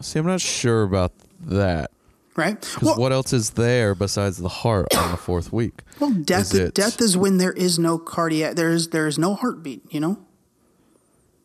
[0.00, 1.90] See, I'm not sure about that.
[2.36, 2.60] right?
[2.60, 5.82] 'Cause what else is there besides the heart on the fourth week?
[5.98, 9.34] Well, death Is death is when there is no cardiac there is there is no
[9.34, 10.18] heartbeat, you know?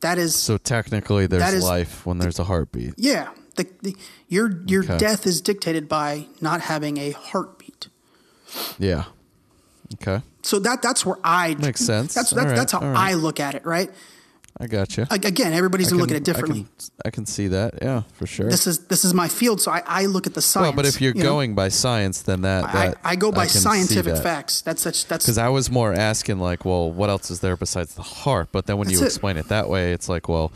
[0.01, 2.93] That is So technically, there's is- life when there's a heartbeat.
[2.97, 3.29] yeah.
[3.57, 3.95] The, the,
[4.29, 4.97] your your Okay.
[4.97, 7.89] death is dictated by not having a heartbeat.
[8.79, 9.03] Yeah.
[9.95, 10.21] Okay.
[10.41, 12.13] So that that's where I Makes sense.
[12.13, 13.11] That's that's, right, that's how right.
[13.11, 13.91] I look at it, right?
[14.59, 15.07] I got you.
[15.09, 16.61] Again, everybody's gonna look at it differently.
[16.61, 17.79] I can, I can see that.
[17.81, 18.49] Yeah, for sure.
[18.49, 20.65] This is this is my field, so I, I look at the science.
[20.65, 21.29] well, but if you're you know?
[21.29, 24.23] going by science, then that, I, that I go by scientific that.
[24.23, 24.61] facts.
[24.61, 27.95] That's that's that's Because I was more asking, like, well, what else is there besides
[27.95, 28.49] the heart?
[28.51, 29.05] But then when you it.
[29.05, 30.51] explain it that way, it's like, well,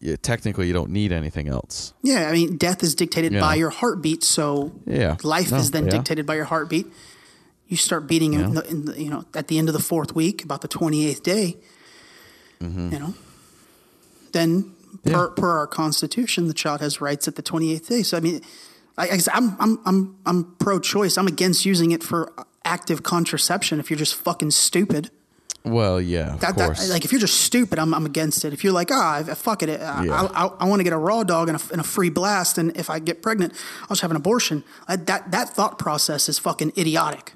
[0.00, 1.92] yeah, technically, you don't need anything else.
[2.02, 3.40] Yeah, I mean, death is dictated Yeah.
[3.40, 5.16] by your heartbeat, so Yeah.
[5.22, 5.90] life No, is then yeah.
[5.90, 6.86] dictated by your heartbeat.
[7.66, 10.14] You start beating in, the, in the, you know, at the end of the fourth
[10.14, 11.58] week, about the twenty eighth day.
[12.60, 12.92] Mm-hmm.
[12.92, 13.14] You know,
[14.32, 15.08] then Mm-hmm.
[15.08, 15.14] Yeah.
[15.14, 18.02] per, per our Constitution, the child has rights at the twenty eighth day.
[18.02, 18.40] So I mean,
[18.98, 21.16] I, I, I'm I'm I'm I'm pro choice.
[21.16, 22.32] I'm against using it for
[22.64, 23.78] active contraception.
[23.78, 25.10] If you're just fucking stupid.
[25.64, 28.52] Well, yeah, of That, that, like if you're just stupid, I'm, I'm against it.
[28.52, 30.22] If you're like, ah, oh, fuck it, I, Yeah.
[30.34, 32.58] I, I, I want to get a raw dog and a, and a free blast,
[32.58, 33.52] and if I get pregnant,
[33.82, 34.64] I'll just have an abortion.
[34.88, 37.34] Uh, that that thought process is fucking idiotic.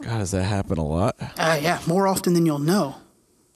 [0.00, 1.16] God, does that happen a lot?
[1.36, 2.96] Uh, yeah, more often than you'll know.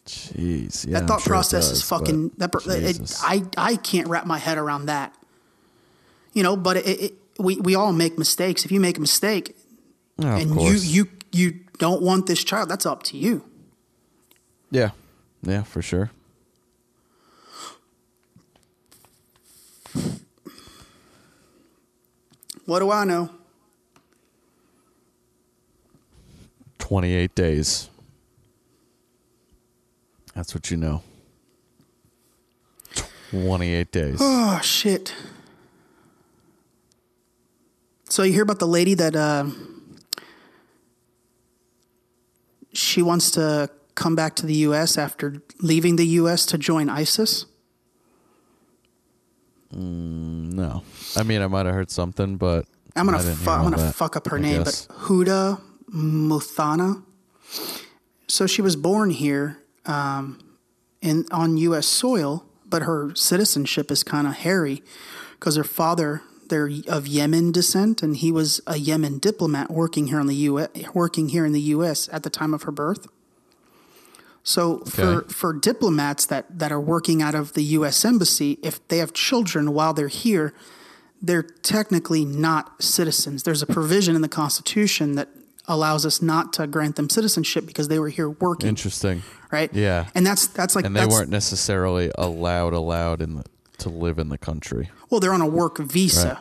[0.06, 1.00] Jeez, yeah.
[1.00, 2.30] that thought sure process is fucking.
[2.36, 5.14] That it, I I can't wrap my head around that.
[6.34, 8.64] You know, but it, it, we we all make mistakes.
[8.64, 9.56] If you make a mistake
[10.18, 13.44] Oh, and you you you don't want this child, that's up to you.
[14.70, 14.90] yeah,
[15.42, 16.10] yeah, for sure.
[22.66, 23.28] What do I know?
[26.78, 27.90] 28 days.
[30.34, 31.02] That's what you know.
[33.30, 34.18] 28 days.
[34.20, 35.12] Oh shit.
[38.08, 39.46] So you hear about the lady that uh,
[42.72, 44.96] she wants to come back to the U.S.
[44.96, 46.46] after leaving the U.S.
[46.46, 47.46] to join ISIS?
[49.72, 50.84] no.
[51.16, 54.36] I mean, I might have heard something, but I'm didn't fu- gonna fuck up her
[54.38, 54.86] I name, guess.
[54.86, 55.60] but Hoda
[55.92, 57.02] Muthana.
[58.28, 60.38] So she was born here um,
[61.00, 61.86] in on U.S.
[61.86, 64.82] soil, but her citizenship is kind of hairy
[65.38, 70.20] because her father they're of Yemen descent, and he was a Yemen diplomat working here
[70.20, 70.68] in the U.S.
[70.92, 72.08] working here in the U.S.
[72.12, 73.06] at the time of her birth.
[74.46, 78.04] So for, for diplomats that, that are working out of the U.S.
[78.04, 80.52] embassy, if they have children while they're here,
[81.22, 83.44] they're technically not citizens.
[83.44, 85.30] There's a provision in the Constitution that
[85.66, 89.22] allows us not to grant them citizenship because they were here working, Interesting.
[89.50, 89.72] right?
[89.72, 90.06] Yeah.
[90.14, 93.44] and that's that's like And they weren't necessarily allowed allowed in the,
[93.78, 94.90] to live in the country.
[95.10, 96.40] well, they're on a work visa,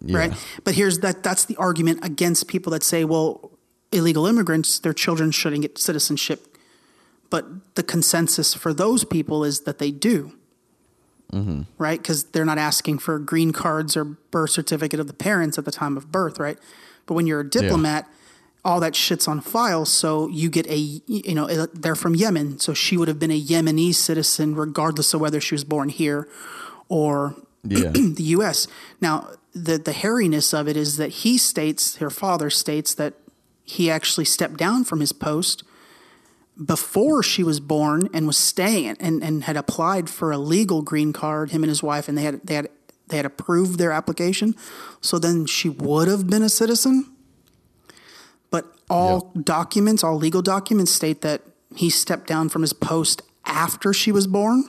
[0.00, 0.16] Yeah.
[0.18, 0.32] right?
[0.64, 3.50] But here's that that's the argument against people that say, well,
[3.92, 6.56] illegal immigrants, their children shouldn't get citizenship.
[7.28, 10.32] But the consensus for those people is that they do.
[11.32, 11.62] Mm-hmm.
[11.76, 12.00] Right?
[12.00, 15.72] Because they're not asking for green cards or birth certificate of the parents at the
[15.72, 16.56] time of birth, right?
[17.04, 18.08] But when you're a diplomat,
[18.66, 19.84] all that shit's on file.
[19.84, 22.58] So you get a, you know, they're from Yemen.
[22.58, 26.28] So she would have been a Yemeni citizen regardless of whether she was born here
[26.88, 27.90] or Yeah.
[28.20, 28.66] the U.S.
[29.00, 33.14] Now, the the hairiness of it is that he states, her father states that
[33.64, 35.62] he actually stepped down from his post
[36.62, 41.12] before she was born and was staying and, and had applied for a legal green
[41.12, 41.50] card.
[41.50, 42.68] Him and his wife, and they had they had
[43.08, 44.54] they had approved their application.
[45.00, 47.15] So then she would have been a citizen.
[48.88, 51.42] All documents, all legal documents, state that
[51.74, 54.64] he stepped down from his post after she was born.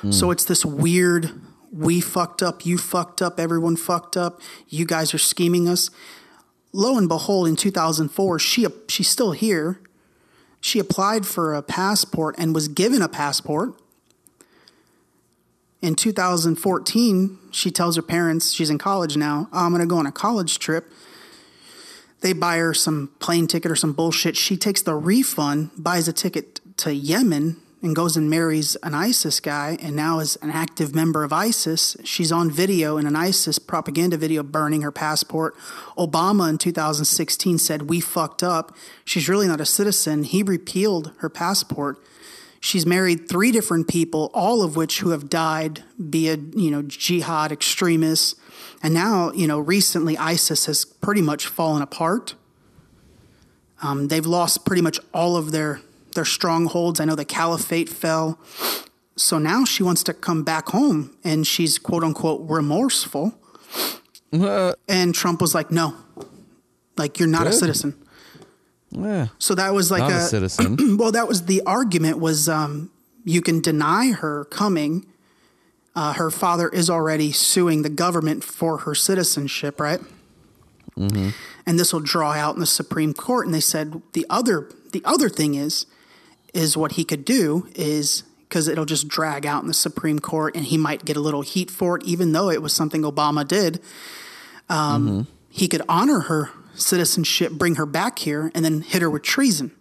[0.00, 0.12] Hmm.
[0.12, 1.30] So it's this weird,
[1.72, 5.90] we fucked up, you fucked up, everyone fucked up, you guys are scheming us.
[6.72, 9.80] Lo and behold, in 2004, she she's still here.
[10.60, 13.74] She applied for a passport and was given a passport.
[15.82, 19.96] In 2014, she tells her parents, she's in college now, "Oh, I'm going to go
[19.96, 20.92] on a college trip.
[22.20, 24.36] They buy her some plane ticket or some bullshit.
[24.36, 29.40] She takes the refund, buys a ticket to Yemen, and goes and marries an ISIS
[29.40, 31.96] guy, and now is an active member of ISIS.
[32.04, 35.56] She's on video in an ISIS propaganda video burning her passport.
[35.96, 38.76] Obama in 2016 said, We fucked up.
[39.04, 40.24] She's really not a citizen.
[40.24, 41.98] He repealed her passport.
[42.60, 47.50] She's married three different people, all of which who have died, it, you know, jihad
[47.50, 48.34] extremists.
[48.82, 52.34] And now, you know, recently ISIS has pretty much fallen apart.
[53.82, 55.80] Um, they've lost pretty much all of their
[56.14, 56.98] their strongholds.
[56.98, 58.38] I know the caliphate fell.
[59.16, 63.34] So now she wants to come back home and she's quote unquote remorseful.
[64.32, 65.94] and Trump was like, no,
[66.96, 67.94] like you're not a citizen.
[68.90, 69.28] Yeah.
[69.38, 70.96] So that was like Not a a, citizen.
[70.98, 72.90] well, that was the argument was um,
[73.24, 75.06] you can deny her coming.
[75.94, 80.00] Uh, her father is already suing the government for her citizenship, right?
[80.96, 81.30] Mm-hmm.
[81.66, 83.46] And this will draw out in the Supreme Court.
[83.46, 85.86] And they said the other the other thing is
[86.52, 90.56] is what he could do is because it'll just drag out in the Supreme Court,
[90.56, 93.46] and he might get a little heat for it, even though it was something Obama
[93.46, 93.80] did.
[94.68, 95.20] Um, Mm-hmm.
[95.52, 99.72] He could honor her citizenship, bring her back here, and then hit her with treason.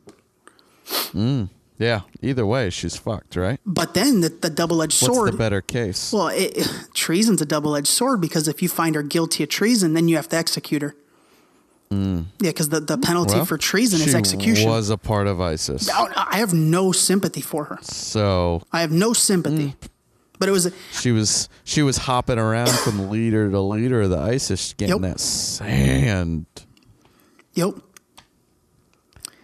[1.79, 2.01] Yeah.
[2.21, 3.59] Either way, she's fucked, right?
[3.65, 5.17] But then the, the double edged sword.
[5.17, 6.11] What's the better case?
[6.13, 6.57] well, it,
[6.93, 10.17] treason's a double edged sword because if you find her guilty of treason, then you
[10.17, 10.95] have to execute her.
[11.91, 13.37] Yeah, because the, the penalty Mm.
[13.37, 14.63] Well, for treason is execution.
[14.63, 15.89] She was a part of ISIS.
[15.89, 17.79] I have no sympathy for her.
[17.81, 19.69] So I have no sympathy.
[19.69, 19.87] Mm.
[20.37, 24.19] But it was she was she was hopping around from leader to leader of the
[24.19, 25.11] ISIS getting Yep.
[25.13, 26.45] that sand.
[27.55, 27.73] Yep.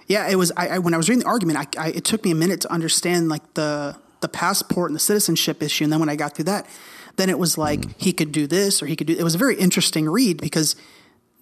[0.07, 0.51] Yeah, it was.
[0.55, 2.61] I, I when I was reading the argument, I, I, it took me a minute
[2.61, 6.35] to understand like the the passport and the citizenship issue, and then when I got
[6.35, 6.67] through that,
[7.15, 7.93] then it was like mm.
[7.97, 9.15] he could do this or he could do.
[9.17, 10.75] It was a very interesting read because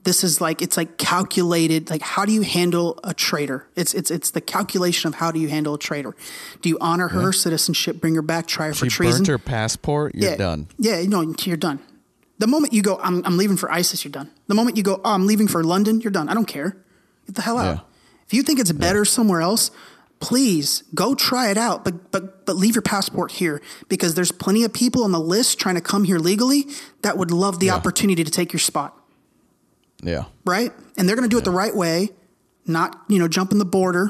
[0.04, 1.90] this is like it's like calculated.
[1.90, 3.68] Like how do you handle a traitor?
[3.76, 6.16] It's it's it's the calculation of how do you handle a traitor.
[6.62, 9.20] Do you honor her citizenship, bring her back, try her for treason?
[9.20, 10.16] burnt her passport.
[10.16, 10.68] You're yeah, done.
[10.78, 11.80] Yeah, no, you're done.
[12.40, 14.30] The moment you go, I'm, I'm leaving for ISIS, you're done.
[14.48, 16.28] The moment you go, oh, I'm leaving for London, you're done.
[16.28, 16.76] I don't care.
[17.26, 17.76] Get the hell out.
[17.76, 17.82] Yeah.
[18.34, 19.70] If you think it's better somewhere else,
[20.20, 21.84] please go try it out.
[21.84, 25.60] But but but leave your passport here because there's plenty of people on the list
[25.60, 26.66] trying to come here legally
[27.04, 27.76] that would love the Yeah.
[27.76, 28.98] opportunity to take your spot,
[30.02, 30.24] Yeah.
[30.46, 30.72] right?
[30.98, 32.10] And they're going to do it the right way,
[32.66, 34.10] not you know jumping the border.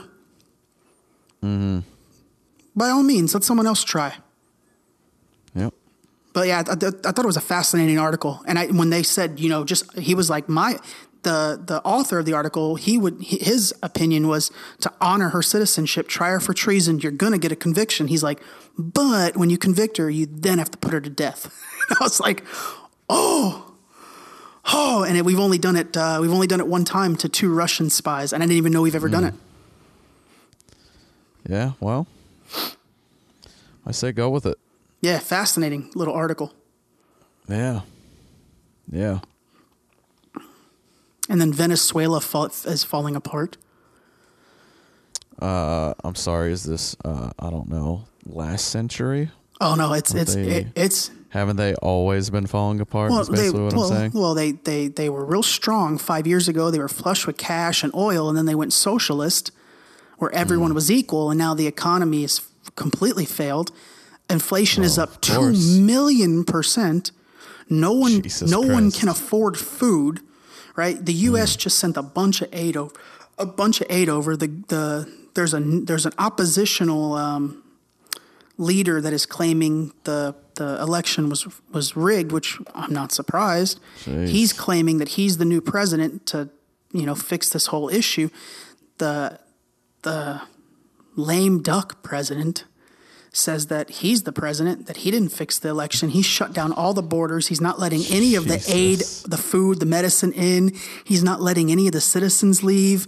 [1.44, 1.80] Mm-hmm.
[2.78, 4.14] By all means, let someone else try.
[5.54, 5.74] Yep.
[6.32, 8.42] But yeah, I, I, I thought it was a fascinating article.
[8.48, 10.80] And I, when they said, you know, just he was like my
[11.24, 12.76] the the author of the article.
[12.76, 14.52] He would his opinion was
[14.82, 17.00] to honor her citizenship, try her for treason.
[17.00, 18.08] You're gonna get a conviction.
[18.08, 18.42] He's like,
[18.78, 21.54] but when you convict her, you then have to put her to death.
[21.90, 22.44] I was like,
[23.10, 23.76] oh,
[24.72, 25.98] oh, and it, we've only done it.
[25.98, 28.72] Uh, we've only done it one time to two Russian spies, and I didn't even
[28.72, 29.34] know we've ever done it.
[31.48, 31.72] Yeah.
[31.80, 32.08] Well,
[33.86, 34.58] I say go with it.
[35.02, 36.54] Yeah, fascinating little article.
[37.50, 37.82] Yeah.
[38.90, 39.20] Yeah.
[41.30, 43.58] And then Venezuela fall, is falling apart.
[45.42, 46.52] Uh, I'm sorry.
[46.52, 46.96] Is this?
[47.04, 48.06] Uh, I don't know.
[48.26, 49.32] Last century
[49.64, 53.12] Oh no, it's Were it's they it, it's Haven't they always been falling apart?
[53.12, 54.12] Well, is they, what well, I'm saying.
[54.14, 56.70] well, they, they, they were real strong five years ago.
[56.70, 59.52] They were flush with cash and oil, and then they went socialist,
[60.18, 60.76] where everyone Mm.
[60.76, 62.42] was equal, and now the economy has
[62.76, 63.72] completely failed.
[64.30, 67.12] Inflation is up two million percent.
[67.70, 70.20] No one, Jesus no one can afford food,
[70.76, 71.04] right?
[71.06, 71.20] The Mm.
[71.32, 71.56] U.S.
[71.56, 72.94] just sent a bunch of aid over,
[73.38, 74.36] a bunch of aid over.
[74.38, 77.64] The the there's a there's an oppositional um,
[78.58, 83.80] leader that is claiming the the election was was rigged, which I'm not surprised.
[84.04, 84.30] Jeez.
[84.30, 86.50] He's claiming that he's the new president to
[86.92, 88.30] you know fix this whole issue.
[89.00, 89.40] The
[90.04, 90.42] the
[91.16, 92.66] lame duck president
[93.34, 96.10] says that he's the president, that he didn't fix the election.
[96.10, 97.48] He shut down all the borders.
[97.48, 100.72] He's not letting any of the aid, the food, the medicine in.
[101.04, 103.08] He's not letting any of the citizens leave.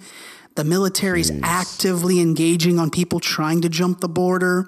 [0.56, 1.41] The military's Jeez.
[1.43, 4.68] actively engaging on people trying to jump the border.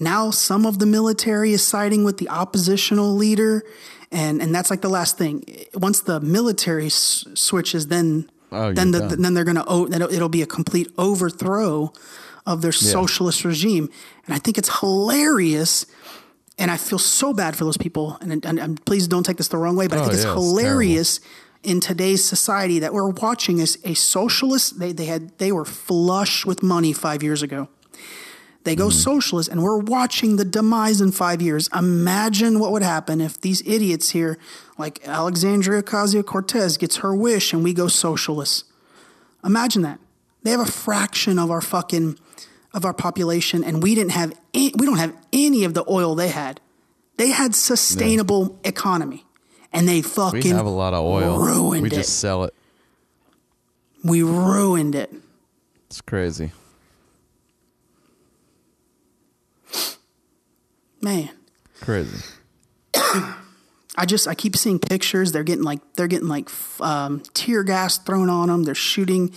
[0.00, 3.62] Now some of the military is siding with the oppositional leader.
[4.10, 5.44] And, and that's like the last thing.
[5.74, 10.40] Once the military s- switches, then Oh, then the, then they're going to it'll be
[10.40, 11.92] a complete overthrow
[12.46, 13.90] of their socialist regime.
[14.24, 15.86] And I think it's hilarious.
[16.58, 18.16] And I feel so bad for those people.
[18.20, 20.24] And, and, and please don't take this the wrong way, but I Oh, think it's
[20.24, 21.20] yeah, it's hilarious
[21.62, 24.78] in today's society that we're watching as a socialist.
[24.78, 27.68] They, they had they were flush with money five years ago.
[28.62, 28.98] They go mm-hmm.
[28.98, 31.68] socialist, and we're watching the demise in five years.
[31.72, 34.38] Imagine what would happen if these idiots here,
[34.76, 38.64] like Alexandria Ocasio Cortez, gets her wish and we go socialist.
[39.44, 40.00] Imagine that.
[40.46, 42.20] They have a fraction of our fucking
[42.72, 46.14] of our population, and we didn't have any, we don't have any of the oil
[46.14, 46.60] they had.
[47.16, 49.24] They had sustainable economy,
[49.72, 51.40] and they fucking we have a lot of oil.
[51.40, 51.94] ruined we it.
[51.94, 52.54] just sell it.
[54.04, 55.12] we ruined it.
[55.86, 56.52] It's crazy.
[61.00, 61.30] Man,
[61.80, 62.24] Crazy.
[62.94, 65.32] I just I keep seeing pictures.
[65.32, 66.50] They're getting like they're getting like
[66.80, 68.62] um, tear gas thrown on them.
[68.62, 69.32] They're shooting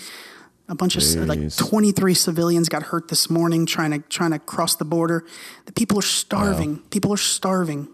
[0.70, 4.76] a bunch of like 23 civilians got hurt this morning trying to trying to cross
[4.76, 5.26] the border.
[5.66, 6.78] The people are starving.
[6.92, 7.88] People are starving,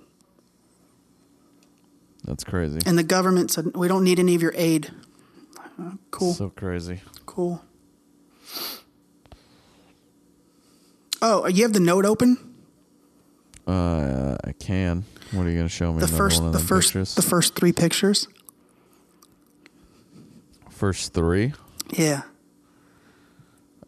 [2.26, 2.80] That's crazy.
[2.86, 4.92] and the government said we don't need any of your aid.
[5.80, 7.00] Uh, cool, So crazy.
[7.26, 7.62] cool.
[11.22, 12.38] Oh, you have the note open.
[13.66, 15.06] Uh, I can.
[15.32, 16.00] What are you gonna show me?
[16.02, 17.16] The first, the first, pictures?
[17.16, 18.28] the first three pictures.
[20.70, 21.54] first three.
[21.98, 22.24] Yeah.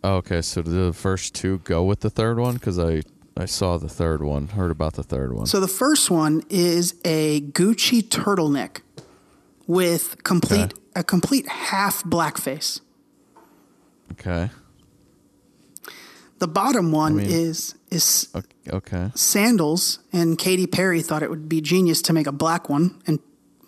[0.08, 2.54] Oh, okay, so the first two go with the third one?
[2.54, 3.02] Because I
[3.36, 5.46] I saw the third one, heard about the third one.
[5.48, 8.80] So the first one is a Gucci turtleneck
[9.68, 10.82] with complete Okay.
[10.96, 12.80] a complete half blackface.
[14.14, 14.50] okay.
[16.40, 18.30] The bottom one mean- is is
[18.72, 19.12] Okay.
[19.14, 23.20] sandals, and Katy Perry thought it would be genius to make a black one, and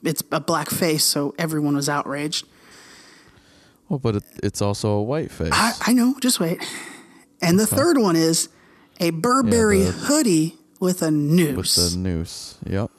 [0.03, 2.45] it's a black face, so everyone was outraged.
[3.89, 5.49] Well, but it, it's also a white face.
[5.51, 6.63] I, I know, just wait.
[7.41, 8.49] And the third one is
[8.99, 11.75] a Burberry the- hoodie with a noose.
[11.77, 12.57] with the noose.
[12.65, 12.91] Yep.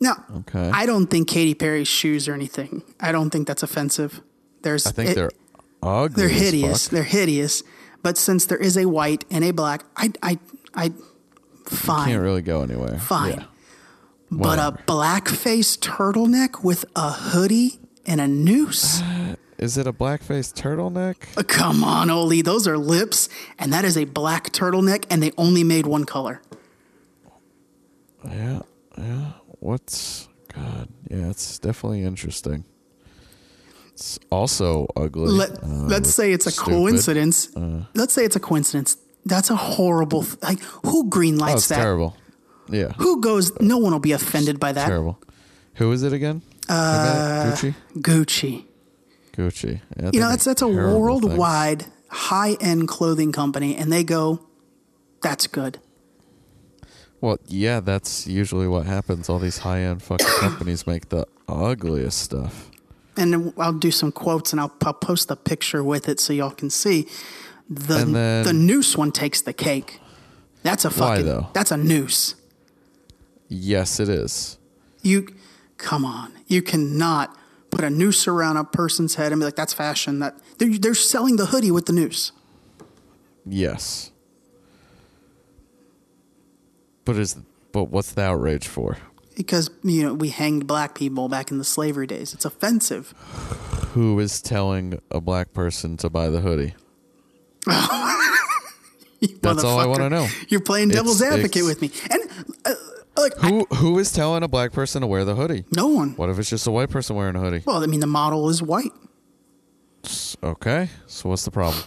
[0.00, 0.14] No.
[0.38, 0.70] Okay.
[0.72, 2.82] I don't think Katy Perry's shoes or anything.
[3.00, 4.20] I don't think that's offensive.
[4.62, 5.30] There's I think it- they're
[5.82, 6.14] ugly.
[6.22, 6.88] They're hideous.
[6.88, 7.62] They're hideous.
[8.02, 10.38] But since there is a white and a black, I, I,
[10.74, 10.92] I,
[11.66, 12.98] fine, Can't really go anywhere.
[12.98, 13.32] fine.
[13.38, 13.44] Yeah.
[14.30, 19.00] But a blackface turtleneck with a hoodie and a noose?
[19.58, 21.16] Is it a blackface turtleneck?
[21.38, 22.42] Uh, Come on, Ole.
[22.42, 23.28] Those are lips,
[23.58, 26.42] and that is a black turtleneck, and they only made one color.
[28.28, 28.60] Yeah.
[28.98, 29.32] Yeah.
[29.60, 30.88] What's God?
[31.10, 32.64] Yeah, it's definitely interesting.
[33.92, 35.30] It's also ugly.
[35.30, 36.72] Let, uh, let's with say it's a stupid.
[36.72, 36.74] Uh.
[36.76, 37.48] coincidence.
[37.94, 38.96] let's say it's a coincidence.
[39.24, 40.24] That's a horrible.
[40.24, 41.76] Th- like who green Oh, lights that?
[41.76, 42.16] terrible.
[42.68, 42.92] Yeah.
[42.98, 43.52] Who goes?
[43.60, 44.86] No one will be offended by that.
[44.86, 45.18] Terrible.
[45.74, 46.42] Who is it again?
[46.68, 47.74] Uh, Gucci.
[47.96, 48.64] Gucci.
[49.36, 49.80] Gucci.
[50.00, 54.46] Yeah, You know, that's that's a worldwide high end clothing company, and they go,
[55.22, 55.78] "That's good."
[57.20, 59.28] Well, yeah, that's usually what happens.
[59.28, 62.70] All these high end fucking companies make the ugliest stuff.
[63.16, 66.50] And I'll do some quotes, and I'll, I'll post the picture with it so y'all
[66.50, 67.06] can see.
[67.70, 70.00] The then- the noose one takes the cake.
[70.62, 71.26] That's a Why, fucking.
[71.26, 71.46] though?
[71.52, 72.34] That's a noose.
[73.48, 74.58] Yes, it is.
[75.02, 75.28] You,
[75.76, 77.36] come on, you cannot
[77.74, 80.94] put a noose around a person's head and be like, "That's fashion." That they're, they're
[80.94, 82.32] selling the hoodie with the noose.
[83.46, 84.10] Yes.
[87.04, 87.36] But is
[87.72, 88.98] but what's the outrage for?
[89.36, 92.32] Because you know we hanged black people back in the slavery days.
[92.34, 93.12] It's offensive.
[93.92, 96.74] Who is telling a black person to buy the hoodie?
[97.66, 99.88] That's all I motherfucker.
[99.88, 100.28] wanna know.
[100.48, 101.90] You're playing devil's It's- advocate it's- with me.
[102.10, 102.22] And
[102.66, 102.74] uh,
[103.16, 105.64] Like I- Who who is telling a black person to wear the hoodie?
[105.74, 106.10] no one.
[106.16, 107.62] What if it's just a white person wearing a hoodie?
[107.64, 108.92] Well, I mean, the model is white.
[110.42, 111.82] Okay, so what's the problem?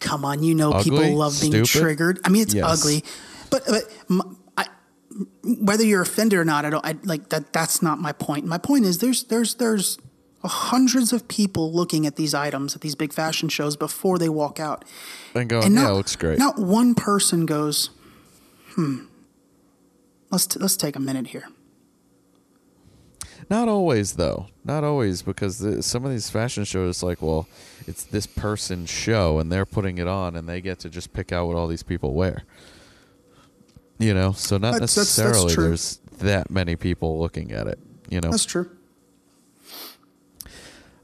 [0.00, 0.90] Come on, you know Ugly?
[0.90, 1.68] people love being Stupid?
[1.82, 2.20] triggered.
[2.24, 2.64] I mean, it's Yes.
[2.80, 3.04] ugly,
[3.50, 3.84] but, but
[4.56, 4.66] I
[5.44, 6.84] whether you're offended or not, I don't.
[6.84, 7.52] I like that.
[7.52, 8.44] That's not my point.
[8.46, 9.98] My point is there's there's there's
[10.44, 14.58] hundreds of people looking at these items at these big fashion shows before they walk
[14.60, 14.84] out,
[15.34, 16.38] And going, and yeah, not, it looks great.
[16.38, 17.90] Not one person goes,
[18.74, 19.04] hmm.
[20.30, 21.44] Let's t- let's take a minute here.
[23.50, 24.48] Not always, though.
[24.64, 27.48] Not always, because the, some of these fashion shows, like, well,
[27.86, 31.32] it's this person's show, and they're putting it on, and they get to just pick
[31.32, 32.42] out what all these people wear.
[33.98, 37.78] You know, so not That's- that's- that's necessarily there's that many people looking at it.
[38.10, 38.70] You know, That's true.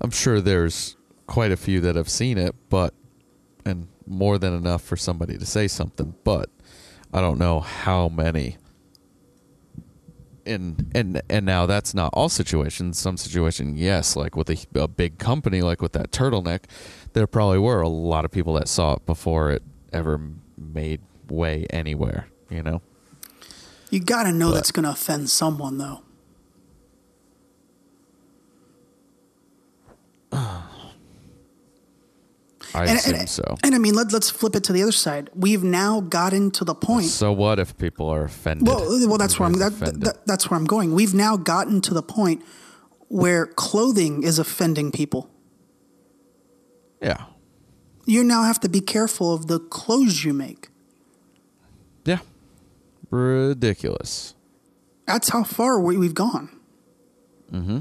[0.01, 0.97] I'm sure there's
[1.27, 2.93] quite a few that have seen it, but
[3.65, 6.15] and more than enough for somebody to say something.
[6.25, 6.51] But
[7.13, 8.59] I don't know how many.
[10.47, 12.99] And and and now that's not all situations.
[12.99, 16.65] Some situation, yes, like with a, a big company, like with that turtleneck,
[17.15, 19.63] there probably were a lot of people that saw it before it
[19.93, 20.21] ever
[20.59, 21.01] made
[21.31, 22.29] way anywhere.
[22.51, 22.83] You know.
[23.91, 26.03] You got to know But- that's going to offend someone, though.
[32.75, 33.57] I and, assume and- so.
[33.63, 35.31] And I mean, let, let's flip it to the other side.
[35.35, 37.07] We've now gotten to the point.
[37.07, 38.67] So what if people are offended?
[38.67, 39.55] Well, well, that's where I'm.
[39.55, 40.95] That, that, that's where I'm going.
[40.95, 42.43] We've now gotten to the point
[43.09, 45.31] where clothing is offending people.
[47.01, 47.27] yeah.
[48.07, 50.69] You now have to be careful of the clothes you make.
[52.05, 52.19] Yeah.
[53.11, 54.35] Ridiculous.
[55.07, 56.51] That's how far we, we've gone.
[57.51, 57.79] Mm-hmm.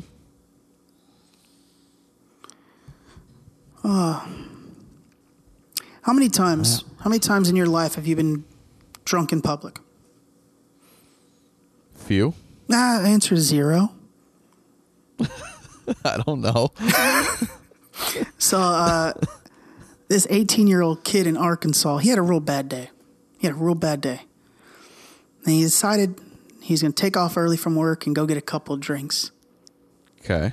[6.04, 6.84] How many times?
[7.00, 8.46] How many times in your life have you been
[9.06, 9.80] drunk in public?
[11.96, 12.34] Few.
[12.72, 13.92] Ah, answer zero.
[16.06, 16.72] I don't know.
[18.38, 19.14] So, uh,
[20.10, 22.90] this 18 year old kid in Arkansas, he had a real bad day.
[23.40, 24.22] He had a real bad day.
[25.46, 26.20] And he decided
[26.62, 29.32] he's going to take off early from work and go get a couple of drinks.
[30.20, 30.52] Okay.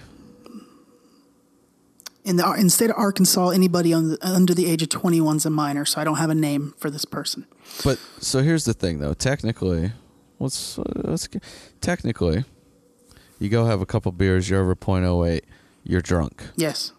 [2.24, 5.36] In the, in the state of Arkansas, anybody on the, under the age of 21
[5.38, 7.47] is a minor, so I don't have a name for this person.
[7.82, 9.14] But so here's the thing, though.
[9.14, 9.92] Technically,
[10.38, 11.28] let's let's
[11.80, 12.44] technically,
[13.38, 14.51] you go have a couple beers.
[14.51, 15.40] You're over .08.
[15.82, 16.44] You're drunk.
[16.56, 16.92] Yes.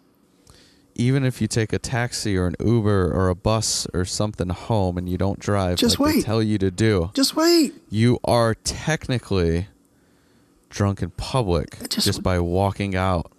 [0.96, 4.98] Even if you take a taxi or an Uber or a bus or something home
[4.98, 6.26] and you don't drive, Just like they wait.
[6.26, 7.74] tell you to do, Just wait.
[7.90, 9.68] you are technically
[10.70, 13.32] drunk in public Just- just, by walking out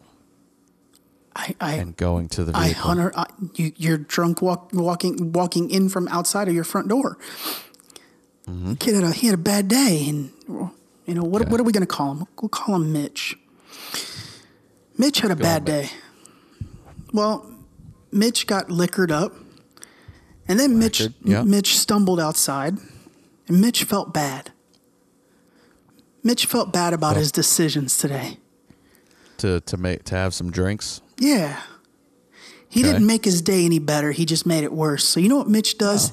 [1.35, 5.33] I, I, and going to the I hunter, I, uh, you, you're drunk walk, walking
[5.33, 7.17] walking in from outside of your front door.
[8.47, 8.75] Mm-hmm.
[8.75, 10.31] Kid had a he had a bad day, and
[11.07, 11.43] you know what?
[11.43, 11.51] Okay.
[11.51, 12.27] What are we going to call him?
[12.41, 13.37] We'll call him Mitch.
[14.99, 15.91] Mitch had a Go bad on, day.
[17.15, 17.51] Well,
[18.11, 19.33] Mitch got liquored up,
[20.47, 21.43] and then Mitch Liquored, yeah.
[21.43, 22.77] Mitch stumbled outside,
[23.49, 24.51] and Mitch felt bad.
[26.23, 27.21] Mitch felt bad about Oh.
[27.21, 28.39] his decisions today.
[29.39, 31.01] to to make to have some drinks.
[31.23, 31.61] Yeah.
[32.69, 32.93] He Okay.
[32.93, 34.13] didn't make his day any better.
[34.13, 35.05] He just made it worse.
[35.05, 36.13] So you know what Mitch does?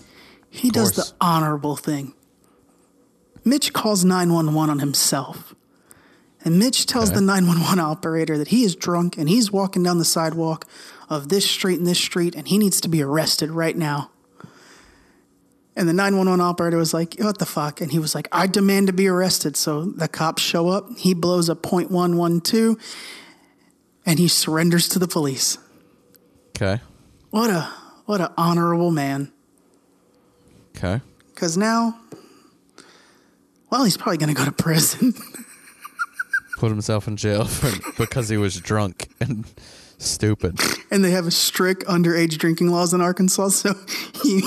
[0.52, 2.14] he does the honorable thing.
[3.46, 5.54] Mitch calls 911 on himself.
[6.44, 7.16] And Mitch tells Okay.
[7.16, 10.66] the 911 operator that he is drunk and he's walking down the sidewalk
[11.10, 14.10] of this street and this street and he needs to be arrested right now.
[15.76, 17.80] And the 911 operator was like, What the fuck?
[17.80, 19.56] And he was like, I demand to be arrested.
[19.56, 20.98] So the cops show up.
[20.98, 22.78] He blows a .112
[24.10, 25.60] and he surrenders to the police.
[26.56, 26.82] Okay.
[27.30, 27.70] What a
[28.06, 29.32] what a honorable man.
[30.76, 31.00] Okay.
[31.36, 32.00] Because now,
[33.70, 35.14] well, he's probably going to go to prison.
[36.58, 39.46] Put himself in jail for, because he was drunk and
[40.00, 40.60] stupid.
[40.92, 43.50] and they have strict underage drinking laws in Arkansas.
[43.50, 43.74] So
[44.24, 44.42] he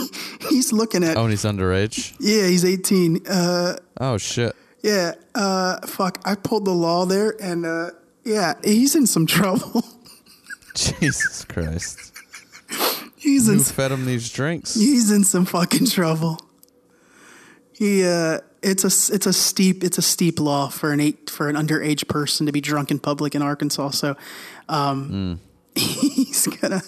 [0.50, 2.14] he's looking at Oh, and he's underage.
[2.20, 3.26] yeah, he's 18.
[3.26, 4.54] Uh, Oh shit.
[4.82, 6.20] yeah, uh, fuck.
[6.24, 7.90] I pulled the law there, and uh,
[8.24, 9.82] yeah, he's in some trouble.
[10.74, 12.12] Jesus Christ.
[13.16, 14.74] he's in Who fed him these drinks?
[14.74, 16.38] he's in some fucking trouble.
[17.72, 21.48] He uh, it's a it's a steep it's a steep law for an eight for
[21.48, 23.90] an underage person to be drunk in public in Arkansas.
[23.90, 24.16] So,
[24.68, 25.40] um,
[25.74, 26.82] he's gonna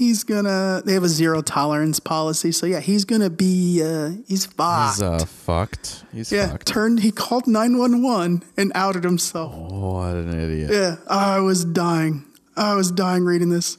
[0.00, 2.50] he's gonna they have a zero tolerance policy.
[2.52, 4.94] So yeah, he's gonna be uh, he's fucked.
[4.96, 6.04] He's uh fucked.
[6.12, 6.66] He's yeah, fucked.
[6.66, 9.54] turned he called nine one one and outed himself.
[9.54, 10.70] what an idiot.
[10.72, 12.24] Yeah, I was dying.
[12.56, 13.76] I was dying reading this.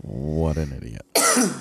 [0.00, 1.02] What an idiot.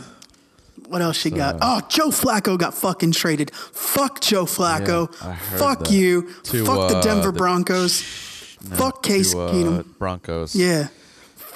[0.88, 1.58] What else you got?
[1.62, 3.50] Oh, Joe Flacco got fucking traded.
[3.56, 5.12] Fuck Joe Flacco.
[5.20, 5.92] Yeah, Fuck that.
[5.92, 6.32] you.
[6.44, 8.04] To, Fuck the uh, Denver the- Broncos.
[8.04, 9.98] Fuck Case to, uh, Keenum.
[9.98, 10.56] Broncos.
[10.56, 10.90] Yeah.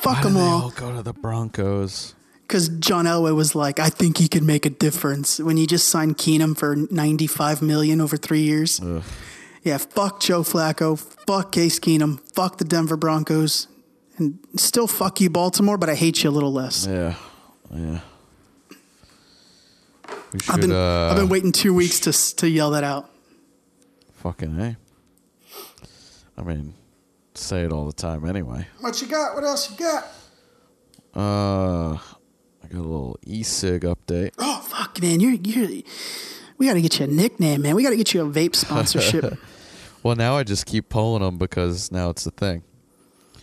[0.01, 0.63] Fuck them all.
[0.63, 2.15] all go to the Broncos?
[2.41, 5.88] Because John Elway was like, I think he could make a difference when he just
[5.88, 8.81] signed Keenum for 95 million over three years.
[9.63, 10.97] Yeah, fuck Joe Flacco.
[10.97, 12.19] Fuck Case Keenum.
[12.34, 13.67] Fuck the Denver Broncos.
[14.17, 16.88] And still fuck you, Baltimore, but I hate you a little less.
[16.88, 17.15] Yeah,
[17.73, 17.99] yeah.
[20.34, 20.53] We should.
[20.53, 23.09] I've been uh, I've been waiting two weeks to to yell that out.
[24.15, 24.76] Fucking hey.
[26.38, 26.73] I mean,
[27.39, 28.67] say it all the time anyway.
[28.79, 29.35] What you got?
[29.35, 30.05] What else you got?
[31.15, 34.31] Uh, I got a little e-cig update.
[34.37, 35.19] Oh fuck, man!
[35.19, 35.83] You're you're.
[36.57, 37.75] We got to get you a nickname, man.
[37.75, 39.37] We got to get you a vape sponsorship.
[40.01, 42.63] Well, now I just keep pulling them because now it's the thing.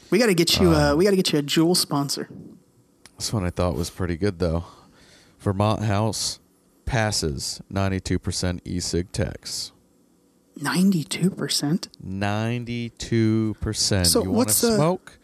[0.09, 0.71] we got to get you.
[0.71, 2.31] Uh, we got to get you a JUUL sponsor.
[3.19, 4.65] This one I thought was pretty good though.
[5.39, 6.41] Vermont House
[6.87, 9.73] passes 92% e-cig tax.
[10.59, 11.89] Ninety-two percent.
[12.05, 14.07] 92%.
[14.07, 15.19] So you what's the- smoke?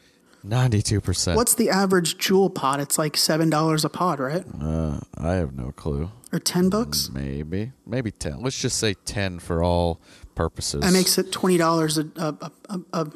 [0.44, 1.36] 92%.
[1.36, 2.80] What's the average JUUL pod?
[2.80, 4.44] It's like seven dollars a pod, right?
[4.60, 6.10] Uh, I have no clue.
[6.32, 7.10] Or ten bucks.
[7.14, 7.70] Maybe.
[7.86, 8.42] Maybe 10.
[8.42, 10.00] Let's just say 10 for all
[10.34, 10.80] purposes.
[10.80, 13.06] That makes it twenty dollars a, a, a, a,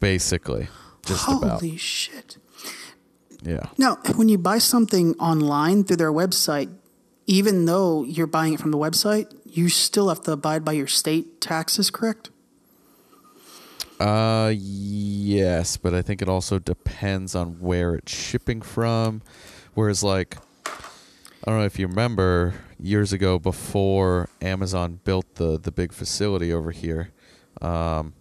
[0.00, 0.66] Basically.
[1.06, 1.78] Just Holy about.
[1.78, 2.36] shit!
[3.42, 3.66] Yeah.
[3.78, 6.72] Now, when you buy something online through their website,
[7.26, 10.86] even though you're buying it from the website, you still have to abide by your
[10.86, 12.30] state taxes, correct?
[14.00, 19.22] Uh, yes, but I think it also depends on where it's shipping from.
[19.74, 25.70] Whereas, like, I don't know if you remember years ago before Amazon built the the
[25.70, 27.10] big facility over here,
[27.60, 28.14] um,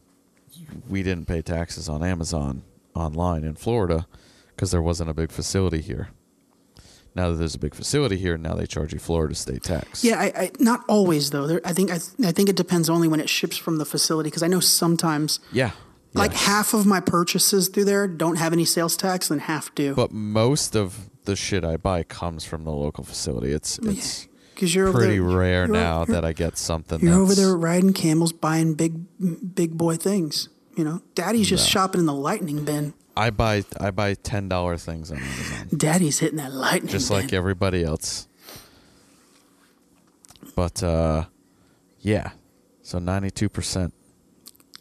[0.87, 2.61] we didn't pay taxes on Amazon
[2.93, 4.05] online in Florida
[4.49, 6.09] because there wasn't a big facility here.
[7.13, 10.03] Now that there's a big facility here, now they charge you Florida state tax.
[10.03, 11.45] Yeah, I, I not always though.
[11.47, 14.27] There, I think I, I think it depends only when it ships from the facility
[14.29, 15.71] because I know sometimes yeah,
[16.13, 16.45] like yes.
[16.45, 19.93] half of my purchases through there don't have any sales tax and half do.
[19.93, 23.51] But most of the shit I buy comes from the local facility.
[23.51, 27.01] It's it's Because you're pretty there, rare you're- now you're- that I get something.
[27.01, 30.47] You're over there riding camels, buying big, big boy things.
[30.77, 32.93] You know, Daddy's just shopping in the lightning bin.
[33.15, 37.33] I buy I buy ten dollar things on Amazon, Daddy's hitting that lightning just like
[37.33, 38.27] everybody else.
[40.55, 41.25] But uh,
[41.99, 42.31] yeah,
[42.81, 43.93] so ninety two percent,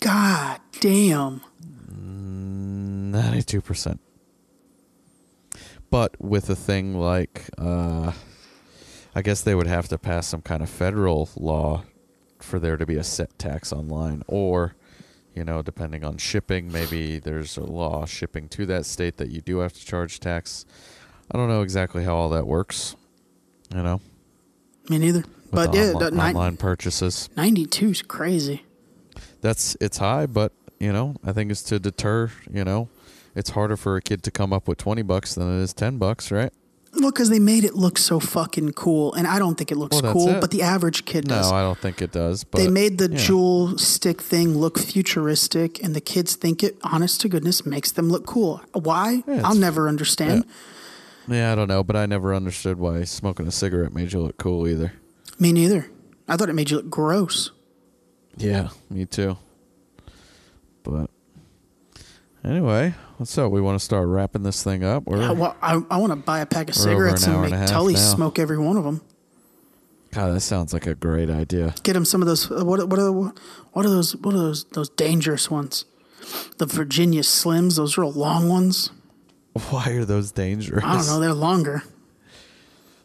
[0.01, 1.43] God damn.
[1.91, 4.01] ninety two percent.
[5.91, 8.13] But with a thing like, uh,
[9.15, 11.83] I guess they would have to pass some kind of federal law
[12.39, 14.77] for there to be a set tax online, or
[15.41, 19.41] you know, depending on shipping, maybe there's a law shipping to that state that you
[19.41, 20.67] do have to charge tax.
[21.31, 22.95] I don't know exactly how all that works,
[23.75, 24.03] you know,
[24.91, 25.21] Me neither.
[25.21, 27.31] with But yeah, nine- online purchases.
[27.39, 28.65] 92 is crazy.
[29.41, 32.31] That's it's high, but you know, I think it's to deter.
[32.53, 32.91] You know,
[33.35, 35.97] it's harder for a kid to come up with twenty bucks than it is ten
[35.97, 36.53] bucks, right?
[36.93, 40.03] Well, because they made it look so fucking cool, and I don't think it looks
[40.03, 40.41] Well, cool, it.
[40.41, 41.53] but the average kid No, does.
[41.53, 42.43] I don't think it does.
[42.43, 43.17] But they made the yeah.
[43.19, 48.09] JUUL stick thing look futuristic, and the kids think it, honest to goodness, makes them
[48.09, 48.61] look cool.
[48.73, 49.23] Why?
[49.27, 50.45] Yeah, I'll never understand.
[51.29, 54.37] Yeah, I don't know, but I never understood why smoking a cigarette made you look
[54.37, 54.93] cool either.
[55.39, 55.89] Me neither.
[56.27, 57.53] I thought it made you look gross.
[58.37, 59.39] Yeah, me too.
[60.83, 61.09] But
[62.45, 63.51] anyway, what's up?
[63.53, 65.05] We want to start wrapping this thing up.
[65.07, 67.53] We're, I, well, I, I want to buy a pack of cigarettes an and make
[67.53, 68.01] and Tully now.
[68.01, 69.01] smoke every one of them.
[70.13, 71.75] God, that sounds like a great idea.
[71.85, 72.51] Get him some of those.
[72.51, 74.17] uh, What what are what are those?
[74.17, 74.65] What are those?
[74.65, 75.85] Those dangerous ones?
[76.59, 77.77] The Virginia Slims.
[77.77, 78.91] Those real long ones.
[79.71, 80.83] Why are those dangerous?
[80.85, 81.21] I don't know.
[81.21, 81.85] They're longer.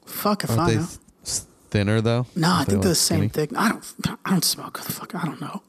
[0.05, 0.87] Fuck if Aren't I they know.
[1.23, 1.39] th-
[1.69, 2.25] thinner though?
[2.35, 3.47] No, I Aren't they, think they're like, the same skinny?
[3.47, 3.57] thick.
[3.57, 4.17] I don't.
[4.25, 4.77] I don't smoke.
[4.79, 5.13] Fuck.
[5.13, 5.61] I don't know.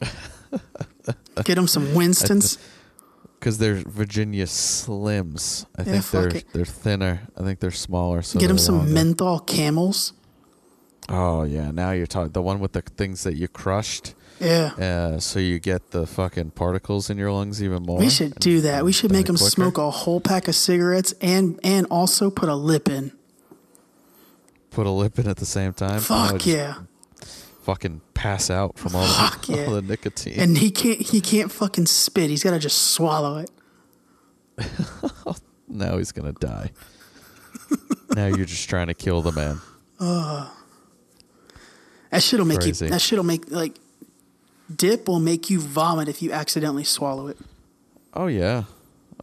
[1.44, 2.58] Get them some Winston's.
[3.38, 5.64] Because they're Virginia Slims.
[5.78, 6.44] I Yeah, think fuck they're it.
[6.52, 7.20] they're thinner.
[7.36, 8.20] I think they're smaller.
[8.22, 8.92] So Get them they're some longer.
[8.92, 10.12] menthol camels.
[11.08, 14.14] Oh yeah, now you're talking the one with the things that you crushed.
[14.40, 14.66] Yeah.
[14.78, 17.98] Uh, so you get the fucking particles in your lungs even more.
[17.98, 18.84] We should do that.
[18.84, 19.50] We should make them quicker.
[19.50, 23.12] smoke a whole pack of cigarettes and and also put a lip in.
[24.70, 26.00] Put a lip in at the same time.
[26.00, 26.74] Fuck just yeah.
[27.68, 29.66] Fucking pass out from all, Fuck the, yeah.
[29.66, 30.40] all the nicotine.
[30.40, 32.30] And he can't he can't fucking spit.
[32.30, 33.50] He's got to just swallow it.
[35.68, 36.70] now he's gonna die.
[38.14, 39.60] now you're just trying to kill the man.
[42.10, 42.86] That shit'll make Crazy.
[42.86, 42.90] you.
[42.90, 43.76] That shit'll make like
[44.74, 47.36] dip will make you vomit if you accidentally swallow it.
[48.14, 48.64] Oh yeah,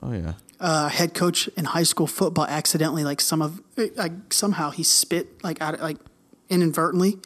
[0.04, 0.34] oh yeah.
[0.60, 3.60] uh, head coach in high school football accidentally like some of
[3.96, 5.98] like somehow he spit like out like
[6.48, 7.18] inadvertently,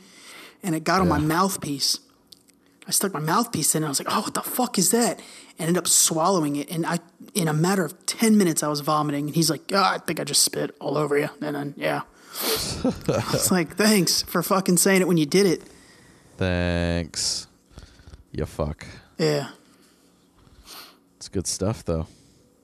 [0.64, 2.00] and it got on my mouthpiece.
[2.88, 5.20] I stuck my mouthpiece in, and I was like, "Oh, what the fuck is that?"
[5.60, 7.00] And ended up swallowing it, and I
[7.36, 10.20] in a matter of ten minutes I was vomiting, and he's like, "Oh, I think
[10.20, 12.02] I just spit all over you," and then yeah.
[12.34, 15.64] I was like, "Thanks for fucking saying it when you did it."
[16.38, 17.48] Thanks.
[18.32, 18.86] You fuck.
[19.18, 19.50] Yeah.
[21.18, 22.08] It's good stuff though.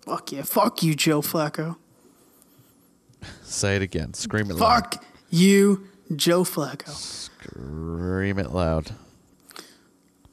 [0.05, 0.43] Fuck yeah.
[0.43, 1.75] Fuck you, Joe Flacco.
[3.43, 4.13] Say it again.
[4.13, 4.93] Scream it loud.
[4.93, 7.24] Fuck you, Joe Flacco.
[7.49, 8.91] Scream it loud.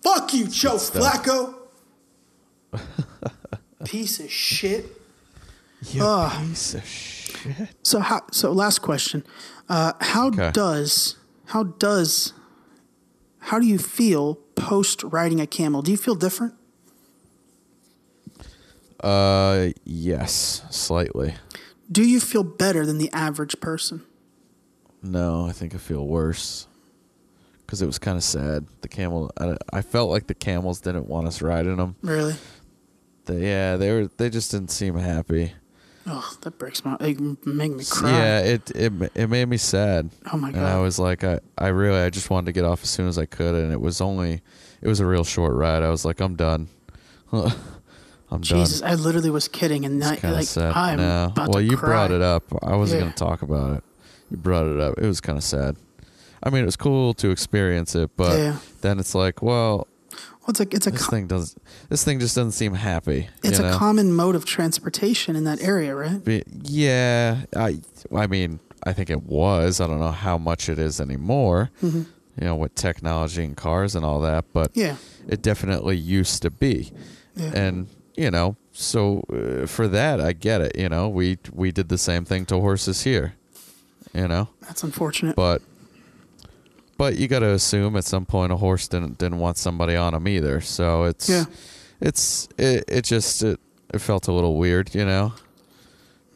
[0.02, 0.76] Fuck you, Joe.
[0.76, 1.54] Flacco.
[3.84, 4.86] Piece of shit.
[5.90, 6.46] You Ugh.
[6.48, 7.68] piece of shit.
[7.82, 8.22] So how?
[8.30, 9.24] So last question.
[9.68, 10.50] Uh, how Okay.
[10.52, 11.16] does
[11.46, 12.32] how does
[13.40, 15.82] how do you feel post riding a camel?
[15.82, 16.54] Do you feel different?
[19.00, 21.34] Uh, yes, slightly.
[21.90, 24.02] Do you feel better than the average person?
[25.02, 26.68] No, I think I feel worse
[27.72, 28.66] because it was kind of sad.
[28.82, 29.30] The camel.
[29.40, 31.96] I, I felt like the camels didn't want us riding them.
[32.02, 32.34] Really?
[33.24, 34.10] They, yeah, they were.
[34.18, 35.52] They just didn't seem happy.
[36.06, 36.98] Oh, that breaks my.
[37.00, 38.10] It make me cry.
[38.10, 40.10] Yeah, it it it made me sad.
[40.30, 40.58] Oh my god!
[40.58, 43.08] And I was like, I I really I just wanted to get off as soon
[43.08, 44.42] as I could, and it was only
[44.82, 45.82] it was a real short ride.
[45.82, 46.68] I was like, I'm done.
[47.32, 47.42] I'm
[48.28, 48.42] done.
[48.42, 48.90] Jesus, done.
[48.90, 50.74] I literally was kidding, and not, It's kind of like sad.
[50.76, 51.24] I'm no.
[51.32, 51.88] about well, to you cry.
[51.88, 52.42] brought it up.
[52.62, 53.04] I wasn't Yeah.
[53.04, 53.84] going to talk about it.
[54.30, 54.98] You brought it up.
[54.98, 55.76] It was kind of sad.
[56.42, 58.56] I mean, it was cool to experience it, but Yeah.
[58.80, 59.86] then it's like, well,
[60.40, 61.54] Well, it's a it's a this co- thing does
[61.88, 63.28] this thing just doesn't seem happy.
[63.44, 63.76] it's a know?
[63.78, 66.24] common mode of transportation in that area, right?
[66.24, 67.80] Be- yeah, I
[68.14, 69.80] I mean, I think it was.
[69.80, 71.70] I don't know how much it is anymore.
[71.80, 74.96] You know, with technology and cars and all that, but Yeah.
[75.28, 76.90] it definitely used to be.
[77.36, 77.52] Yeah.
[77.54, 77.86] And
[78.16, 80.76] you know, so uh, for that, I get it.
[80.76, 83.34] You know, we we did the same thing to horses here.
[84.14, 85.36] You know, That's unfortunate.
[85.36, 85.62] but
[86.98, 90.14] but you got to assume at some point a horse didn't didn't want somebody on
[90.14, 90.60] him either.
[90.60, 91.44] So it's Yeah.
[92.00, 93.60] it's it, it just it,
[93.92, 94.94] it felt a little weird.
[94.94, 95.32] You know.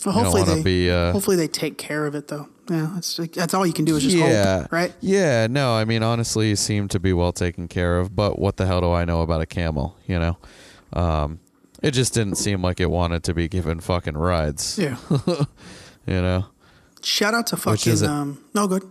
[0.05, 2.49] Well, hopefully they be, uh, hopefully they take care of it though.
[2.71, 4.95] Yeah, that's that's all you can do is just yeah, hope, right?
[5.01, 8.15] Yeah, no, I mean honestly, you seem to be well taken care of.
[8.15, 9.97] But what the hell do I know about a camel?
[10.07, 10.39] You know,
[10.93, 11.41] um,
[11.83, 14.79] it just didn't seem like it wanted to be given fucking rides.
[14.79, 14.97] Yeah.
[16.09, 16.47] You know,
[17.03, 18.39] Shout out to fucking um.
[18.55, 18.89] No good.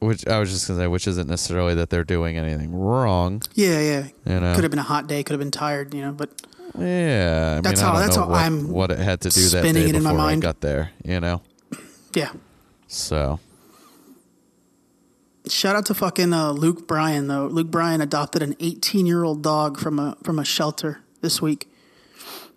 [0.00, 3.42] Which I was just gonna say, which isn't necessarily that they're doing anything wrong.
[3.54, 4.06] Yeah, yeah.
[4.26, 5.22] You know, Could have been a hot day.
[5.22, 5.94] Could have been tired.
[5.94, 6.30] You know, but
[6.78, 7.56] yeah.
[7.58, 9.68] I That's mean, how- that's how what, I'm what it had to do that day
[9.88, 10.90] it in my before I got there.
[11.04, 11.42] You know,
[12.14, 12.32] yeah.
[12.88, 13.38] so
[15.48, 17.46] Shout out to fucking uh, Luke Bryan though.
[17.46, 21.66] Luke Bryan adopted an 18 year old dog from a from a shelter this week.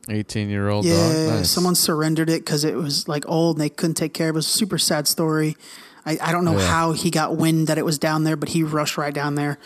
[0.09, 0.95] eighteen year old Yeah,
[1.27, 1.29] dog.
[1.39, 1.49] Nice.
[1.49, 4.37] someone surrendered it because it was like old and they couldn't take care of it.
[4.37, 5.55] It was a super sad story.
[6.05, 6.67] I, I don't know Yeah.
[6.67, 9.57] how he got wind that it was down there, but he rushed right down there,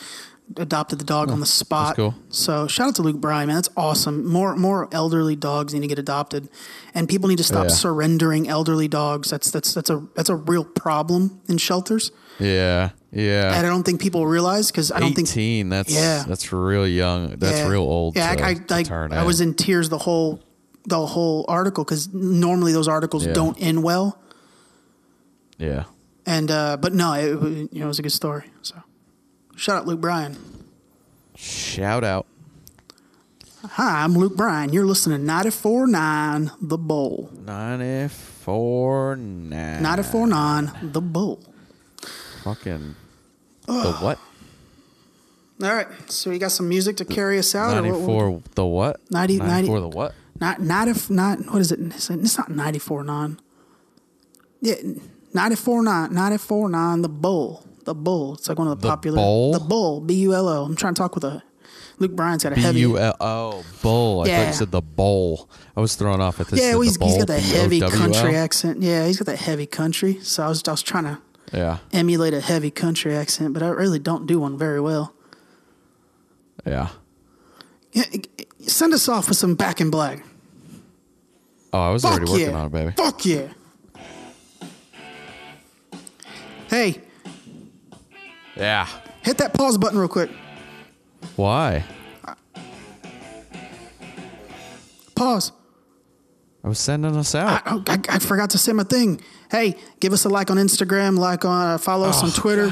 [0.56, 1.96] adopted the dog oh, on the spot.
[1.96, 2.14] cool.
[2.30, 3.56] So shout out to Luke Bryan, man.
[3.56, 4.26] That's awesome.
[4.26, 6.48] More more elderly dogs need to get adopted,
[6.94, 7.74] and people need to stop Yeah.
[7.76, 9.30] surrendering elderly dogs.
[9.32, 12.12] That's that's that's a that's a real problem in shelters.
[12.40, 13.58] Yeah, yeah.
[13.58, 16.24] And I don't think people realize because I don't think 18 that's Yeah.
[16.28, 17.68] that's real young that's Yeah.
[17.68, 20.40] real old Yeah, to, I, I, turn I was in tears the whole
[20.86, 23.34] the whole article because normally those articles Yeah.
[23.34, 24.20] don't end well.
[25.58, 25.84] yeah
[26.28, 28.44] And uh, but no, it, you know, it was a good story.
[28.62, 28.76] So
[29.56, 30.38] shout out Luke Bryan.
[31.36, 32.26] shout out
[33.66, 34.72] Hi, I'm Luke Bryan.
[34.72, 37.32] You're listening to 94.9 The Bull.
[37.46, 41.40] 94 9 94.9 The Bull.
[42.44, 42.96] fucking
[43.66, 44.20] the what
[45.64, 47.72] All right, so you got some music to carry us out?
[47.74, 51.72] or what- 94 the what 90 94 the what Not not if not what is
[51.72, 51.80] it?
[51.80, 53.40] It's it's not ninety four nine.
[54.62, 54.76] Yeah,
[55.38, 56.14] ninety four nine.
[56.14, 57.02] Ninety four nine.
[57.02, 57.64] The bull.
[57.86, 58.34] The bull.
[58.34, 59.18] It's like one of the, The popular.
[59.18, 59.54] Bull?
[59.54, 60.02] The bull.
[60.02, 60.66] B U L O.
[60.66, 61.44] I'm trying to talk with a.
[62.00, 62.82] Luke Bryan's got a heavy.
[62.86, 64.48] B-U-L oh bull I thought Yeah.
[64.50, 67.26] you said the bowl I was thrown off at this yeah, well, he's, he's got
[67.26, 68.84] that heavy country accent.
[68.84, 70.20] Yeah, he's got that heavy country.
[70.22, 71.18] So I was I was trying to
[71.52, 75.16] yeah emulate a heavy country accent, but I really don't do one very well.
[76.68, 76.90] yeah
[77.94, 78.04] Yeah,
[78.68, 80.24] Send us off with some Back in Black.
[81.74, 82.58] oh I was Fuck already working yeah.
[82.60, 83.48] on it baby Fuck yeah.
[86.78, 87.02] Hey,
[88.56, 88.88] yeah
[89.24, 90.30] hit that pause button real quick.
[91.36, 91.84] why
[95.16, 95.54] Pause.
[96.64, 99.20] I was sending us out I, I, I forgot to say my thing.
[99.50, 102.70] Hey, give us a like on Instagram, like on, uh, follow us on Twitter.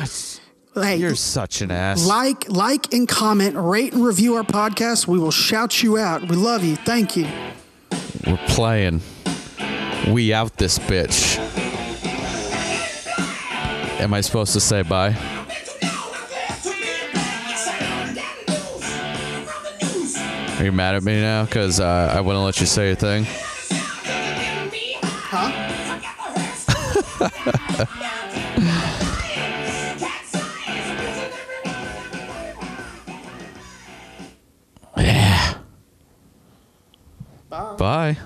[0.76, 5.08] Hey, you're such an ass like, like, and comment, rate and review our podcast.
[5.08, 6.30] We will shout you out.
[6.30, 6.76] We love you.
[6.76, 7.28] Thank you.
[8.28, 9.02] We're playing.
[10.10, 11.65] We out this bitch.
[14.06, 15.16] Am I supposed to say bye?
[20.60, 21.46] Are you mad at me now?
[21.46, 23.26] Because uh, I wouldn't let you say a thing.
[25.32, 25.52] Huh?
[34.98, 35.58] yeah.
[37.50, 37.76] Bye.
[37.80, 38.18] Bye.